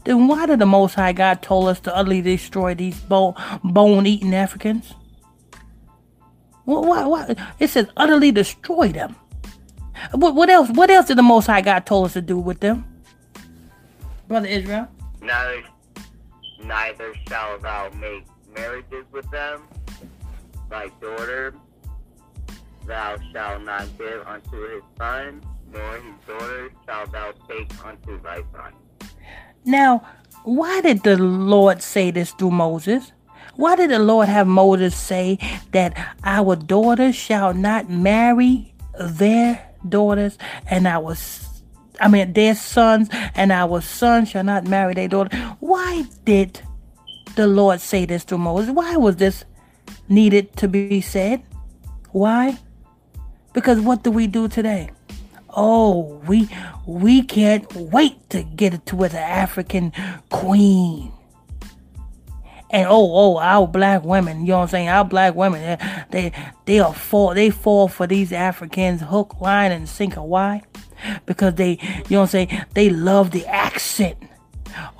Then 0.08 0.30
why 0.30 0.46
did 0.46 0.60
the 0.60 0.66
Most 0.66 0.94
High 0.94 1.12
God 1.12 1.42
told 1.42 1.68
us 1.68 1.82
to 1.82 1.94
utterly 1.94 2.22
destroy 2.22 2.74
these 2.74 2.98
bone 2.98 3.34
bone 3.62 4.08
eating 4.08 4.34
Africans? 4.34 4.94
What, 6.64 7.10
what? 7.10 7.38
It 7.60 7.70
says 7.70 7.90
utterly 7.98 8.32
destroy 8.32 8.88
them. 8.88 9.18
What, 10.14 10.34
what 10.34 10.50
else? 10.50 10.70
What 10.70 10.90
else 10.90 11.08
did 11.08 11.18
the 11.18 11.24
Most 11.24 11.48
High 11.48 11.60
God 11.60 11.86
told 11.86 12.06
us 12.06 12.14
to 12.14 12.22
do 12.22 12.38
with 12.38 12.62
them? 12.62 12.86
Brother 14.30 14.48
Israel? 14.48 14.88
Neither, 15.22 15.64
neither 16.64 17.14
shall 17.28 17.60
thou 17.60 17.90
make 18.00 18.24
marriages 18.56 19.04
with 19.12 19.30
them. 19.30 19.64
Thy 20.70 20.88
daughter 21.02 21.54
thou 22.86 23.18
shalt 23.34 23.64
not 23.64 23.86
give 23.98 24.26
unto 24.26 24.74
his 24.74 24.84
son, 24.98 25.44
nor 25.74 25.96
his 25.96 26.16
daughter 26.26 26.72
shalt 26.86 27.12
thou 27.12 27.34
take 27.50 27.86
unto 27.86 28.22
thy 28.22 28.38
son. 28.54 28.72
Now, 29.68 30.08
why 30.44 30.80
did 30.80 31.04
the 31.04 31.18
Lord 31.18 31.82
say 31.82 32.10
this 32.10 32.32
through 32.32 32.52
Moses? 32.52 33.12
Why 33.58 33.76
did 33.76 33.90
the 33.92 34.00
Lord 34.00 34.30
have 34.30 34.48
Moses 34.48 34.96
say 34.96 35.38
that 35.72 36.16
our 36.24 36.56
daughters 36.56 37.16
shall 37.16 37.54
not 37.54 37.90
marry 37.90 38.74
their 38.98 39.62
daughters 39.88 40.38
and 40.70 40.88
our 40.88 41.16
I 42.00 42.08
mean, 42.08 42.34
their 42.34 42.54
sons, 42.54 43.10
and 43.34 43.52
our 43.52 43.82
sons 43.82 44.30
shall 44.30 44.44
not 44.44 44.68
marry 44.68 44.94
their 44.94 45.08
daughter. 45.08 45.36
Why 45.60 46.06
did 46.26 46.62
the 47.36 47.48
Lord 47.48 47.82
say 47.82 48.06
this 48.06 48.24
to 48.26 48.38
Moses? 48.38 48.70
Why 48.70 48.96
was 48.98 49.16
this 49.16 49.44
needed 50.08 50.56
to 50.58 50.68
be 50.68 51.02
said? 51.02 51.42
Why? 52.12 52.60
Because 53.54 53.80
what 53.80 54.04
do 54.04 54.12
we 54.12 54.28
do 54.28 54.48
today? 54.48 54.92
Oh, 55.50 56.22
we 56.28 56.50
we 56.86 57.24
can't 57.24 57.72
wait 57.74 58.30
to 58.30 58.44
get 58.44 58.74
it 58.74 58.86
to 58.88 58.96
with 58.96 59.14
an 59.14 59.20
African 59.20 59.94
queen. 60.30 61.12
And 62.70 62.86
oh, 62.90 63.12
oh, 63.14 63.38
our 63.38 63.66
black 63.66 64.04
women, 64.04 64.42
you 64.42 64.48
know 64.48 64.58
what 64.58 64.64
I'm 64.64 64.70
saying? 64.70 64.90
Our 64.90 65.06
black 65.06 65.36
women, 65.36 65.80
they 66.12 66.34
they 66.66 66.80
are 66.80 66.94
fall 66.94 67.34
they 67.34 67.50
fall 67.50 67.88
for 67.88 68.08
these 68.08 68.34
Africans 68.34 69.02
hook, 69.02 69.40
line, 69.40 69.72
and 69.72 69.88
sinker. 69.88 70.22
Why? 70.22 70.64
because 71.26 71.56
they, 71.56 71.72
you 71.72 72.16
know 72.16 72.22
what 72.22 72.24
I'm 72.24 72.28
saying, 72.28 72.66
they 72.74 72.90
love 72.90 73.32
the 73.32 73.46
accent. 73.48 74.18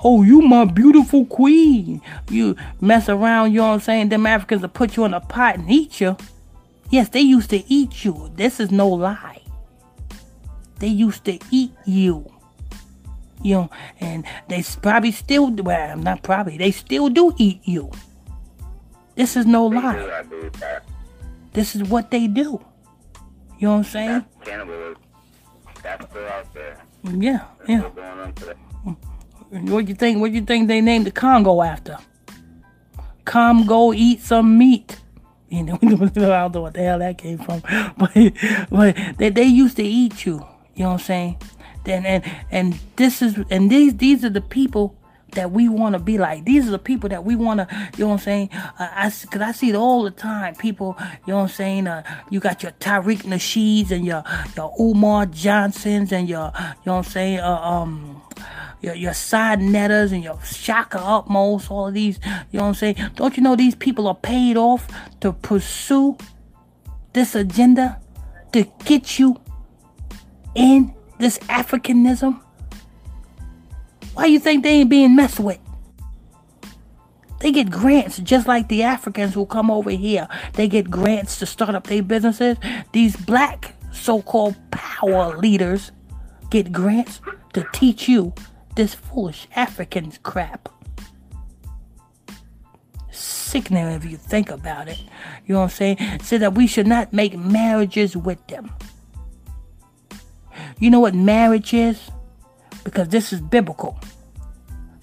Oh, 0.02 0.22
you 0.22 0.40
my 0.42 0.64
beautiful 0.64 1.24
queen. 1.26 2.00
You 2.30 2.56
mess 2.80 3.08
around, 3.08 3.52
you 3.52 3.58
know 3.58 3.68
what 3.68 3.74
I'm 3.74 3.80
saying? 3.80 4.08
Them 4.08 4.26
Africans 4.26 4.62
will 4.62 4.68
put 4.68 4.96
you 4.96 5.04
in 5.04 5.14
a 5.14 5.20
pot 5.20 5.56
and 5.56 5.70
eat 5.70 6.00
you. 6.00 6.16
Yes, 6.90 7.10
they 7.10 7.20
used 7.20 7.50
to 7.50 7.64
eat 7.70 8.04
you. 8.04 8.30
This 8.34 8.60
is 8.60 8.70
no 8.70 8.88
lie. 8.88 9.42
They 10.78 10.88
used 10.88 11.24
to 11.24 11.38
eat 11.50 11.72
you. 11.84 12.30
You 13.42 13.54
know, 13.54 13.70
and 14.00 14.24
they 14.48 14.64
probably 14.82 15.12
still, 15.12 15.48
do, 15.50 15.62
well, 15.62 15.96
not 15.96 16.22
probably, 16.22 16.58
they 16.58 16.72
still 16.72 17.08
do 17.08 17.32
eat 17.38 17.60
you. 17.64 17.90
This 19.14 19.36
is 19.36 19.46
no 19.46 19.66
lie. 19.66 20.24
This 21.52 21.76
is 21.76 21.84
what 21.84 22.10
they 22.10 22.26
do. 22.26 22.60
You 23.58 23.68
know 23.68 23.70
what 23.70 23.76
I'm 23.78 23.84
saying? 23.84 24.24
Cannibalism 24.44 25.02
that's 25.82 26.10
still 26.10 26.26
out 26.26 26.54
there. 26.54 26.78
Mm, 27.04 27.22
yeah, 27.22 27.44
that's 27.58 27.70
yeah. 27.70 28.94
Mm. 29.52 29.70
What 29.70 29.88
you 29.88 29.94
think? 29.94 30.20
What 30.20 30.32
you 30.32 30.42
think 30.42 30.68
they 30.68 30.80
named 30.80 31.06
the 31.06 31.10
Congo 31.10 31.62
after? 31.62 31.98
Come 33.24 33.66
go 33.66 33.92
eat 33.92 34.20
some 34.20 34.58
meat. 34.58 34.98
You 35.48 35.62
know, 35.64 35.78
I 35.82 35.86
don't 35.86 36.14
know 36.54 36.60
what 36.60 36.74
the 36.74 36.82
hell 36.82 36.98
that 36.98 37.18
came 37.18 37.38
from, 37.38 37.60
but 37.96 38.12
but 38.70 38.96
they, 39.18 39.30
they 39.30 39.44
used 39.44 39.76
to 39.76 39.84
eat 39.84 40.26
you. 40.26 40.44
You 40.78 40.84
know 40.84 40.90
what 40.90 41.00
I'm 41.00 41.06
saying? 41.06 41.42
Then 41.84 42.06
and 42.06 42.24
and 42.52 42.78
this 42.94 43.20
is 43.20 43.36
and 43.50 43.68
these 43.68 43.96
these 43.96 44.24
are 44.24 44.30
the 44.30 44.40
people 44.40 44.96
that 45.32 45.50
we 45.50 45.68
want 45.68 45.94
to 45.94 45.98
be 45.98 46.18
like. 46.18 46.44
These 46.44 46.68
are 46.68 46.70
the 46.70 46.78
people 46.78 47.08
that 47.10 47.24
we 47.24 47.36
want 47.36 47.58
to, 47.58 47.90
you 47.96 48.04
know 48.04 48.08
what 48.08 48.12
I'm 48.14 48.18
saying? 48.20 48.50
Uh, 48.52 48.88
I, 48.90 49.10
cause 49.10 49.42
I 49.42 49.52
see 49.52 49.70
it 49.70 49.74
all 49.74 50.02
the 50.04 50.10
time. 50.10 50.54
People, 50.54 50.96
you 51.26 51.32
know 51.32 51.36
what 51.36 51.42
I'm 51.42 51.48
saying? 51.48 51.86
Uh, 51.86 52.02
you 52.30 52.40
got 52.40 52.62
your 52.62 52.72
Tariq 52.72 53.24
Nasheeds 53.24 53.90
and 53.90 54.06
your, 54.06 54.24
your 54.56 54.74
Umar 54.80 55.26
Johnsons 55.26 56.12
and 56.12 56.30
your, 56.30 56.50
you 56.56 56.62
know 56.86 56.92
what 56.94 56.94
I'm 56.94 57.04
saying? 57.04 57.40
Uh, 57.40 57.60
um, 57.60 58.22
your, 58.80 58.94
your 58.94 59.12
Sa 59.12 59.56
Neters 59.56 60.12
and 60.12 60.24
your 60.24 60.42
Shaka 60.42 60.98
Utmost, 60.98 61.70
all 61.70 61.88
of 61.88 61.94
these, 61.94 62.18
you 62.50 62.58
know 62.58 62.62
what 62.62 62.68
I'm 62.68 62.74
saying? 62.74 62.96
Don't 63.16 63.36
you 63.36 63.42
know 63.42 63.54
these 63.54 63.74
people 63.74 64.08
are 64.08 64.14
paid 64.14 64.56
off 64.56 64.88
to 65.20 65.34
pursue 65.34 66.16
this 67.12 67.34
agenda 67.34 68.00
to 68.52 68.64
get 68.86 69.18
you 69.18 69.38
in 70.58 70.92
this 71.18 71.38
Africanism? 71.38 72.40
Why 74.14 74.26
you 74.26 74.40
think 74.40 74.64
they 74.64 74.80
ain't 74.80 74.90
being 74.90 75.14
messed 75.14 75.38
with? 75.38 75.58
They 77.38 77.52
get 77.52 77.70
grants 77.70 78.18
just 78.18 78.48
like 78.48 78.68
the 78.68 78.82
Africans 78.82 79.32
who 79.32 79.46
come 79.46 79.70
over 79.70 79.90
here. 79.90 80.26
They 80.54 80.66
get 80.66 80.90
grants 80.90 81.38
to 81.38 81.46
start 81.46 81.76
up 81.76 81.86
their 81.86 82.02
businesses. 82.02 82.56
These 82.90 83.16
black 83.16 83.76
so-called 83.92 84.56
power 84.72 85.38
leaders 85.38 85.92
get 86.50 86.72
grants 86.72 87.20
to 87.52 87.64
teach 87.72 88.08
you 88.08 88.34
this 88.74 88.94
foolish 88.94 89.46
African 89.54 90.10
crap. 90.24 90.68
Sickening 93.12 93.86
if 93.86 94.04
you 94.04 94.16
think 94.16 94.50
about 94.50 94.88
it. 94.88 94.98
You 95.46 95.54
know 95.54 95.60
what 95.60 95.64
I'm 95.66 95.70
saying? 95.70 96.20
So 96.24 96.38
that 96.38 96.54
we 96.54 96.66
should 96.66 96.88
not 96.88 97.12
make 97.12 97.38
marriages 97.38 98.16
with 98.16 98.44
them. 98.48 98.72
You 100.78 100.90
know 100.90 101.00
what 101.00 101.14
marriage 101.14 101.74
is? 101.74 102.10
because 102.90 103.08
this 103.08 103.32
is 103.32 103.40
biblical. 103.40 103.98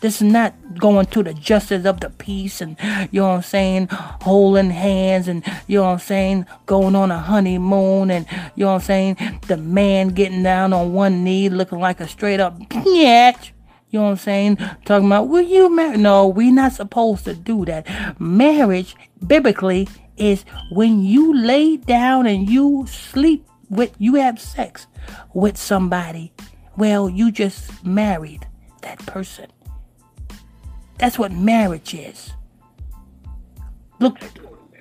This 0.02 0.18
is 0.18 0.32
not 0.32 0.54
going 0.80 1.06
to 1.08 1.24
the 1.24 1.34
justice 1.34 1.86
of 1.86 2.00
the 2.00 2.10
peace 2.10 2.62
and, 2.62 2.78
you 3.12 3.22
know 3.22 3.30
what 3.30 3.36
I'm 3.36 3.42
saying, 3.44 3.88
holding 3.92 4.70
hands 4.70 5.28
and, 5.28 5.44
you 5.68 5.78
know 5.78 5.86
what 5.86 5.92
I'm 5.94 6.00
saying, 6.00 6.46
going 6.66 6.96
on 6.96 7.12
a 7.12 7.20
honeymoon 7.20 8.12
and, 8.12 8.28
you 8.56 8.66
know 8.66 8.74
what 8.74 8.82
I'm 8.82 8.82
saying, 8.82 9.40
the 9.48 9.58
man 9.58 10.10
getting 10.10 10.44
down 10.44 10.74
on 10.74 10.94
one 10.94 11.24
knee 11.24 11.50
looking 11.50 11.80
like 11.80 12.00
a 12.00 12.08
straight 12.08 12.40
up 12.40 12.60
bitch. 12.70 13.52
You 13.90 14.00
know 14.00 14.06
what 14.06 14.12
I'm 14.12 14.18
saying? 14.18 14.58
Talking 14.84 15.08
about, 15.08 15.30
will 15.30 15.42
you 15.42 15.74
marry? 15.74 15.98
No, 15.98 16.28
we're 16.28 16.52
not 16.52 16.74
supposed 16.74 17.24
to 17.26 17.34
do 17.34 17.64
that. 17.66 18.20
Marriage, 18.20 18.96
biblically, 19.26 19.88
is 20.18 20.44
when 20.72 21.02
you 21.02 21.34
lay 21.34 21.78
down 21.78 22.26
and 22.26 22.50
you 22.50 22.86
sleep 22.88 23.48
with, 23.70 23.94
you 23.98 24.16
have 24.16 24.40
sex 24.40 24.88
with 25.34 25.58
somebody 25.58 26.34
well, 26.78 27.10
you 27.10 27.32
just 27.32 27.86
married 27.86 28.48
that 28.82 29.00
person. 29.06 29.48
That's 30.98 31.18
what 31.18 31.32
marriage 31.32 31.94
is. 31.94 32.34
Look, 34.00 34.18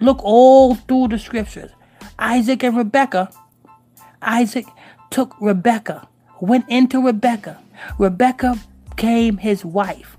look 0.00 0.18
all 0.22 0.74
through 0.74 1.08
the 1.08 1.18
scriptures. 1.18 1.70
Isaac 2.18 2.62
and 2.64 2.76
Rebecca. 2.76 3.30
Isaac 4.22 4.66
took 5.10 5.36
Rebecca, 5.40 6.08
went 6.40 6.64
into 6.68 7.04
Rebecca. 7.04 7.62
Rebecca 7.98 8.58
became 8.90 9.36
his 9.36 9.64
wife. 9.64 10.16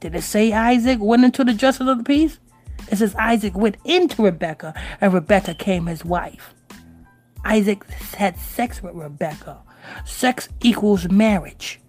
Did 0.00 0.14
it 0.14 0.22
say 0.22 0.52
Isaac 0.52 0.98
went 1.00 1.24
into 1.24 1.44
the 1.44 1.54
justice 1.54 1.86
of 1.86 1.98
the 1.98 2.04
peace? 2.04 2.38
It 2.90 2.96
says 2.96 3.14
Isaac 3.16 3.56
went 3.56 3.76
into 3.84 4.22
Rebecca 4.22 4.74
and 5.00 5.12
Rebecca 5.12 5.54
came 5.54 5.86
his 5.86 6.04
wife. 6.04 6.54
Isaac 7.44 7.84
had 7.90 8.38
sex 8.38 8.82
with 8.82 8.94
Rebecca. 8.94 9.58
Sex 10.04 10.48
equals 10.60 11.08
marriage. 11.10 11.80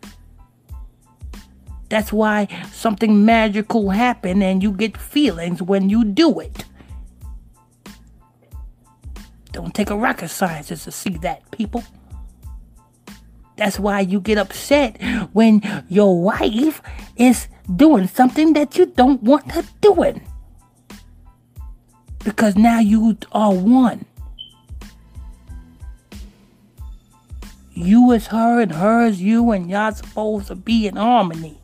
That's 1.89 2.13
why 2.13 2.47
something 2.71 3.25
magical 3.25 3.89
happen 3.89 4.43
and 4.43 4.61
you 4.61 4.71
get 4.71 4.95
feelings 4.95 5.61
when 5.61 5.89
you 5.89 6.05
do 6.05 6.39
it. 6.39 6.65
Don't 9.51 9.73
take 9.73 9.89
a 9.89 9.97
rocket 9.97 10.29
scientist 10.29 10.83
to 10.83 10.91
see 10.91 11.17
that, 11.21 11.49
people. 11.51 11.83
That's 13.57 13.79
why 13.79 14.01
you 14.01 14.21
get 14.21 14.37
upset 14.37 15.01
when 15.33 15.61
your 15.89 16.21
wife 16.21 16.81
is 17.17 17.47
doing 17.75 18.07
something 18.07 18.53
that 18.53 18.77
you 18.77 18.85
don't 18.85 19.21
want 19.21 19.51
her 19.51 19.63
doing. 19.81 20.21
Because 22.23 22.55
now 22.55 22.79
you 22.79 23.17
are 23.31 23.53
one. 23.53 24.05
You 27.79 28.11
is 28.11 28.27
her 28.27 28.59
and 28.59 28.73
her 28.73 29.05
is 29.05 29.21
you, 29.21 29.51
and 29.51 29.69
y'all 29.69 29.93
supposed 29.93 30.47
to 30.47 30.55
be 30.55 30.85
in 30.85 30.97
harmony. 30.97 31.57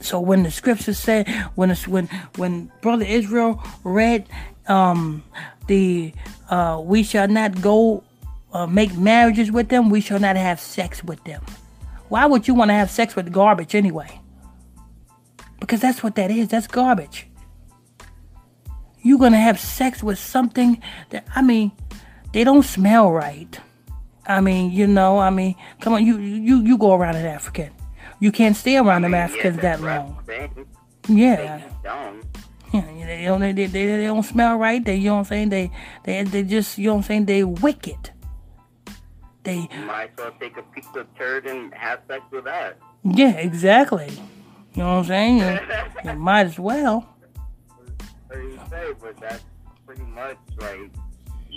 So 0.00 0.20
when 0.20 0.44
the 0.44 0.50
scripture 0.50 0.94
said, 0.94 1.28
when 1.56 1.74
when 1.86 2.06
when 2.36 2.70
brother 2.82 3.04
Israel 3.04 3.62
read 3.82 4.28
um, 4.68 5.24
the 5.66 6.12
uh, 6.48 6.80
we 6.82 7.02
shall 7.02 7.26
not 7.26 7.60
go 7.60 8.04
uh, 8.52 8.66
make 8.66 8.96
marriages 8.96 9.50
with 9.50 9.70
them, 9.70 9.90
we 9.90 10.00
shall 10.00 10.20
not 10.20 10.36
have 10.36 10.60
sex 10.60 11.02
with 11.02 11.22
them. 11.24 11.44
Why 12.08 12.26
would 12.26 12.46
you 12.46 12.54
want 12.54 12.68
to 12.68 12.74
have 12.74 12.90
sex 12.90 13.16
with 13.16 13.32
garbage 13.32 13.74
anyway? 13.74 14.20
Because 15.58 15.80
that's 15.80 16.02
what 16.02 16.14
that 16.14 16.30
is. 16.30 16.48
That's 16.48 16.68
garbage. 16.68 17.26
You're 19.02 19.18
to 19.18 19.36
have 19.36 19.58
sex 19.58 20.02
with 20.02 20.18
something 20.18 20.80
that, 21.10 21.26
I 21.34 21.42
mean, 21.42 21.72
they 22.32 22.44
don't 22.44 22.64
smell 22.64 23.10
right. 23.10 23.58
I 24.26 24.40
mean, 24.40 24.70
you 24.70 24.86
know, 24.86 25.18
I 25.18 25.30
mean, 25.30 25.54
come 25.80 25.94
on, 25.94 26.04
you 26.04 26.18
you 26.18 26.60
you 26.62 26.78
go 26.78 26.94
around 26.94 27.16
an 27.16 27.26
African. 27.26 27.72
You 28.20 28.32
can't 28.32 28.56
stay 28.56 28.76
around 28.76 29.02
them 29.02 29.14
Africans 29.14 29.56
yeah, 29.56 29.76
that 29.76 29.80
long. 29.80 30.18
Yeah. 31.08 31.62
Yeah, 32.72 33.06
they 33.06 33.24
don't 33.24 33.40
they, 33.40 33.52
they, 33.52 33.66
they 33.66 34.04
don't 34.04 34.22
smell 34.22 34.58
right. 34.58 34.84
They 34.84 34.96
you 34.96 35.06
know 35.06 35.14
what 35.14 35.18
I'm 35.20 35.24
saying. 35.24 35.48
They 35.48 35.70
they 36.04 36.22
they 36.24 36.42
just 36.42 36.76
you 36.76 36.88
know 36.88 36.94
what 36.94 36.98
I'm 36.98 37.04
saying. 37.04 37.24
They 37.24 37.44
wicked. 37.44 38.10
They 39.44 39.68
you 39.72 39.86
might 39.86 40.10
as 40.10 40.18
well 40.18 40.34
take 40.38 40.56
a 40.58 40.62
piece 40.62 40.86
of 40.94 41.06
turd 41.16 41.46
and 41.46 41.72
have 41.72 42.00
sex 42.08 42.22
with 42.30 42.44
that. 42.44 42.76
Yeah, 43.04 43.32
exactly. 43.32 44.10
You 44.74 44.82
know 44.82 44.96
what 44.96 44.98
I'm 44.98 45.04
saying? 45.06 45.38
You, 45.38 46.10
you 46.10 46.18
might 46.18 46.46
as 46.46 46.58
well. 46.58 47.08
What 48.26 48.38
you 48.38 48.60
say, 48.68 48.92
but 49.00 49.16
that's 49.16 49.44
pretty 49.86 50.02
much 50.02 50.36
like 50.58 50.90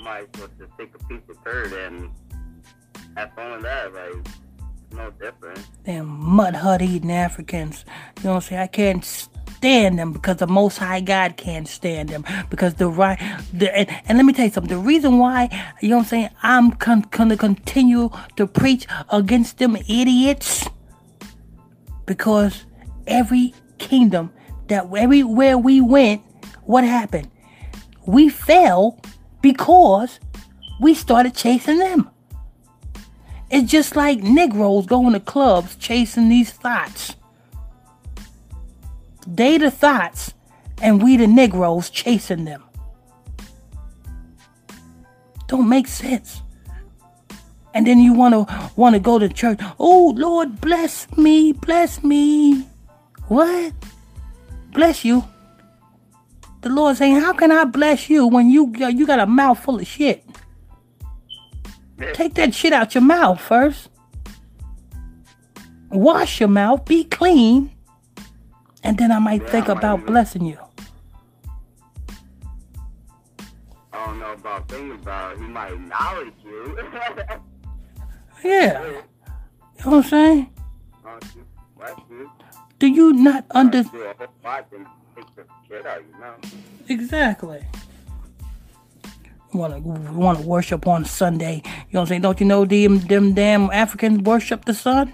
might 0.03 0.31
just 0.33 0.71
take 0.77 0.93
a 0.95 1.03
piece 1.05 1.21
of 1.29 1.43
turd 1.43 1.73
and 1.73 2.09
have 3.15 3.33
fun 3.33 3.51
with 3.53 3.61
that. 3.63 3.93
Like 3.93 4.27
no 4.93 5.11
different. 5.11 5.59
Damn 5.85 6.07
mud 6.07 6.55
hut 6.55 6.81
eating 6.81 7.11
Africans. 7.11 7.85
You 8.17 8.25
know 8.25 8.29
what 8.31 8.35
I'm 8.35 8.41
saying? 8.41 8.61
I 8.61 8.67
can't 8.67 9.05
stand 9.05 9.99
them 9.99 10.11
because 10.11 10.37
the 10.37 10.47
Most 10.47 10.77
High 10.77 11.01
God 11.01 11.37
can't 11.37 11.67
stand 11.67 12.09
them 12.09 12.25
because 12.49 12.73
the 12.75 12.87
right. 12.87 13.19
The, 13.53 13.75
and, 13.75 13.89
and 14.07 14.17
let 14.17 14.25
me 14.25 14.33
tell 14.33 14.45
you 14.45 14.51
something. 14.51 14.75
The 14.75 14.83
reason 14.83 15.17
why 15.17 15.49
you 15.81 15.89
know 15.89 15.97
what 15.97 16.03
I'm 16.03 16.09
saying 16.09 16.29
I'm 16.43 16.71
con- 16.71 17.05
gonna 17.11 17.37
continue 17.37 18.09
to 18.37 18.47
preach 18.47 18.87
against 19.11 19.59
them 19.59 19.75
idiots 19.75 20.67
because 22.05 22.65
every 23.07 23.53
kingdom 23.77 24.31
that 24.67 24.87
everywhere 24.95 25.57
we 25.57 25.81
went, 25.81 26.21
what 26.63 26.83
happened? 26.83 27.29
We 28.05 28.29
fell 28.29 28.99
because 29.41 30.19
we 30.79 30.93
started 30.93 31.35
chasing 31.35 31.79
them. 31.79 32.09
It's 33.49 33.69
just 33.69 33.95
like 33.95 34.19
Negroes 34.19 34.85
going 34.85 35.13
to 35.13 35.19
clubs 35.19 35.75
chasing 35.75 36.29
these 36.29 36.51
thoughts. 36.51 37.15
They 39.27 39.57
the 39.57 39.69
thoughts, 39.69 40.33
and 40.81 41.03
we 41.03 41.17
the 41.17 41.27
Negroes 41.27 41.89
chasing 41.89 42.45
them. 42.45 42.63
Don't 45.47 45.67
make 45.67 45.87
sense. 45.87 46.41
And 47.73 47.85
then 47.85 47.99
you 47.99 48.13
wanna 48.13 48.71
wanna 48.75 48.99
go 48.99 49.19
to 49.19 49.29
church. 49.29 49.59
Oh 49.79 50.13
Lord, 50.15 50.59
bless 50.61 51.07
me, 51.17 51.51
bless 51.51 52.03
me. 52.03 52.67
What? 53.27 53.73
Bless 54.71 55.05
you. 55.05 55.23
The 56.61 56.69
Lord 56.69 56.97
saying, 56.97 57.19
"How 57.19 57.33
can 57.33 57.51
I 57.51 57.65
bless 57.65 58.09
you 58.09 58.27
when 58.27 58.49
you 58.49 58.71
you 58.77 59.05
got 59.05 59.19
a 59.19 59.25
mouth 59.25 59.59
full 59.59 59.79
of 59.79 59.87
shit?" 59.87 60.23
Take 62.13 62.33
that 62.35 62.53
shit 62.53 62.73
out 62.73 62.95
your 62.95 63.03
mouth 63.03 63.39
first. 63.39 63.89
Wash 65.89 66.39
your 66.39 66.49
mouth, 66.49 66.85
be 66.85 67.03
clean, 67.03 67.71
and 68.83 68.97
then 68.97 69.11
I 69.11 69.19
might 69.19 69.41
yeah, 69.41 69.49
think 69.49 69.69
I 69.69 69.73
about 69.73 70.05
blessing 70.05 70.45
you. 70.45 70.57
I 73.93 74.05
don't 74.05 74.19
know 74.19 74.33
about 74.33 74.69
thinking 74.69 74.93
about 74.93 75.33
it. 75.33 75.39
He 75.39 75.45
might 75.45 75.73
acknowledge 75.73 76.33
you. 76.43 76.77
yeah. 78.43 78.83
You 78.83 78.91
know 79.85 79.91
what 79.91 79.93
I'm 79.93 80.03
saying? 80.03 80.49
Do 82.79 82.87
you 82.87 83.13
not 83.13 83.45
understand? 85.21 86.53
Exactly 86.89 87.61
want 89.53 89.73
to 89.73 89.79
want 90.13 90.39
to 90.39 90.45
worship 90.45 90.87
on 90.87 91.05
Sunday. 91.05 91.61
You 91.65 91.71
know 91.93 91.99
what 91.99 92.01
I'm 92.01 92.07
saying? 92.07 92.21
Don't 92.21 92.39
you 92.39 92.45
know 92.45 92.65
them 92.65 92.99
them 92.99 93.33
damn 93.33 93.69
Africans 93.71 94.21
worship 94.21 94.65
the 94.65 94.73
sun? 94.73 95.13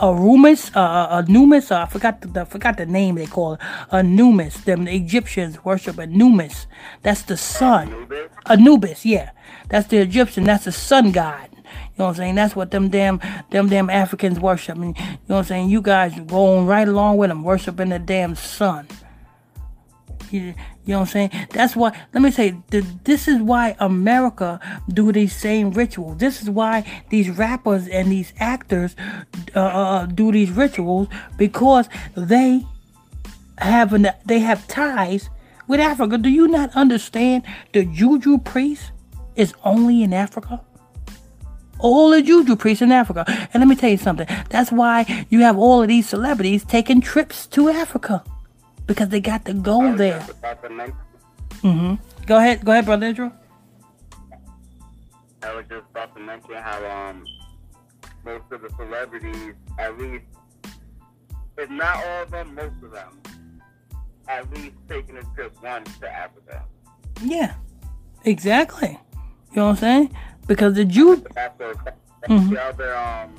Arumis, 0.00 0.70
uh, 0.76 0.80
uh, 0.80 1.22
Anumis, 1.22 1.72
uh, 1.72 1.82
I 1.82 1.86
forgot 1.86 2.20
the, 2.20 2.40
I 2.40 2.44
forgot 2.44 2.76
the 2.76 2.86
name 2.86 3.16
they 3.16 3.26
call 3.26 3.54
it. 3.54 3.60
Anumis. 3.90 4.64
Them 4.64 4.84
the 4.84 4.94
Egyptians 4.94 5.64
worship 5.64 5.96
Anumis. 5.96 6.66
That's 7.02 7.22
the 7.22 7.36
sun. 7.36 7.88
Anubis? 7.88 8.30
Anubis, 8.46 9.04
yeah. 9.04 9.30
That's 9.68 9.88
the 9.88 9.98
Egyptian. 9.98 10.44
That's 10.44 10.66
the 10.66 10.72
sun 10.72 11.10
god. 11.10 11.48
You 11.70 11.98
know 11.98 12.04
what 12.06 12.10
I'm 12.10 12.16
saying? 12.16 12.34
That's 12.34 12.56
what 12.56 12.70
them 12.70 12.88
damn 12.88 13.20
them 13.50 13.68
damn 13.68 13.90
Africans 13.90 14.40
worship. 14.40 14.76
Mean, 14.76 14.94
you 14.96 15.04
know 15.04 15.18
what 15.26 15.38
I'm 15.38 15.44
saying? 15.44 15.70
You 15.70 15.82
guys 15.82 16.18
going 16.20 16.66
right 16.66 16.88
along 16.88 17.16
with 17.18 17.28
them, 17.30 17.42
worshiping 17.42 17.90
the 17.90 17.98
damn 17.98 18.34
sun. 18.34 18.86
You, 20.30 20.40
you 20.40 20.54
know 20.94 21.00
what 21.00 21.00
I'm 21.00 21.06
saying? 21.06 21.30
That's 21.50 21.74
why, 21.74 21.98
let 22.12 22.22
me 22.22 22.30
say, 22.30 22.54
this 22.70 23.28
is 23.28 23.40
why 23.40 23.76
America 23.78 24.60
do 24.88 25.12
these 25.12 25.34
same 25.34 25.70
rituals. 25.70 26.18
This 26.18 26.42
is 26.42 26.50
why 26.50 26.84
these 27.10 27.30
rappers 27.30 27.88
and 27.88 28.10
these 28.10 28.32
actors 28.38 28.94
uh, 29.54 29.60
uh, 29.60 29.62
uh, 29.62 30.06
do 30.06 30.32
these 30.32 30.50
rituals 30.50 31.08
because 31.36 31.88
they 32.14 32.66
have 33.58 33.92
an, 33.92 34.08
they 34.24 34.40
have 34.40 34.66
ties 34.68 35.30
with 35.66 35.80
Africa. 35.80 36.18
Do 36.18 36.28
you 36.28 36.48
not 36.48 36.74
understand 36.74 37.44
the 37.72 37.84
juju 37.84 38.38
priest 38.38 38.92
is 39.36 39.54
only 39.64 40.02
in 40.02 40.12
Africa? 40.12 40.62
All 41.78 42.10
the 42.10 42.22
juju 42.22 42.56
priests 42.56 42.82
in 42.82 42.92
Africa. 42.92 43.24
And 43.52 43.60
let 43.60 43.68
me 43.68 43.76
tell 43.76 43.90
you 43.90 43.96
something. 43.96 44.26
That's 44.50 44.70
why 44.72 45.26
you 45.30 45.40
have 45.40 45.56
all 45.56 45.82
of 45.82 45.88
these 45.88 46.08
celebrities 46.08 46.64
taking 46.64 47.00
trips 47.00 47.46
to 47.48 47.68
Africa 47.68 48.22
because 48.86 49.10
they 49.10 49.20
got 49.20 49.44
to 49.44 49.54
go 49.54 49.94
there. 49.94 50.20
Mm-hmm. 51.62 51.94
Go 52.26 52.36
ahead, 52.38 52.64
go 52.64 52.72
ahead, 52.72 52.84
brother 52.84 53.06
Israel. 53.06 53.32
I 55.42 55.54
was 55.54 55.64
just 55.68 55.84
about 55.90 56.14
to 56.16 56.20
mention 56.20 56.54
how 56.54 56.84
um 56.84 57.24
most 58.24 58.44
of 58.50 58.62
the 58.62 58.70
celebrities, 58.76 59.54
at 59.78 59.96
least, 59.98 60.24
if 61.56 61.70
not 61.70 61.96
all 61.96 62.22
of 62.24 62.30
them, 62.30 62.54
most 62.54 62.82
of 62.82 62.90
them, 62.90 63.22
at 64.26 64.50
least 64.52 64.76
taking 64.88 65.16
a 65.16 65.22
trip 65.34 65.56
once 65.62 65.96
to 65.98 66.10
Africa. 66.10 66.64
Yeah, 67.22 67.54
exactly. 68.24 68.98
You 69.52 69.56
know 69.56 69.64
what 69.66 69.70
I'm 69.70 69.76
saying? 69.76 70.16
Because 70.48 70.74
the 70.74 70.84
Jew. 70.84 71.16
Mm-hmm. 71.16 72.50
The 72.50 72.60
other, 72.64 72.96
um, 72.96 73.36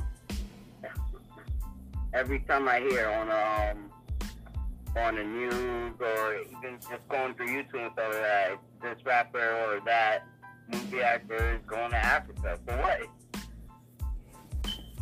every 2.14 2.40
time 2.42 2.70
I 2.70 2.80
hear 2.80 3.10
on 3.10 3.30
um 3.30 3.90
on 4.96 5.16
the 5.16 5.24
news 5.24 5.94
or 6.00 6.36
even 6.36 6.80
just 6.90 7.08
going 7.10 7.34
through 7.34 7.48
YouTube 7.48 7.84
and 7.84 7.92
stuff 7.94 8.14
like 8.14 8.22
that, 8.22 8.58
this 8.82 9.06
rapper 9.06 9.40
or 9.40 9.82
that 9.86 10.24
movie 10.72 11.02
actor 11.02 11.56
is 11.56 11.62
going 11.68 11.92
to 11.92 11.98
Africa. 11.98 12.58
For 12.66 12.78
what? 12.78 13.02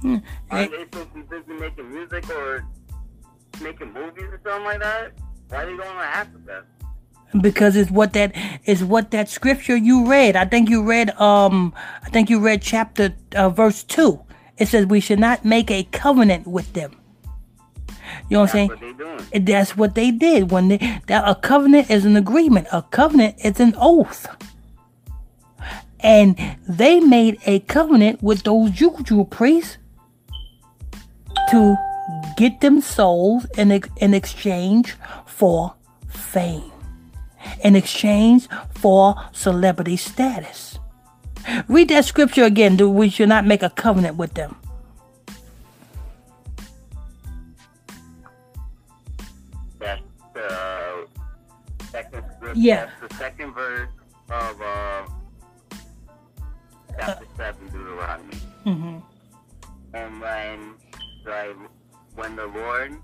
Hmm. 0.02 0.18
Are 0.50 0.68
they 0.68 0.84
supposed 0.84 1.10
to 1.10 1.16
be 1.16 1.22
busy 1.22 1.60
making 1.60 1.90
music 1.92 2.30
or 2.30 2.66
making 3.62 3.94
movies 3.94 4.26
or 4.32 4.40
something 4.46 4.66
like 4.66 4.82
that? 4.82 5.14
Why 5.50 5.64
are 5.64 5.66
they 5.66 5.78
going 5.78 5.98
to 5.98 6.04
Africa? 6.04 6.66
Because 7.42 7.76
it's 7.76 7.92
what 7.92 8.14
that 8.14 8.34
is 8.66 8.84
what 8.84 9.12
that 9.12 9.30
scripture 9.30 9.76
you 9.76 10.08
read. 10.10 10.36
I 10.36 10.46
think 10.46 10.70
you 10.70 10.84
read 10.84 11.10
um 11.20 11.74
I 12.04 12.10
think 12.10 12.30
you 12.30 12.40
read 12.40 12.62
chapter 12.62 13.14
uh, 13.36 13.50
verse 13.50 13.84
two. 13.84 14.22
It 14.58 14.68
says 14.68 14.86
we 14.86 15.00
should 15.00 15.20
not 15.20 15.46
make 15.46 15.70
a 15.70 15.84
covenant 15.84 16.48
with 16.48 16.72
them 16.74 16.96
you 18.30 18.36
know 18.36 18.42
what 18.42 18.56
I'm 18.56 18.70
saying? 18.70 19.46
That's 19.46 19.78
what 19.78 19.96
they 19.96 20.12
did. 20.12 20.52
When 20.52 20.68
they 20.70 21.02
that 21.08 21.28
a 21.28 21.36
covenant 21.36 21.90
is 21.90 22.06
an 22.06 22.18
agreement. 22.18 22.68
A 22.72 22.82
covenant 22.82 23.36
is 23.44 23.60
an 23.60 23.74
oath. 23.78 24.28
And 26.00 26.38
they 26.68 27.00
made 27.00 27.40
a 27.46 27.60
covenant 27.62 28.22
with 28.22 28.44
those 28.44 28.72
juju 28.72 29.26
priests 29.26 29.78
to 31.50 31.76
get 32.36 32.62
them 32.62 32.82
souls 32.82 33.46
in, 33.58 33.72
in 33.98 34.14
exchange 34.14 34.96
for 35.26 35.74
fame, 36.08 36.72
in 37.64 37.76
exchange 37.76 38.48
for 38.72 39.16
celebrity 39.32 39.98
status. 39.98 40.80
Read 41.68 41.90
that 41.90 42.06
scripture 42.06 42.44
again. 42.44 42.76
Do 42.76 42.90
we 42.90 43.10
should 43.10 43.30
not 43.30 43.46
make 43.46 43.64
a 43.64 43.70
covenant 43.70 44.18
with 44.18 44.34
them. 44.34 44.56
Yeah. 52.58 52.86
That's 52.86 53.14
the 53.14 53.18
second 53.18 53.54
verse 53.54 53.90
of 54.30 54.62
uh, 54.62 55.06
chapter 57.00 57.26
uh, 57.26 57.54
7 57.54 57.68
Deuteronomy. 57.68 58.38
Mm-hmm. 58.66 58.98
And 59.94 60.22
when, 60.22 60.74
like, 61.26 61.56
when 62.16 62.36
the 62.36 62.48
Lord 62.48 62.98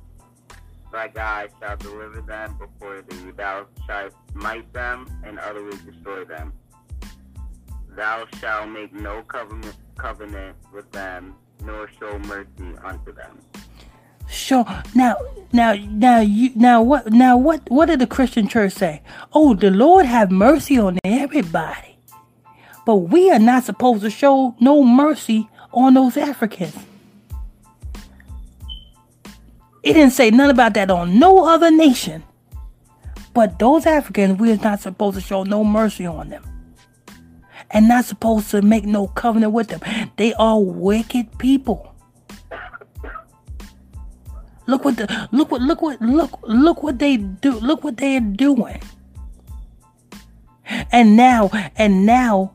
thy 0.94 1.08
God 1.10 1.50
shall 1.60 1.76
deliver 1.76 2.22
them 2.22 2.58
before 2.58 3.02
thee, 3.02 3.32
thou 3.36 3.66
shalt 3.86 4.14
smite 4.32 4.72
them 4.74 5.08
and 5.26 5.40
utterly 5.40 5.76
destroy 5.86 6.24
them. 6.24 6.54
Thou 7.96 8.26
shalt 8.40 8.70
make 8.70 8.94
no 8.94 9.24
covenant, 9.24 9.76
covenant 9.98 10.56
with 10.72 10.90
them, 10.92 11.36
nor 11.66 11.90
show 12.00 12.18
mercy 12.20 12.78
unto 12.84 13.14
them. 13.14 13.40
Show 14.30 14.66
now, 14.96 15.18
now, 15.52 15.74
now, 15.74 16.22
you 16.22 16.52
now 16.56 16.82
what? 16.82 17.12
Now 17.12 17.38
what? 17.38 17.70
What 17.70 17.88
did 17.88 18.00
the 18.00 18.08
Christian 18.08 18.48
church 18.48 18.74
say? 18.74 19.02
Oh, 19.34 19.54
the 19.54 19.70
Lord 19.70 20.06
have 20.06 20.32
mercy 20.32 20.80
on 20.80 20.98
everybody, 21.04 21.98
but 22.86 22.96
we 22.96 23.30
are 23.32 23.40
not 23.40 23.64
supposed 23.64 24.02
to 24.04 24.10
show 24.10 24.56
no 24.60 24.84
mercy 24.84 25.50
on 25.72 25.96
those 25.96 26.18
Africans. 26.18 26.76
It 29.84 29.94
didn't 29.94 30.14
say 30.14 30.32
nothing 30.32 30.52
about 30.52 30.74
that 30.76 30.90
on 30.90 31.20
no 31.20 31.46
other 31.46 31.70
nation. 31.70 32.24
But 33.34 33.60
those 33.60 33.86
Africans, 33.86 34.40
we 34.40 34.52
are 34.52 34.58
not 34.58 34.80
supposed 34.80 35.16
to 35.16 35.22
show 35.22 35.44
no 35.44 35.64
mercy 35.64 36.06
on 36.06 36.30
them. 36.30 36.44
And 37.72 37.88
not 37.88 38.06
supposed 38.06 38.52
to 38.52 38.62
make 38.62 38.86
no 38.86 39.08
covenant 39.08 39.52
with 39.52 39.68
them. 39.68 39.82
They 40.16 40.34
are 40.36 40.60
wicked 40.60 41.38
people. 41.40 41.94
Look 44.66 44.86
what 44.86 44.96
the 44.96 45.30
look 45.32 45.52
what 45.52 45.62
look 45.62 45.82
what 45.82 46.02
look 46.02 46.40
look 46.44 46.84
what 46.84 47.00
they 47.00 47.18
do. 47.18 47.60
Look 47.60 47.84
what 47.84 47.98
they 47.98 48.18
are 48.18 48.22
doing. 48.22 48.82
And 50.92 51.18
now 51.18 51.50
and 51.76 52.06
now 52.06 52.54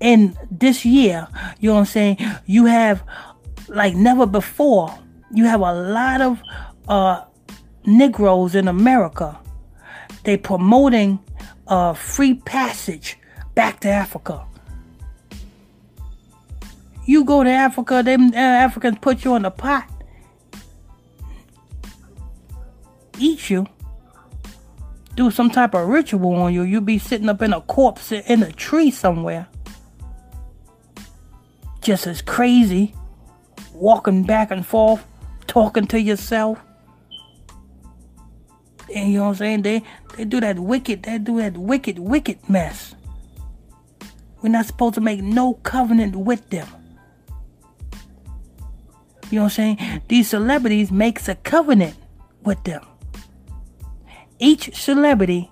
in 0.00 0.36
this 0.50 0.84
year, 0.84 1.28
you 1.58 1.70
know 1.70 1.74
what 1.74 1.80
I'm 1.80 1.86
saying, 1.86 2.18
you 2.44 2.66
have 2.66 3.02
like 3.68 3.94
never 3.94 4.26
before, 4.26 4.96
you 5.32 5.44
have 5.44 5.60
a 5.60 5.72
lot 5.72 6.20
of 6.20 6.40
uh 6.88 7.24
Negroes 7.84 8.54
in 8.54 8.68
America. 8.68 9.38
They 10.24 10.36
promoting 10.36 11.18
uh 11.66 11.94
free 11.94 12.34
passage 12.34 13.18
back 13.54 13.80
to 13.80 13.88
Africa. 13.88 14.44
You 17.04 17.24
go 17.24 17.44
to 17.44 17.50
Africa, 17.50 18.02
them 18.02 18.32
uh, 18.32 18.36
Africans 18.36 18.98
put 19.00 19.24
you 19.24 19.36
in 19.36 19.44
a 19.44 19.50
pot 19.50 19.88
eat 23.18 23.50
you, 23.50 23.66
do 25.14 25.30
some 25.30 25.50
type 25.50 25.74
of 25.74 25.88
ritual 25.88 26.34
on 26.34 26.52
you, 26.52 26.62
you'll 26.62 26.80
be 26.80 26.98
sitting 26.98 27.28
up 27.28 27.42
in 27.42 27.52
a 27.52 27.60
corpse 27.62 28.12
in 28.12 28.42
a 28.42 28.52
tree 28.52 28.90
somewhere. 28.90 29.46
Just 31.80 32.06
as 32.06 32.20
crazy, 32.20 32.94
walking 33.72 34.24
back 34.24 34.50
and 34.50 34.66
forth, 34.66 35.04
talking 35.46 35.86
to 35.88 36.00
yourself. 36.00 36.58
And 38.94 39.12
you 39.12 39.18
know 39.18 39.24
what 39.24 39.30
I'm 39.30 39.34
saying? 39.36 39.62
They 39.62 39.82
they 40.16 40.24
do 40.24 40.40
that 40.40 40.58
wicked, 40.58 41.02
they 41.04 41.18
do 41.18 41.38
that 41.38 41.56
wicked, 41.56 41.98
wicked 41.98 42.48
mess. 42.48 42.94
We're 44.42 44.50
not 44.50 44.66
supposed 44.66 44.94
to 44.94 45.00
make 45.00 45.22
no 45.22 45.54
covenant 45.54 46.14
with 46.14 46.48
them. 46.50 46.68
You 49.30 49.40
know 49.40 49.44
what 49.44 49.58
I'm 49.58 49.76
saying? 49.76 50.02
These 50.08 50.28
celebrities 50.28 50.92
makes 50.92 51.28
a 51.28 51.34
covenant 51.34 51.96
with 52.44 52.62
them 52.64 52.84
each 54.38 54.74
celebrity, 54.76 55.50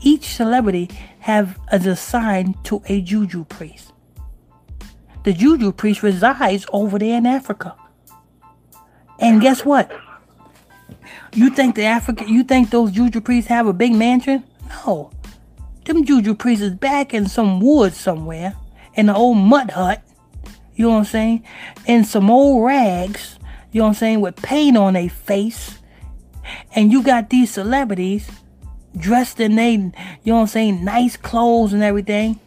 each 0.00 0.24
celebrity 0.34 0.90
have 1.20 1.58
is 1.72 1.86
assigned 1.86 2.62
to 2.64 2.82
a 2.86 3.00
juju 3.00 3.44
priest. 3.44 3.92
The 5.24 5.32
juju 5.32 5.72
priest 5.72 6.02
resides 6.02 6.66
over 6.72 6.98
there 6.98 7.18
in 7.18 7.26
Africa. 7.26 7.74
And 9.20 9.40
guess 9.40 9.64
what? 9.64 9.90
You 11.34 11.50
think 11.50 11.76
the 11.76 11.84
African 11.84 12.28
you 12.28 12.42
think 12.42 12.70
those 12.70 12.90
juju 12.90 13.20
priests 13.20 13.48
have 13.48 13.66
a 13.66 13.72
big 13.72 13.94
mansion? 13.94 14.44
No. 14.68 15.10
Them 15.84 16.04
juju 16.04 16.34
priests 16.34 16.64
is 16.64 16.74
back 16.74 17.14
in 17.14 17.28
some 17.28 17.60
woods 17.60 17.96
somewhere, 17.96 18.54
in 18.94 19.08
an 19.08 19.14
old 19.14 19.38
mud 19.38 19.70
hut. 19.70 20.02
You 20.74 20.86
know 20.86 20.92
what 20.92 20.98
I'm 20.98 21.04
saying? 21.04 21.44
In 21.86 22.04
some 22.04 22.30
old 22.30 22.64
rags, 22.64 23.38
you 23.72 23.80
know 23.80 23.86
what 23.86 23.88
I'm 23.90 23.94
saying, 23.94 24.20
with 24.20 24.36
paint 24.36 24.76
on 24.76 24.94
their 24.94 25.10
face 25.10 25.78
and 26.74 26.90
you 26.92 27.02
got 27.02 27.30
these 27.30 27.50
celebrities 27.50 28.30
dressed 28.96 29.40
in 29.40 29.56
they, 29.56 29.72
you 29.72 29.92
know 30.26 30.34
what 30.34 30.40
I'm 30.40 30.46
saying, 30.48 30.84
nice 30.84 31.16
clothes 31.16 31.72
and 31.72 31.82
everything, 31.82 32.40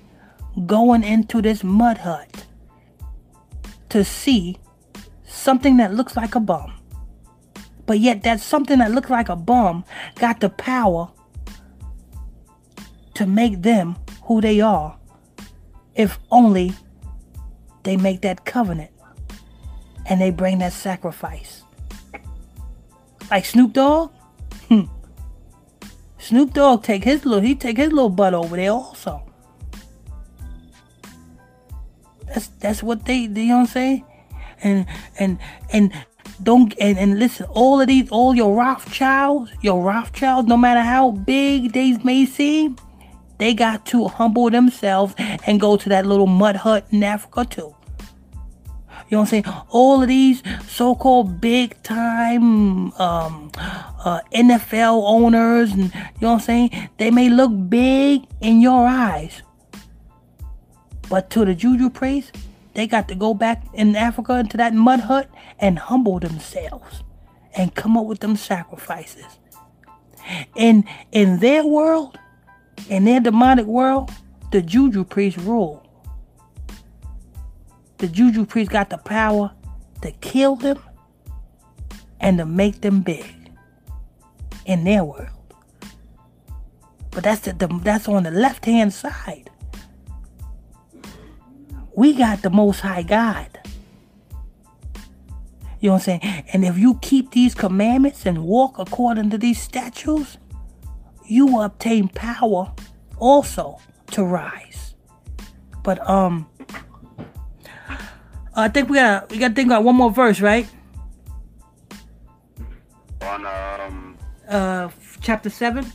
going 0.65 1.03
into 1.03 1.41
this 1.41 1.63
mud 1.63 1.99
hut 1.99 2.45
to 3.89 4.03
see 4.03 4.57
something 5.43 5.77
that 5.77 5.93
looks 5.93 6.15
like 6.15 6.35
a 6.35 6.39
bum. 6.39 6.73
But 7.85 7.99
yet 7.99 8.23
that 8.23 8.39
something 8.39 8.79
that 8.79 8.91
looks 8.91 9.09
like 9.09 9.29
a 9.29 9.35
bum 9.35 9.83
got 10.15 10.39
the 10.39 10.49
power 10.49 11.11
to 13.15 13.25
make 13.25 13.61
them 13.61 13.97
who 14.23 14.41
they 14.41 14.61
are 14.61 14.97
if 15.95 16.17
only 16.31 16.73
they 17.83 17.97
make 17.97 18.21
that 18.21 18.45
covenant 18.45 18.91
and 20.05 20.19
they 20.21 20.31
bring 20.31 20.59
that 20.59 20.73
sacrifice. 20.73 21.63
Like 23.29 23.45
Snoop 23.45 23.73
Dogg? 23.73 24.11
Hmm. 24.69 24.83
Snoop 26.17 26.53
Dogg 26.53 26.83
take 26.83 27.03
his 27.03 27.25
little 27.25 27.41
he 27.41 27.53
take 27.53 27.77
his 27.77 27.91
little 27.91 28.09
butt 28.09 28.33
over 28.33 28.55
there 28.55 28.71
also. 28.71 29.21
That's 32.27 32.47
that's 32.59 32.81
what 32.81 33.05
they 33.05 33.19
you 33.19 33.27
know 33.27 33.55
what 33.55 33.61
I'm 33.61 33.67
saying? 33.67 34.05
And 34.63 34.85
and 35.19 35.37
and 35.71 35.91
don't 36.41 36.73
and, 36.79 36.97
and 36.97 37.19
listen, 37.19 37.45
all 37.49 37.81
of 37.81 37.87
these 37.87 38.09
all 38.09 38.35
your 38.35 38.55
Rothschilds, 38.55 39.51
your 39.61 39.83
Rothschilds, 39.83 40.47
no 40.47 40.57
matter 40.57 40.81
how 40.81 41.11
big 41.11 41.73
they 41.73 41.97
may 41.97 42.25
seem, 42.25 42.77
they 43.37 43.53
got 43.53 43.85
to 43.87 44.07
humble 44.07 44.49
themselves 44.49 45.13
and 45.17 45.59
go 45.59 45.77
to 45.77 45.89
that 45.89 46.05
little 46.05 46.27
mud 46.27 46.55
hut 46.55 46.87
in 46.91 47.03
Africa 47.03 47.45
too. 47.45 47.75
You 49.09 49.17
know 49.17 49.21
what 49.21 49.33
I'm 49.33 49.43
saying? 49.43 49.55
All 49.69 50.01
of 50.01 50.07
these 50.07 50.41
so-called 50.67 51.39
big 51.39 51.81
time 51.83 52.91
um, 52.93 53.51
uh, 53.55 54.21
NFL 54.33 55.03
owners, 55.05 55.71
and 55.71 55.93
you 55.93 55.99
know 56.21 56.29
what 56.29 56.33
I'm 56.33 56.39
saying? 56.39 56.89
They 56.97 57.11
may 57.11 57.29
look 57.29 57.51
big 57.69 58.23
in 58.41 58.59
your 58.59 58.87
eyes, 58.87 59.43
but 61.09 61.29
to 61.31 61.45
the 61.45 61.53
juju 61.53 61.91
priest, 61.91 62.35
they 62.73 62.87
got 62.87 63.07
to 63.09 63.15
go 63.15 63.33
back 63.33 63.63
in 63.73 63.95
Africa 63.95 64.39
into 64.39 64.57
that 64.57 64.73
mud 64.73 65.01
hut 65.01 65.29
and 65.59 65.77
humble 65.77 66.19
themselves 66.19 67.03
and 67.55 67.75
come 67.75 67.97
up 67.97 68.05
with 68.05 68.19
them 68.19 68.35
sacrifices. 68.35 69.25
In 70.55 70.85
in 71.11 71.39
their 71.39 71.65
world, 71.65 72.17
in 72.89 73.05
their 73.05 73.19
demonic 73.19 73.65
world, 73.65 74.11
the 74.51 74.61
juju 74.61 75.03
priest 75.03 75.37
rule 75.37 75.83
the 78.03 78.09
juju 78.09 78.45
priest 78.45 78.69
got 78.69 78.89
the 78.89 78.97
power 78.97 79.49
to 80.01 80.11
kill 80.19 80.57
them 80.57 80.77
and 82.19 82.37
to 82.37 82.45
make 82.45 82.81
them 82.81 83.01
big 83.01 83.33
in 84.65 84.83
their 84.83 85.05
world. 85.05 85.29
But 87.11 87.23
that's 87.23 87.39
the, 87.41 87.53
the 87.53 87.67
that's 87.81 88.09
on 88.09 88.23
the 88.23 88.31
left 88.31 88.65
hand 88.65 88.93
side. 88.93 89.49
We 91.95 92.13
got 92.13 92.41
the 92.41 92.49
most 92.49 92.79
high 92.79 93.03
God. 93.03 93.59
You 95.79 95.89
know 95.89 95.93
what 95.93 96.07
I'm 96.07 96.21
saying? 96.21 96.45
And 96.53 96.65
if 96.65 96.77
you 96.77 96.97
keep 97.01 97.31
these 97.31 97.53
commandments 97.53 98.25
and 98.25 98.45
walk 98.45 98.79
according 98.79 99.29
to 99.31 99.37
these 99.37 99.61
statutes, 99.61 100.37
you 101.25 101.45
will 101.45 101.63
obtain 101.63 102.07
power 102.07 102.73
also 103.17 103.79
to 104.11 104.23
rise. 104.23 104.95
But 105.83 106.07
um 106.09 106.47
I 108.55 108.69
think 108.69 108.89
we 108.89 108.97
got 108.97 109.29
we 109.31 109.39
got 109.39 109.49
to 109.49 109.53
think 109.55 109.67
about 109.67 109.83
one 109.83 109.95
more 109.95 110.11
verse, 110.11 110.39
right? 110.39 110.67
On 113.21 113.45
um. 113.45 114.17
Uh, 114.47 114.89
chapter 115.21 115.49
seven. 115.49 115.91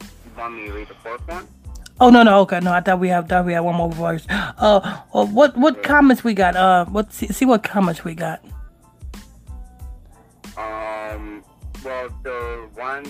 You 0.00 0.08
want 0.38 0.54
me 0.54 0.66
to 0.66 0.72
read 0.72 0.88
the 0.88 0.94
fourth 0.94 1.26
one? 1.28 1.46
Oh 2.00 2.08
no 2.08 2.22
no 2.22 2.40
okay 2.40 2.60
no 2.60 2.72
I 2.72 2.80
thought 2.80 2.98
we 2.98 3.08
have 3.08 3.28
thought 3.28 3.44
we 3.44 3.52
had 3.52 3.60
one 3.60 3.76
more 3.76 3.90
voice. 3.90 4.26
Uh, 4.60 5.00
uh 5.14 5.24
what 5.24 5.56
what 5.56 5.82
comments 5.82 6.22
we 6.22 6.34
got? 6.34 6.54
Uh, 6.54 6.84
what 6.86 7.12
see, 7.12 7.28
see 7.28 7.46
what 7.46 7.62
comments 7.62 8.04
we 8.04 8.14
got. 8.14 8.44
Um. 10.56 11.42
Well, 11.82 12.08
the 12.22 12.68
one 12.74 13.04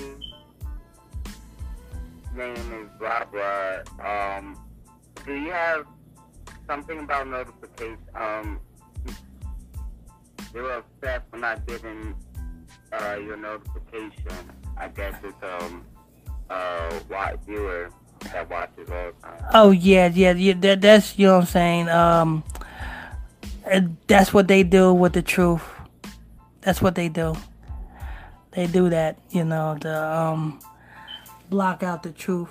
name 2.36 2.54
is 2.54 2.88
Barbara. 3.00 3.82
Um 3.98 4.56
do 5.26 5.34
you 5.34 5.50
have 5.50 5.86
something 6.66 6.98
about 6.98 7.28
notification? 7.28 7.98
Um, 8.14 8.60
they 10.52 10.60
were 10.60 10.82
upset 10.82 11.24
for 11.30 11.36
not 11.38 11.66
getting 11.66 12.14
uh, 12.92 13.16
your 13.22 13.36
notification. 13.36 14.50
I 14.76 14.88
guess 14.88 15.14
it's 15.22 15.42
um 15.42 15.84
uh 16.48 16.90
white 17.08 17.38
viewer 17.46 17.90
that 18.32 18.48
watches 18.50 18.88
all 18.90 19.06
the 19.06 19.12
time. 19.22 19.44
Oh 19.54 19.70
yeah, 19.70 20.10
yeah, 20.12 20.32
yeah. 20.32 20.54
That, 20.54 20.80
that's 20.80 21.18
you 21.18 21.26
know 21.26 21.34
what 21.36 21.40
I'm 21.42 21.46
saying. 21.46 21.88
Um, 21.88 22.44
that's 24.06 24.32
what 24.34 24.48
they 24.48 24.62
do 24.62 24.92
with 24.92 25.12
the 25.12 25.22
truth. 25.22 25.62
That's 26.62 26.82
what 26.82 26.94
they 26.94 27.08
do. 27.08 27.34
They 28.52 28.66
do 28.66 28.88
that, 28.90 29.18
you 29.30 29.44
know, 29.44 29.76
to 29.80 30.04
um 30.04 30.58
block 31.48 31.82
out 31.82 32.02
the 32.02 32.10
truth. 32.12 32.48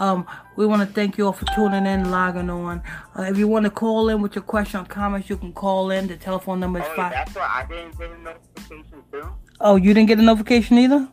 Um, 0.00 0.26
we 0.54 0.64
want 0.64 0.80
to 0.86 0.94
thank 0.94 1.18
you 1.18 1.26
all 1.26 1.32
for 1.32 1.44
tuning 1.56 1.84
in, 1.84 2.10
logging 2.12 2.48
on. 2.50 2.82
Uh, 3.18 3.22
if 3.22 3.36
you 3.36 3.48
want 3.48 3.64
to 3.64 3.70
call 3.70 4.08
in 4.10 4.22
with 4.22 4.36
your 4.36 4.42
question 4.44 4.80
or 4.80 4.84
comments, 4.84 5.28
you 5.28 5.36
can 5.36 5.52
call 5.52 5.90
in. 5.90 6.06
The 6.06 6.16
telephone 6.16 6.60
number 6.60 6.78
is 6.78 6.84
Oh, 6.90 6.94
five. 6.94 7.10
that's 7.12 7.34
why 7.34 7.64
I 7.64 7.66
didn't 7.68 7.98
get 7.98 8.10
a 8.12 8.18
notification 8.18 9.02
too. 9.10 9.28
Oh, 9.60 9.74
you 9.74 9.92
didn't 9.94 10.06
get 10.06 10.20
a 10.20 10.22
notification 10.22 10.78
either? 10.78 11.08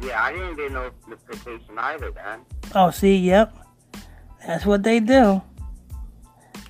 Yeah, 0.00 0.22
I 0.22 0.32
didn't 0.32 0.56
get 0.56 0.70
a 0.70 0.74
notification 0.74 1.78
either, 1.78 2.10
man. 2.12 2.40
Oh, 2.74 2.90
see, 2.90 3.16
yep. 3.16 3.54
That's 4.46 4.64
what 4.64 4.82
they 4.82 5.00
do. 5.00 5.42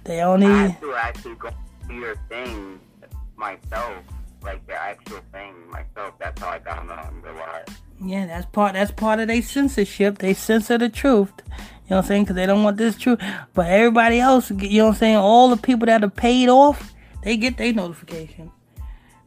They 0.04 0.20
I 0.20 0.24
only. 0.26 0.76
to 0.80 0.94
actually 0.94 1.36
go 1.36 1.50
your 1.88 2.16
thing 2.28 2.80
myself, 3.36 3.94
like 4.42 4.66
the 4.66 4.74
actual 4.74 5.20
thing 5.32 5.54
myself. 5.70 6.14
That's 6.18 6.40
how 6.40 6.48
I 6.48 6.58
got 6.58 6.78
on 6.78 7.22
the 7.22 7.32
wire. 7.32 7.64
Yeah, 8.04 8.26
that's 8.26 8.46
part. 8.46 8.72
That's 8.72 8.90
part 8.90 9.20
of 9.20 9.28
their 9.28 9.42
censorship. 9.42 10.18
They 10.18 10.34
censor 10.34 10.76
the 10.78 10.88
truth. 10.88 11.32
You 11.46 11.52
know 11.90 11.96
what 11.96 11.98
I'm 11.98 12.04
saying? 12.04 12.24
Because 12.24 12.36
they 12.36 12.46
don't 12.46 12.64
want 12.64 12.78
this 12.78 12.96
truth. 12.96 13.20
But 13.54 13.66
everybody 13.66 14.18
else, 14.18 14.50
you 14.50 14.78
know 14.78 14.86
what 14.86 14.92
I'm 14.94 14.98
saying? 14.98 15.16
All 15.16 15.50
the 15.50 15.56
people 15.56 15.86
that 15.86 16.02
are 16.02 16.10
paid 16.10 16.48
off, 16.48 16.92
they 17.22 17.36
get 17.36 17.58
their 17.58 17.72
notification. 17.72 18.50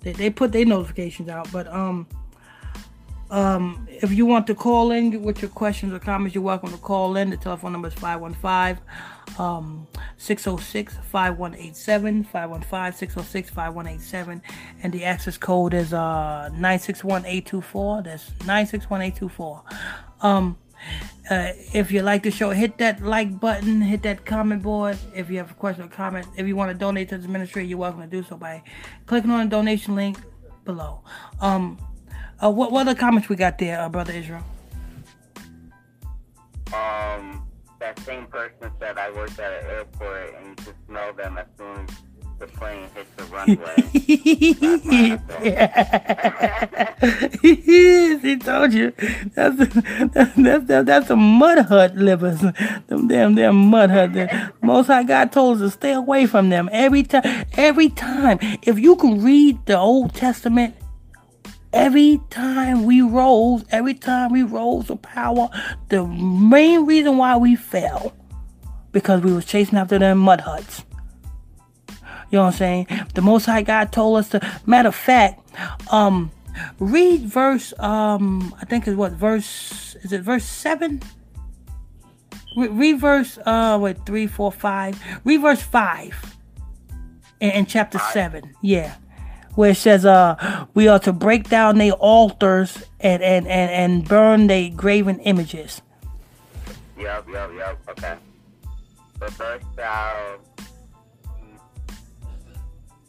They 0.02 0.12
they 0.12 0.30
put 0.30 0.52
their 0.52 0.66
notifications 0.66 1.30
out. 1.30 1.50
But 1.52 1.68
um, 1.72 2.08
um, 3.32 3.88
if 3.90 4.12
you 4.12 4.26
want 4.26 4.48
to 4.48 4.56
call 4.56 4.92
in 4.92 5.24
with 5.24 5.42
your 5.42 5.50
questions 5.50 5.94
or 5.94 6.00
comments, 6.00 6.36
you're 6.36 6.44
welcome 6.44 6.72
to 6.72 6.78
call 6.78 7.18
in. 7.18 7.30
The 7.32 7.38
telephone 7.38 7.72
number 7.72 7.88
is 7.88 7.94
515 7.96 8.84
um 9.40 9.88
606 10.18 10.96
5187 11.12 12.24
515 12.24 12.94
606 12.94 13.50
5187 13.50 14.42
and 14.84 14.94
the 14.94 15.04
access 15.04 15.38
code 15.38 15.74
is 15.74 15.94
uh 15.94 16.50
961824 16.54 18.04
that's 18.04 18.32
961824 18.46 19.64
um 20.22 20.58
uh, 21.32 21.52
if 21.74 21.92
you 21.92 22.02
like 22.02 22.24
the 22.24 22.32
show 22.32 22.52
hit 22.52 22.78
that 22.78 23.02
like 23.02 23.40
button 23.40 23.82
hit 23.82 24.04
that 24.04 24.26
comment 24.26 24.62
board. 24.62 24.98
If 25.16 25.32
you 25.32 25.38
have 25.38 25.50
a 25.50 25.56
question 25.56 25.84
or 25.84 25.88
comment 25.88 26.28
if 26.38 26.48
you 26.48 26.56
want 26.56 26.72
to 26.72 26.78
donate 26.78 27.10
to 27.10 27.18
the 27.18 27.28
ministry 27.28 27.66
you're 27.66 27.80
welcome 27.80 28.02
to 28.02 28.08
do 28.08 28.22
so 28.22 28.38
by 28.38 28.62
clicking 29.08 29.32
on 29.32 29.46
the 29.46 29.50
donation 29.50 29.96
link 29.96 30.20
below. 30.64 31.02
Um 31.42 31.80
uh, 32.46 32.50
what, 32.50 32.72
what 32.72 32.88
other 32.88 32.96
comments 32.96 33.30
we 33.30 33.36
got 33.36 33.58
there 33.58 33.82
uh, 33.82 33.90
brother 33.90 34.14
israel 34.14 34.44
Um, 36.74 37.48
that 37.80 38.00
same 38.00 38.26
person 38.28 38.72
said 38.80 38.98
I 38.98 39.12
worked 39.12 39.40
at 39.40 39.64
an 39.64 39.70
airport 39.70 40.36
and 40.36 40.48
you 40.48 40.56
can 40.56 40.74
smell 40.88 41.14
them 41.14 41.38
as 41.38 41.48
soon 41.58 41.86
as 41.88 41.90
the 42.40 42.48
plane 42.48 42.88
hits 42.94 43.10
the 43.16 43.24
runway. 43.26 43.76
he 48.22 48.38
told 48.38 48.74
you. 48.74 48.92
That's 49.34 49.58
that's 50.12 50.36
that's, 50.36 50.86
that's 50.86 51.08
some 51.08 51.20
mud 51.20 51.66
hut 51.66 51.96
livers. 51.96 52.42
Them 52.88 53.08
damn 53.08 53.36
damn 53.36 53.56
mud 53.56 53.90
hut. 53.90 54.12
Most 54.62 54.88
High 54.88 55.04
God 55.04 55.32
told 55.32 55.62
us 55.62 55.62
to 55.62 55.70
stay 55.70 55.94
away 55.94 56.26
from 56.26 56.50
them 56.50 56.70
every 56.72 57.04
time. 57.04 57.46
Every 57.54 57.90
time, 57.90 58.40
if 58.64 58.78
you 58.80 58.96
can 58.98 59.24
read 59.24 59.66
the 59.66 59.78
Old 59.78 60.14
Testament. 60.14 60.76
Every 61.76 62.22
time 62.30 62.86
we 62.86 63.02
rose, 63.02 63.66
every 63.70 63.94
time 63.94 64.32
we 64.32 64.44
rose 64.44 64.88
to 64.88 64.96
power, 64.96 65.50
the 65.90 66.08
main 66.08 66.86
reason 66.86 67.18
why 67.18 67.36
we 67.36 67.58
fell, 67.58 68.14
because 68.94 69.22
we 69.22 69.34
was 69.34 69.44
chasing 69.44 69.78
after 69.78 70.00
them 70.00 70.20
mud 70.20 70.40
huts. 70.40 70.86
You 72.32 72.40
know 72.40 72.44
what 72.44 72.48
I'm 72.48 72.54
saying? 72.54 72.88
The 73.14 73.22
Most 73.22 73.46
High 73.46 73.62
God 73.62 73.92
told 73.92 74.20
us 74.20 74.30
to. 74.30 74.40
Matter 74.66 74.88
of 74.88 74.96
fact, 74.96 75.48
um, 75.92 76.32
read 76.80 77.22
verse. 77.22 77.74
Um, 77.78 78.56
I 78.62 78.66
think 78.66 78.88
is 78.88 78.96
what 78.96 79.12
verse 79.12 79.96
is 80.02 80.14
it? 80.14 80.22
Verse 80.22 80.46
seven. 80.46 81.02
Re- 82.56 82.70
read 82.70 83.00
verse. 83.02 83.38
Uh, 83.46 83.78
what 83.78 84.06
three, 84.06 84.28
four, 84.28 84.52
five. 84.52 84.98
Read 85.26 85.42
verse 85.42 85.62
five. 85.62 86.38
In, 87.42 87.52
in 87.52 87.66
chapter 87.66 88.00
seven, 88.00 88.56
yeah, 88.62 88.96
where 89.56 89.72
it 89.72 89.78
says, 89.78 90.06
"Uh, 90.06 90.36
we 90.74 90.88
are 90.88 91.00
to 91.00 91.12
break 91.14 91.50
down 91.50 91.78
their 91.78 91.94
altars 91.94 92.84
and 93.00 93.24
and 93.24 93.48
and 93.48 93.72
and 93.72 94.08
burn 94.08 94.48
their 94.48 94.70
graven 94.70 95.20
images." 95.20 95.82
Yup, 96.98 97.28
yup, 97.30 97.52
yup. 97.58 97.78
Okay. 97.90 98.16
The 99.20 99.32
first 99.32 99.66
shall, 99.76 100.38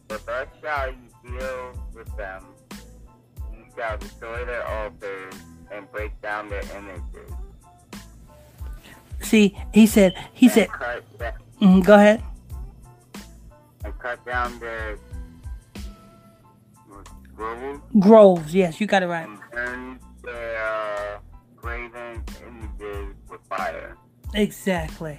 the 0.09 0.19
first 0.19 0.51
shall 0.63 0.89
you 0.91 1.09
deal 1.39 1.73
with 1.95 2.17
them. 2.17 2.45
You 3.53 3.65
shall 3.77 3.99
destroy 3.99 4.45
their 4.45 4.67
altars 4.67 5.35
and 5.73 5.91
break 5.93 6.13
down 6.23 6.49
their 6.49 6.63
images. 6.77 7.33
See, 9.21 9.57
he 9.73 9.87
said. 9.87 10.15
He 10.33 10.47
and 10.47 10.55
said. 10.55 10.69
cut 10.71 11.03
mhm, 11.61 11.85
go 11.85 11.95
ahead. 11.95 12.23
and 13.85 13.99
cut 13.99 14.25
down 14.27 14.59
their 14.61 14.99
groves 17.37 17.81
Groves. 17.99 18.55
Yes, 18.55 18.81
you 18.81 18.87
got 18.87 19.03
it 19.03 19.07
right. 19.07 19.29
and 19.53 19.99
their 20.23 21.21
graven 21.57 22.25
images 22.47 23.15
with 23.31 23.41
fire. 23.49 23.97
Exactly. 24.35 25.19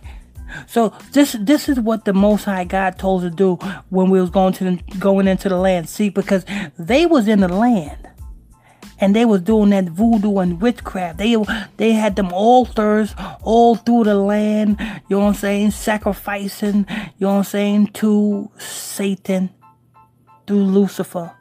So 0.65 0.93
this 1.11 1.35
this 1.39 1.67
is 1.67 1.79
what 1.79 2.05
the 2.05 2.13
Most 2.13 2.45
High 2.45 2.63
God 2.63 2.97
told 2.97 3.23
us 3.23 3.31
to 3.31 3.35
do 3.35 3.55
when 3.89 4.09
we 4.09 4.21
was 4.21 4.29
going 4.29 4.53
to 4.53 4.63
the, 4.63 4.97
going 4.97 5.27
into 5.27 5.49
the 5.49 5.57
land. 5.57 5.89
See, 5.89 6.09
because 6.09 6.45
they 6.79 7.05
was 7.05 7.27
in 7.27 7.41
the 7.41 7.49
land, 7.49 8.07
and 8.99 9.15
they 9.15 9.25
was 9.25 9.41
doing 9.41 9.71
that 9.71 9.85
voodoo 9.85 10.37
and 10.39 10.61
witchcraft. 10.61 11.17
They 11.17 11.35
they 11.75 11.91
had 11.91 12.15
them 12.15 12.31
altars 12.31 13.13
all 13.41 13.75
through 13.75 14.05
the 14.05 14.15
land. 14.15 14.77
You 15.09 15.17
know 15.17 15.19
what 15.19 15.27
I'm 15.29 15.33
saying? 15.35 15.71
Sacrificing. 15.71 16.85
You 17.17 17.27
know 17.27 17.33
what 17.33 17.37
I'm 17.39 17.43
saying 17.43 17.87
to 17.95 18.49
Satan 18.57 19.49
through 20.45 20.63
Lucifer 20.63 21.36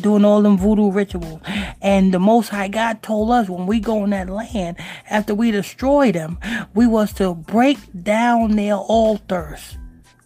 doing 0.00 0.24
all 0.24 0.42
them 0.42 0.56
voodoo 0.56 0.90
rituals. 0.90 1.40
And 1.80 2.12
the 2.12 2.18
Most 2.18 2.48
High 2.48 2.68
God 2.68 3.02
told 3.02 3.30
us 3.30 3.48
when 3.48 3.66
we 3.66 3.80
go 3.80 4.04
in 4.04 4.10
that 4.10 4.28
land, 4.28 4.76
after 5.10 5.34
we 5.34 5.50
destroy 5.50 6.12
them, 6.12 6.38
we 6.74 6.86
was 6.86 7.12
to 7.14 7.34
break 7.34 7.78
down 8.02 8.56
their 8.56 8.76
altars. 8.76 9.76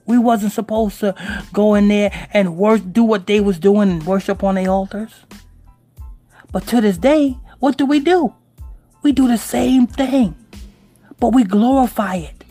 We 0.06 0.18
wasn't 0.18 0.52
supposed 0.52 1.00
to 1.00 1.14
go 1.52 1.74
in 1.74 1.88
there 1.88 2.28
and 2.32 2.56
work, 2.56 2.82
do 2.92 3.02
what 3.02 3.26
they 3.26 3.40
was 3.40 3.58
doing 3.58 3.90
and 3.90 4.06
worship 4.06 4.44
on 4.44 4.54
their 4.54 4.70
altars. 4.70 5.12
But 6.52 6.66
to 6.68 6.80
this 6.80 6.98
day, 6.98 7.36
what 7.58 7.76
do 7.76 7.86
we 7.86 8.00
do? 8.00 8.32
We 9.02 9.12
do 9.12 9.28
the 9.28 9.38
same 9.38 9.86
thing, 9.86 10.36
but 11.18 11.34
we 11.34 11.44
glorify 11.44 12.16
it. 12.16 12.44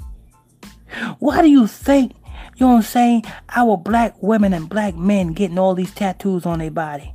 Why 1.19 1.41
do 1.41 1.49
you 1.49 1.67
think, 1.67 2.13
you 2.57 2.65
know 2.65 2.73
what 2.73 2.77
I'm 2.77 2.83
saying, 2.83 3.23
our 3.53 3.75
black 3.75 4.15
women 4.21 4.53
and 4.53 4.69
black 4.69 4.95
men 4.95 5.33
getting 5.33 5.59
all 5.59 5.75
these 5.75 5.93
tattoos 5.93 6.45
on 6.45 6.59
their 6.59 6.71
body? 6.71 7.11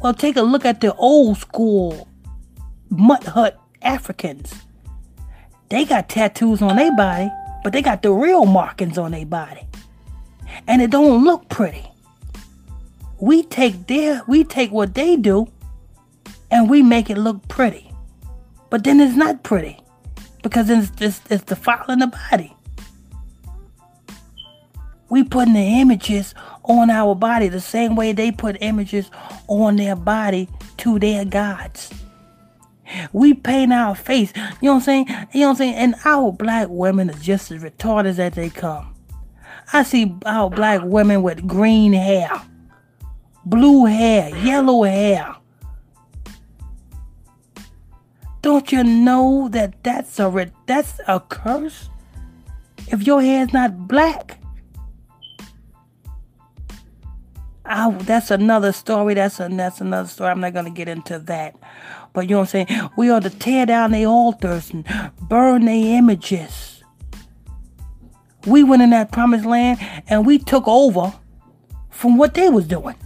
Well, 0.00 0.14
take 0.14 0.36
a 0.36 0.42
look 0.42 0.64
at 0.64 0.80
the 0.80 0.94
old 0.94 1.38
school 1.38 2.08
mud 2.88 3.24
hut 3.24 3.60
Africans. 3.82 4.54
They 5.70 5.84
got 5.84 6.08
tattoos 6.08 6.62
on 6.62 6.76
their 6.76 6.94
body, 6.96 7.30
but 7.64 7.72
they 7.72 7.82
got 7.82 8.02
the 8.02 8.12
real 8.12 8.44
markings 8.44 8.96
on 8.96 9.10
their 9.10 9.26
body. 9.26 9.66
And 10.66 10.80
it 10.82 10.90
don't 10.90 11.24
look 11.24 11.48
pretty. 11.48 11.86
We 13.18 13.42
take 13.42 13.88
their 13.88 14.22
we 14.26 14.44
take 14.44 14.70
what 14.70 14.94
they 14.94 15.16
do 15.16 15.48
and 16.50 16.70
we 16.70 16.82
make 16.82 17.10
it 17.10 17.18
look 17.18 17.46
pretty. 17.48 17.92
But 18.70 18.84
then 18.84 19.00
it's 19.00 19.16
not 19.16 19.42
pretty. 19.42 19.78
Because 20.42 20.70
it's 20.70 20.90
it's, 21.00 21.20
it's 21.28 21.44
defiling 21.44 21.98
the 21.98 22.06
body. 22.30 22.54
We 25.10 25.24
putting 25.24 25.54
the 25.54 25.80
images 25.80 26.34
on 26.64 26.88
our 26.88 27.14
body 27.14 27.48
the 27.48 27.60
same 27.60 27.96
way 27.96 28.12
they 28.12 28.30
put 28.32 28.56
images 28.60 29.10
on 29.48 29.76
their 29.76 29.96
body 29.96 30.48
to 30.78 30.98
their 30.98 31.24
gods. 31.24 31.92
We 33.12 33.34
paint 33.34 33.72
our 33.72 33.94
face. 33.94 34.32
You 34.36 34.42
know 34.42 34.74
what 34.74 34.74
I'm 34.74 34.80
saying? 34.80 35.06
You 35.32 35.40
know 35.40 35.46
what 35.46 35.50
I'm 35.50 35.56
saying? 35.56 35.74
And 35.74 35.94
our 36.04 36.32
black 36.32 36.68
women 36.70 37.10
are 37.10 37.18
just 37.18 37.50
as 37.50 37.62
retarded 37.62 38.18
as 38.18 38.34
they 38.34 38.50
come. 38.50 38.94
I 39.72 39.82
see 39.84 40.16
our 40.26 40.50
black 40.50 40.82
women 40.82 41.22
with 41.22 41.46
green 41.46 41.92
hair, 41.92 42.30
blue 43.44 43.84
hair, 43.84 44.36
yellow 44.38 44.82
hair. 44.82 45.36
Don't 48.42 48.72
you 48.72 48.82
know 48.82 49.48
that 49.50 49.84
that's 49.84 50.18
a 50.18 50.50
that's 50.66 51.00
a 51.06 51.20
curse? 51.20 51.88
If 52.88 53.06
your 53.06 53.22
hair's 53.22 53.52
not 53.52 53.86
black, 53.86 54.39
That's 57.70 58.30
another 58.32 58.72
story. 58.72 59.14
That's 59.14 59.38
a, 59.38 59.48
that's 59.48 59.80
another 59.80 60.08
story. 60.08 60.30
I'm 60.30 60.40
not 60.40 60.54
gonna 60.54 60.70
get 60.70 60.88
into 60.88 61.18
that. 61.20 61.54
But 62.12 62.22
you 62.22 62.30
know 62.30 62.40
what 62.40 62.54
I'm 62.54 62.66
saying? 62.66 62.90
We 62.96 63.10
ought 63.10 63.22
to 63.22 63.30
tear 63.30 63.66
down 63.66 63.92
their 63.92 64.08
altars 64.08 64.70
and 64.70 64.84
burn 65.22 65.66
their 65.66 65.98
images. 65.98 66.82
We 68.46 68.64
went 68.64 68.82
in 68.82 68.90
that 68.90 69.12
promised 69.12 69.44
land 69.44 69.78
and 70.08 70.26
we 70.26 70.38
took 70.38 70.66
over 70.66 71.12
from 71.90 72.16
what 72.16 72.34
they 72.34 72.48
was 72.48 72.66
doing. 72.66 72.96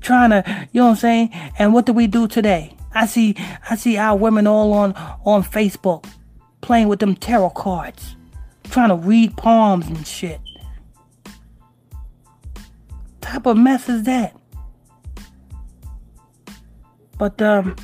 Trying 0.00 0.30
to, 0.30 0.68
you 0.72 0.80
know 0.80 0.86
what 0.86 0.90
I'm 0.90 0.96
saying? 0.96 1.30
And 1.58 1.72
what 1.72 1.86
do 1.86 1.92
we 1.92 2.06
do 2.06 2.26
today? 2.26 2.74
I 2.92 3.06
see 3.06 3.36
I 3.70 3.76
see 3.76 3.98
our 3.98 4.16
women 4.16 4.46
all 4.46 4.72
on 4.72 4.94
on 5.24 5.44
Facebook 5.44 6.06
playing 6.60 6.88
with 6.88 6.98
them 6.98 7.14
tarot 7.14 7.50
cards, 7.50 8.16
trying 8.64 8.88
to 8.88 8.96
read 8.96 9.36
palms 9.36 9.86
and 9.86 10.06
shit. 10.06 10.40
What 13.26 13.32
type 13.32 13.46
of 13.46 13.56
mess 13.56 13.88
is 13.88 14.04
that? 14.04 14.36
But 17.18 17.42
um, 17.42 17.74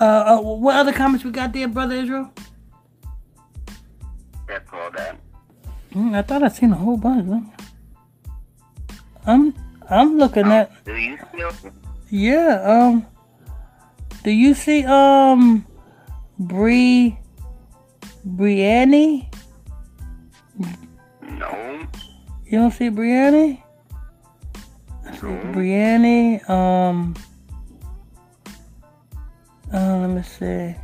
uh, 0.00 0.04
uh, 0.04 0.40
what 0.40 0.74
other 0.74 0.92
comments 0.92 1.24
we 1.24 1.30
got 1.30 1.52
there, 1.52 1.68
brother 1.68 1.94
Israel? 1.94 2.32
That's 4.48 4.68
all 4.72 4.90
that. 4.96 5.16
Mm, 5.92 6.16
I 6.16 6.22
thought 6.22 6.42
I 6.42 6.48
seen 6.48 6.72
a 6.72 6.76
whole 6.76 6.96
bunch. 6.96 7.46
I'm 9.26 9.54
I'm 9.88 10.18
looking 10.18 10.50
at. 10.50 10.72
Do 10.84 10.96
you? 10.96 11.16
Yeah. 12.10 12.62
Um. 12.66 13.06
Do 14.24 14.32
you 14.32 14.54
see 14.54 14.84
um, 14.86 15.64
Bree, 16.36 17.16
Brianne? 18.26 19.32
No. 21.22 21.86
You 22.44 22.58
don't 22.58 22.72
see 22.72 22.90
Brianne? 22.90 23.63
No. 25.22 26.40
Um. 26.48 27.14
Uh, 29.72 29.98
let 29.98 30.10
me 30.10 30.22
see. 30.22 30.74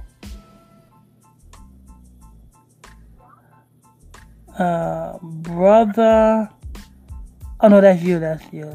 Uh, 4.58 5.18
brother. 5.22 6.50
Oh 7.60 7.68
no, 7.68 7.80
that's 7.80 8.02
you. 8.02 8.18
That's 8.18 8.44
you. 8.52 8.72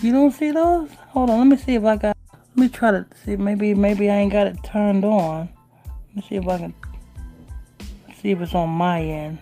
You 0.00 0.12
don't 0.12 0.32
see 0.32 0.50
those? 0.50 0.90
Hold 1.08 1.30
on. 1.30 1.38
Let 1.38 1.46
me 1.46 1.56
see 1.56 1.74
if 1.74 1.84
I 1.84 1.96
got. 1.96 2.16
Let 2.32 2.56
me 2.56 2.68
try 2.68 2.90
to 2.90 3.06
see. 3.24 3.36
Maybe 3.36 3.74
maybe 3.74 4.10
I 4.10 4.16
ain't 4.16 4.32
got 4.32 4.46
it 4.46 4.56
turned 4.64 5.04
on. 5.04 5.50
Let 6.08 6.16
me 6.16 6.22
see 6.28 6.36
if 6.36 6.48
I 6.48 6.58
can. 6.58 6.74
See 8.22 8.30
if 8.30 8.40
it's 8.40 8.54
on 8.54 8.70
my 8.70 9.02
end. 9.02 9.38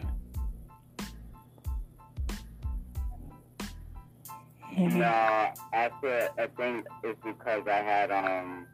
Maybe. 4.79 4.95
No, 4.95 5.53
after 5.73 6.29
I 6.39 6.47
think 6.57 6.87
it's 7.03 7.21
because 7.25 7.67
I 7.67 7.77
had 7.83 8.11
um 8.13 8.67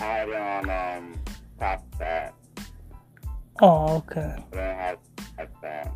I 0.00 0.04
had 0.04 0.28
it 0.28 0.34
on 0.36 0.70
um 0.70 1.14
top 1.58 1.84
that, 1.98 2.34
Oh, 3.60 3.96
okay. 3.96 4.36
but 4.50 4.58
I 4.60 4.72
had 4.74 4.98
at 5.38 5.48
that. 5.62 5.92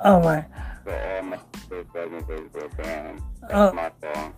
All 0.00 0.20
right. 0.20 0.44
So 0.84 0.92
all 0.92 1.22
my 1.22 1.38
Facebook 1.52 1.88
presentations 1.92 2.54
were 2.54 2.68
banned. 2.76 3.22
That's 3.40 3.52
Oh. 3.54 3.72
my 3.72 3.90
fault. 4.00 4.32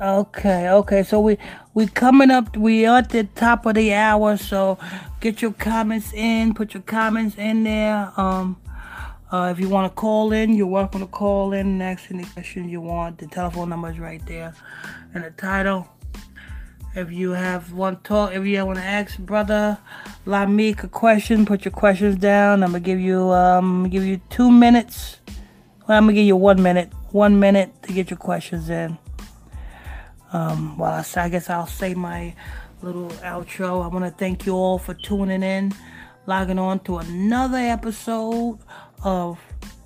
Okay, 0.00 0.70
okay. 0.70 1.02
So 1.02 1.20
we 1.20 1.36
we 1.74 1.86
coming 1.86 2.30
up. 2.30 2.56
We 2.56 2.86
are 2.86 2.98
at 2.98 3.10
the 3.10 3.24
top 3.24 3.66
of 3.66 3.74
the 3.74 3.92
hour. 3.94 4.36
So 4.36 4.78
get 5.20 5.42
your 5.42 5.52
comments 5.52 6.12
in. 6.14 6.54
Put 6.54 6.72
your 6.74 6.82
comments 6.82 7.36
in 7.36 7.64
there. 7.64 8.12
Um, 8.16 8.56
uh, 9.32 9.52
if 9.52 9.60
you 9.60 9.68
want 9.68 9.90
to 9.90 9.94
call 9.94 10.32
in, 10.32 10.54
you're 10.54 10.66
welcome 10.66 11.00
to 11.00 11.06
call 11.06 11.52
in 11.52 11.66
and 11.66 11.82
ask 11.82 12.10
any 12.10 12.24
questions 12.24 12.70
you 12.70 12.80
want. 12.80 13.18
The 13.18 13.26
telephone 13.26 13.68
number 13.68 13.90
is 13.90 13.98
right 13.98 14.24
there, 14.26 14.54
in 15.14 15.22
the 15.22 15.30
title. 15.30 15.88
If 16.96 17.12
you 17.12 17.30
have 17.30 17.72
one 17.72 18.00
talk, 18.00 18.34
if 18.34 18.44
you 18.44 18.66
want 18.66 18.78
to 18.78 18.84
ask 18.84 19.16
brother 19.18 19.78
Lamik 20.26 20.82
a 20.82 20.88
question, 20.88 21.46
put 21.46 21.64
your 21.64 21.70
questions 21.70 22.16
down. 22.16 22.64
I'm 22.64 22.72
gonna 22.72 22.80
give 22.80 22.98
you 22.98 23.30
um 23.30 23.88
give 23.88 24.04
you 24.04 24.20
two 24.28 24.50
minutes. 24.50 25.20
Well, 25.86 25.98
I'm 25.98 26.04
gonna 26.04 26.14
give 26.14 26.26
you 26.26 26.34
one 26.34 26.60
minute. 26.60 26.92
One 27.12 27.38
minute 27.38 27.70
to 27.84 27.92
get 27.92 28.10
your 28.10 28.18
questions 28.18 28.68
in. 28.68 28.98
Um, 30.32 30.76
well, 30.76 30.92
I, 30.92 31.20
I 31.20 31.28
guess 31.28 31.48
I'll 31.48 31.66
say 31.66 31.94
my 31.94 32.34
little 32.82 33.10
outro. 33.22 33.84
I 33.84 33.86
want 33.86 34.04
to 34.04 34.10
thank 34.10 34.46
you 34.46 34.54
all 34.54 34.78
for 34.78 34.94
tuning 34.94 35.42
in, 35.42 35.72
logging 36.26 36.58
on 36.58 36.80
to 36.80 36.98
another 36.98 37.58
episode 37.58 38.58
of 39.02 39.38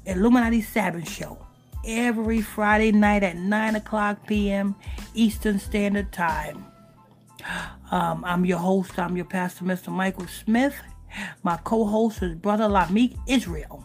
Illuminati 0.06 0.60
Sabbath 0.60 1.08
Show 1.08 1.38
every 1.86 2.40
Friday 2.40 2.92
night 2.92 3.22
at 3.22 3.36
9 3.36 3.76
o'clock 3.76 4.26
p.m. 4.26 4.74
Eastern 5.14 5.58
Standard 5.58 6.12
Time. 6.12 6.64
Um, 7.90 8.24
I'm 8.24 8.44
your 8.44 8.58
host, 8.58 8.98
I'm 8.98 9.16
your 9.16 9.26
pastor, 9.26 9.64
Mr. 9.64 9.88
Michael 9.88 10.26
Smith. 10.26 10.74
My 11.42 11.56
co 11.58 11.84
host 11.84 12.22
is 12.22 12.34
Brother 12.34 12.64
Lamik 12.64 13.16
Israel. 13.28 13.84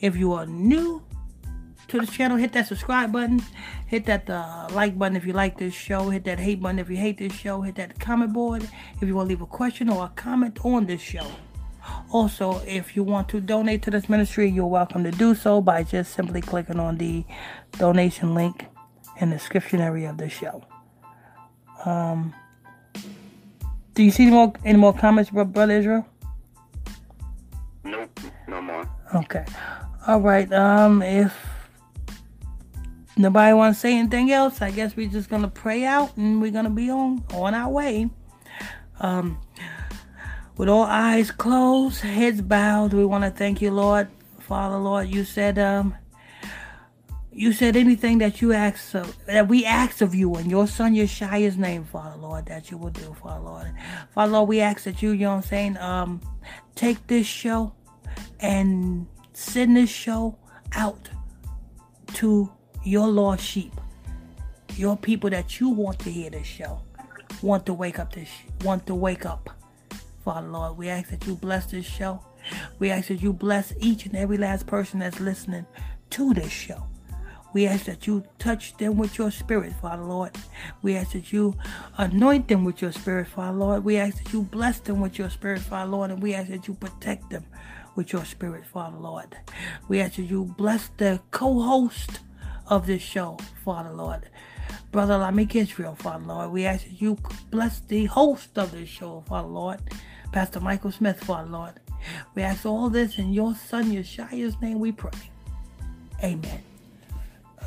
If 0.00 0.16
you 0.16 0.32
are 0.32 0.46
new 0.46 1.02
to 1.88 2.00
the 2.00 2.06
channel, 2.06 2.36
hit 2.36 2.52
that 2.52 2.66
subscribe 2.66 3.12
button, 3.12 3.42
hit 3.86 4.06
that 4.06 4.28
uh, 4.30 4.68
like 4.72 4.98
button 4.98 5.16
if 5.16 5.26
you 5.26 5.32
like 5.32 5.58
this 5.58 5.74
show, 5.74 6.08
hit 6.10 6.24
that 6.24 6.38
hate 6.38 6.60
button 6.60 6.78
if 6.78 6.88
you 6.88 6.96
hate 6.96 7.18
this 7.18 7.32
show, 7.32 7.60
hit 7.60 7.74
that 7.76 7.98
comment 8.00 8.32
board 8.32 8.68
if 9.00 9.02
you 9.02 9.14
want 9.14 9.26
to 9.26 9.30
leave 9.30 9.42
a 9.42 9.46
question 9.46 9.88
or 9.88 10.06
a 10.06 10.08
comment 10.16 10.58
on 10.64 10.86
this 10.86 11.00
show. 11.00 11.26
Also, 12.12 12.60
if 12.66 12.96
you 12.96 13.02
want 13.02 13.28
to 13.28 13.40
donate 13.40 13.82
to 13.82 13.90
this 13.90 14.08
ministry, 14.08 14.48
you're 14.48 14.66
welcome 14.66 15.04
to 15.04 15.10
do 15.10 15.34
so 15.34 15.60
by 15.60 15.82
just 15.82 16.12
simply 16.14 16.40
clicking 16.40 16.80
on 16.80 16.98
the 16.98 17.24
donation 17.78 18.34
link 18.34 18.66
in 19.20 19.30
the 19.30 19.36
description 19.36 19.80
area 19.80 20.10
of 20.10 20.18
the 20.18 20.28
show. 20.28 20.64
Um, 21.84 22.34
do 23.94 24.02
you 24.02 24.10
see 24.10 24.24
any 24.24 24.32
more 24.32 24.52
any 24.64 24.78
more 24.78 24.92
comments, 24.92 25.30
bro- 25.30 25.44
brother 25.44 25.74
Israel? 25.74 26.06
Nope, 27.84 28.20
no 28.46 28.60
more. 28.60 28.88
Okay. 29.14 29.44
All 30.06 30.20
right. 30.20 30.50
Um, 30.52 31.02
if 31.02 31.36
nobody 33.16 33.52
wants 33.54 33.78
to 33.78 33.80
say 33.82 33.98
anything 33.98 34.30
else, 34.30 34.62
I 34.62 34.70
guess 34.70 34.96
we're 34.96 35.10
just 35.10 35.28
gonna 35.28 35.48
pray 35.48 35.84
out 35.84 36.16
and 36.16 36.40
we're 36.40 36.50
gonna 36.50 36.70
be 36.70 36.90
on 36.90 37.24
on 37.34 37.54
our 37.54 37.70
way. 37.70 38.10
Um, 39.00 39.38
with 40.60 40.68
all 40.68 40.82
eyes 40.82 41.30
closed, 41.30 42.02
heads 42.02 42.42
bowed, 42.42 42.92
we 42.92 43.02
want 43.02 43.24
to 43.24 43.30
thank 43.30 43.62
you, 43.62 43.70
Lord, 43.70 44.08
Father, 44.40 44.76
Lord. 44.76 45.08
You 45.08 45.24
said, 45.24 45.58
um, 45.58 45.94
you 47.32 47.54
said 47.54 47.76
anything 47.76 48.18
that 48.18 48.42
you 48.42 48.52
ask 48.52 48.94
of, 48.94 49.16
that 49.24 49.48
we 49.48 49.64
ask 49.64 50.02
of 50.02 50.14
you 50.14 50.36
in 50.36 50.50
your 50.50 50.66
son 50.66 50.94
Yeshua's 50.94 51.56
name, 51.56 51.84
Father 51.84 52.18
Lord, 52.18 52.44
that 52.44 52.70
you 52.70 52.76
will 52.76 52.90
do, 52.90 53.16
Father 53.22 53.42
Lord. 53.42 53.72
Father 54.14 54.32
Lord, 54.32 54.50
we 54.50 54.60
ask 54.60 54.84
that 54.84 55.00
you, 55.00 55.12
you 55.12 55.20
know 55.20 55.30
what 55.30 55.36
I'm 55.36 55.42
saying, 55.44 55.76
um, 55.78 56.20
take 56.74 57.06
this 57.06 57.26
show 57.26 57.72
and 58.40 59.06
send 59.32 59.78
this 59.78 59.88
show 59.88 60.36
out 60.72 61.08
to 62.16 62.52
your 62.84 63.08
lost 63.08 63.42
sheep, 63.42 63.72
your 64.76 64.98
people 64.98 65.30
that 65.30 65.58
you 65.58 65.70
want 65.70 66.00
to 66.00 66.10
hear 66.10 66.28
this 66.28 66.46
show, 66.46 66.82
want 67.40 67.64
to 67.64 67.72
wake 67.72 67.98
up 67.98 68.12
this, 68.12 68.28
want 68.62 68.86
to 68.88 68.94
wake 68.94 69.24
up. 69.24 69.56
Father 70.24 70.48
Lord, 70.48 70.76
we 70.76 70.88
ask 70.88 71.10
that 71.10 71.26
you 71.26 71.34
bless 71.34 71.66
this 71.66 71.86
show. 71.86 72.20
We 72.78 72.90
ask 72.90 73.08
that 73.08 73.22
you 73.22 73.32
bless 73.32 73.72
each 73.80 74.06
and 74.06 74.16
every 74.16 74.36
last 74.36 74.66
person 74.66 75.00
that's 75.00 75.20
listening 75.20 75.66
to 76.10 76.34
this 76.34 76.50
show. 76.50 76.86
We 77.52 77.66
ask 77.66 77.86
that 77.86 78.06
you 78.06 78.24
touch 78.38 78.76
them 78.76 78.96
with 78.96 79.18
your 79.18 79.30
spirit, 79.30 79.72
Father 79.80 80.04
Lord. 80.04 80.36
We 80.82 80.94
ask 80.96 81.12
that 81.12 81.32
you 81.32 81.56
anoint 81.98 82.46
them 82.48 82.64
with 82.64 82.80
your 82.80 82.92
spirit, 82.92 83.26
Father 83.26 83.58
Lord. 83.58 83.84
We 83.84 83.96
ask 83.96 84.22
that 84.22 84.32
you 84.32 84.42
bless 84.42 84.78
them 84.80 85.00
with 85.00 85.18
your 85.18 85.30
spirit, 85.30 85.60
Father 85.60 85.90
Lord. 85.90 86.10
And 86.10 86.22
we 86.22 86.34
ask 86.34 86.48
that 86.50 86.68
you 86.68 86.74
protect 86.74 87.30
them 87.30 87.44
with 87.96 88.12
your 88.12 88.24
spirit, 88.24 88.64
Father 88.66 88.98
Lord. 88.98 89.36
We 89.88 90.00
ask 90.00 90.16
that 90.16 90.22
you 90.30 90.54
bless 90.56 90.90
the 90.96 91.20
co 91.32 91.60
host 91.60 92.20
of 92.68 92.86
this 92.86 93.02
show, 93.02 93.36
Father 93.64 93.90
Lord. 93.90 94.28
Brother 94.92 95.14
Lamik 95.14 95.56
Israel, 95.56 95.96
Father 95.96 96.24
Lord. 96.24 96.50
We 96.52 96.66
ask 96.66 96.84
that 96.84 97.00
you 97.00 97.18
bless 97.50 97.80
the 97.80 98.04
host 98.06 98.58
of 98.58 98.70
this 98.70 98.88
show, 98.88 99.24
Father 99.28 99.48
Lord. 99.48 99.80
Pastor 100.32 100.60
Michael 100.60 100.92
Smith, 100.92 101.22
Father 101.22 101.50
Lord. 101.50 101.74
We 102.34 102.42
ask 102.42 102.64
all 102.64 102.88
this 102.88 103.18
in 103.18 103.32
your 103.32 103.54
son 103.54 103.90
Yeshua's 103.90 104.60
name 104.60 104.78
we 104.78 104.92
pray. 104.92 105.10
Amen. 106.22 106.62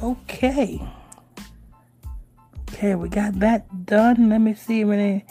Okay. 0.01 0.81
Okay, 2.69 2.95
we 2.95 3.09
got 3.09 3.39
that 3.39 3.85
done. 3.85 4.29
Let 4.29 4.39
me 4.39 4.53
see 4.55 4.81
if 4.81 4.89
any 4.89 5.25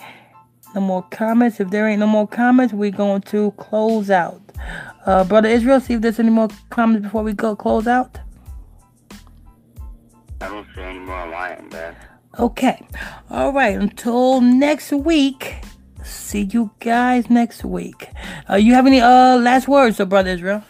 no 0.75 0.81
more 0.81 1.03
comments. 1.11 1.61
If 1.61 1.71
there 1.71 1.87
ain't 1.87 2.01
no 2.01 2.07
more 2.07 2.27
comments, 2.27 2.73
we're 2.73 2.91
going 2.91 3.23
to 3.23 3.51
close 3.53 4.11
out. 4.11 4.41
Uh, 5.05 5.25
Brother 5.25 5.49
Israel, 5.49 5.81
see 5.81 5.95
if 5.95 6.01
there's 6.01 6.19
any 6.19 6.31
more 6.31 6.49
comments 6.71 7.05
before 7.05 7.23
we 7.23 7.33
go 7.33 7.55
close 7.57 7.87
out. 7.87 8.19
I 10.41 10.49
don't 10.49 10.67
see 10.75 10.81
any 10.81 10.99
more 10.99 11.15
on 11.15 11.31
my 11.31 11.57
end, 11.57 11.73
man. 11.73 11.97
Okay. 12.39 12.87
All 13.31 13.53
right. 13.53 13.77
Until 13.77 14.41
next 14.41 14.93
week. 14.93 15.57
See 16.05 16.43
you 16.43 16.71
guys 16.81 17.31
next 17.31 17.65
week. 17.65 18.09
Uh, 18.51 18.57
you 18.57 18.75
have 18.75 18.87
any 18.87 19.01
uh 19.01 19.37
last 19.39 19.69
words, 19.69 19.97
so 19.97 20.05
Brother 20.05 20.31
Israel? 20.31 20.63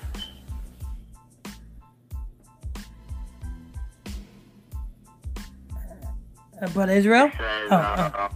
Uh, 6.60 6.68
Brother 6.68 6.92
Israel? 6.92 7.30
Says, 7.30 7.68
Oh, 7.70 7.76
uh, 7.76 8.10
oh. 8.14 8.18
uh, 8.18 8.28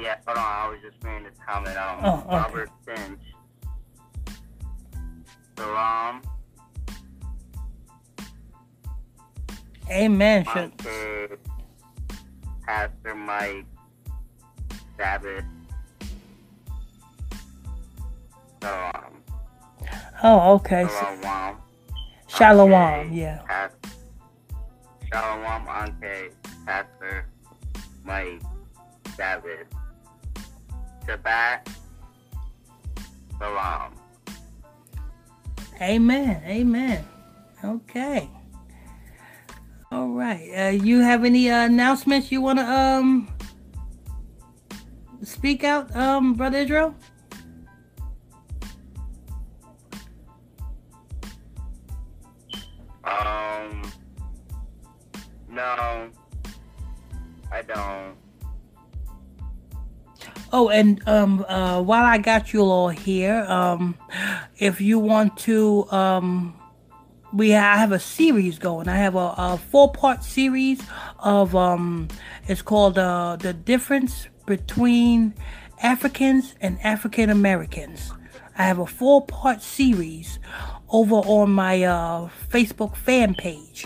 yeah, 0.00 0.16
hold 0.26 0.38
on, 0.38 0.44
I 0.44 0.68
was 0.68 0.78
just 0.82 0.96
reading 1.04 1.24
this 1.24 1.34
comment. 1.46 1.76
Um, 1.76 1.98
Oh, 2.02 2.14
okay. 2.26 2.36
Robert 2.36 2.70
Finch. 2.86 3.20
Salam. 5.56 6.22
Amen. 9.90 10.44
Pastor 12.66 13.14
Mike, 13.14 13.66
Sabbath. 14.96 15.44
Um, 18.62 19.22
Oh, 20.22 20.54
okay. 20.54 20.86
Shalom. 20.86 21.56
Shalom. 22.28 23.12
Yeah. 23.12 23.68
Shalom 25.10 25.66
Ante, 25.68 26.30
Pastor 26.66 27.26
Mike, 28.04 28.42
Sabbath. 29.16 29.66
Shabbat. 31.06 31.66
Shalom. 33.38 33.92
Amen. 35.80 36.42
Amen. 36.44 37.04
Okay. 37.64 38.28
All 39.90 40.08
right. 40.08 40.50
Uh, 40.54 40.70
you 40.70 41.00
have 41.00 41.24
any 41.24 41.50
uh, 41.50 41.64
announcements 41.64 42.30
you 42.30 42.42
want 42.42 42.58
to 42.58 42.64
um 42.70 43.28
speak 45.22 45.64
out, 45.64 45.94
um, 45.96 46.34
brother 46.34 46.58
Israel? 46.58 46.94
No, 55.60 56.10
I 57.52 57.62
don't. 57.62 58.16
Oh, 60.52 60.68
and 60.68 61.06
um, 61.06 61.44
uh, 61.48 61.80
while 61.82 62.04
I 62.04 62.18
got 62.18 62.52
you 62.52 62.62
all 62.62 62.88
here, 62.88 63.44
um, 63.44 63.96
if 64.58 64.80
you 64.80 64.98
want 64.98 65.36
to, 65.40 65.86
um, 65.90 66.54
we 67.32 67.54
I 67.54 67.76
have 67.76 67.92
a 67.92 68.00
series 68.00 68.58
going. 68.58 68.88
I 68.88 68.96
have 68.96 69.14
a, 69.14 69.34
a 69.36 69.60
four-part 69.70 70.24
series 70.24 70.80
of 71.18 71.54
um, 71.54 72.08
it's 72.48 72.62
called 72.62 72.98
uh, 72.98 73.36
the 73.36 73.52
difference 73.52 74.26
between 74.46 75.34
Africans 75.82 76.54
and 76.60 76.80
African 76.82 77.30
Americans. 77.30 78.12
I 78.58 78.64
have 78.64 78.78
a 78.78 78.86
four-part 78.86 79.62
series 79.62 80.38
over 80.90 81.16
on 81.16 81.50
my 81.50 81.82
uh, 81.84 82.30
Facebook 82.50 82.96
fan 82.96 83.34
page. 83.34 83.84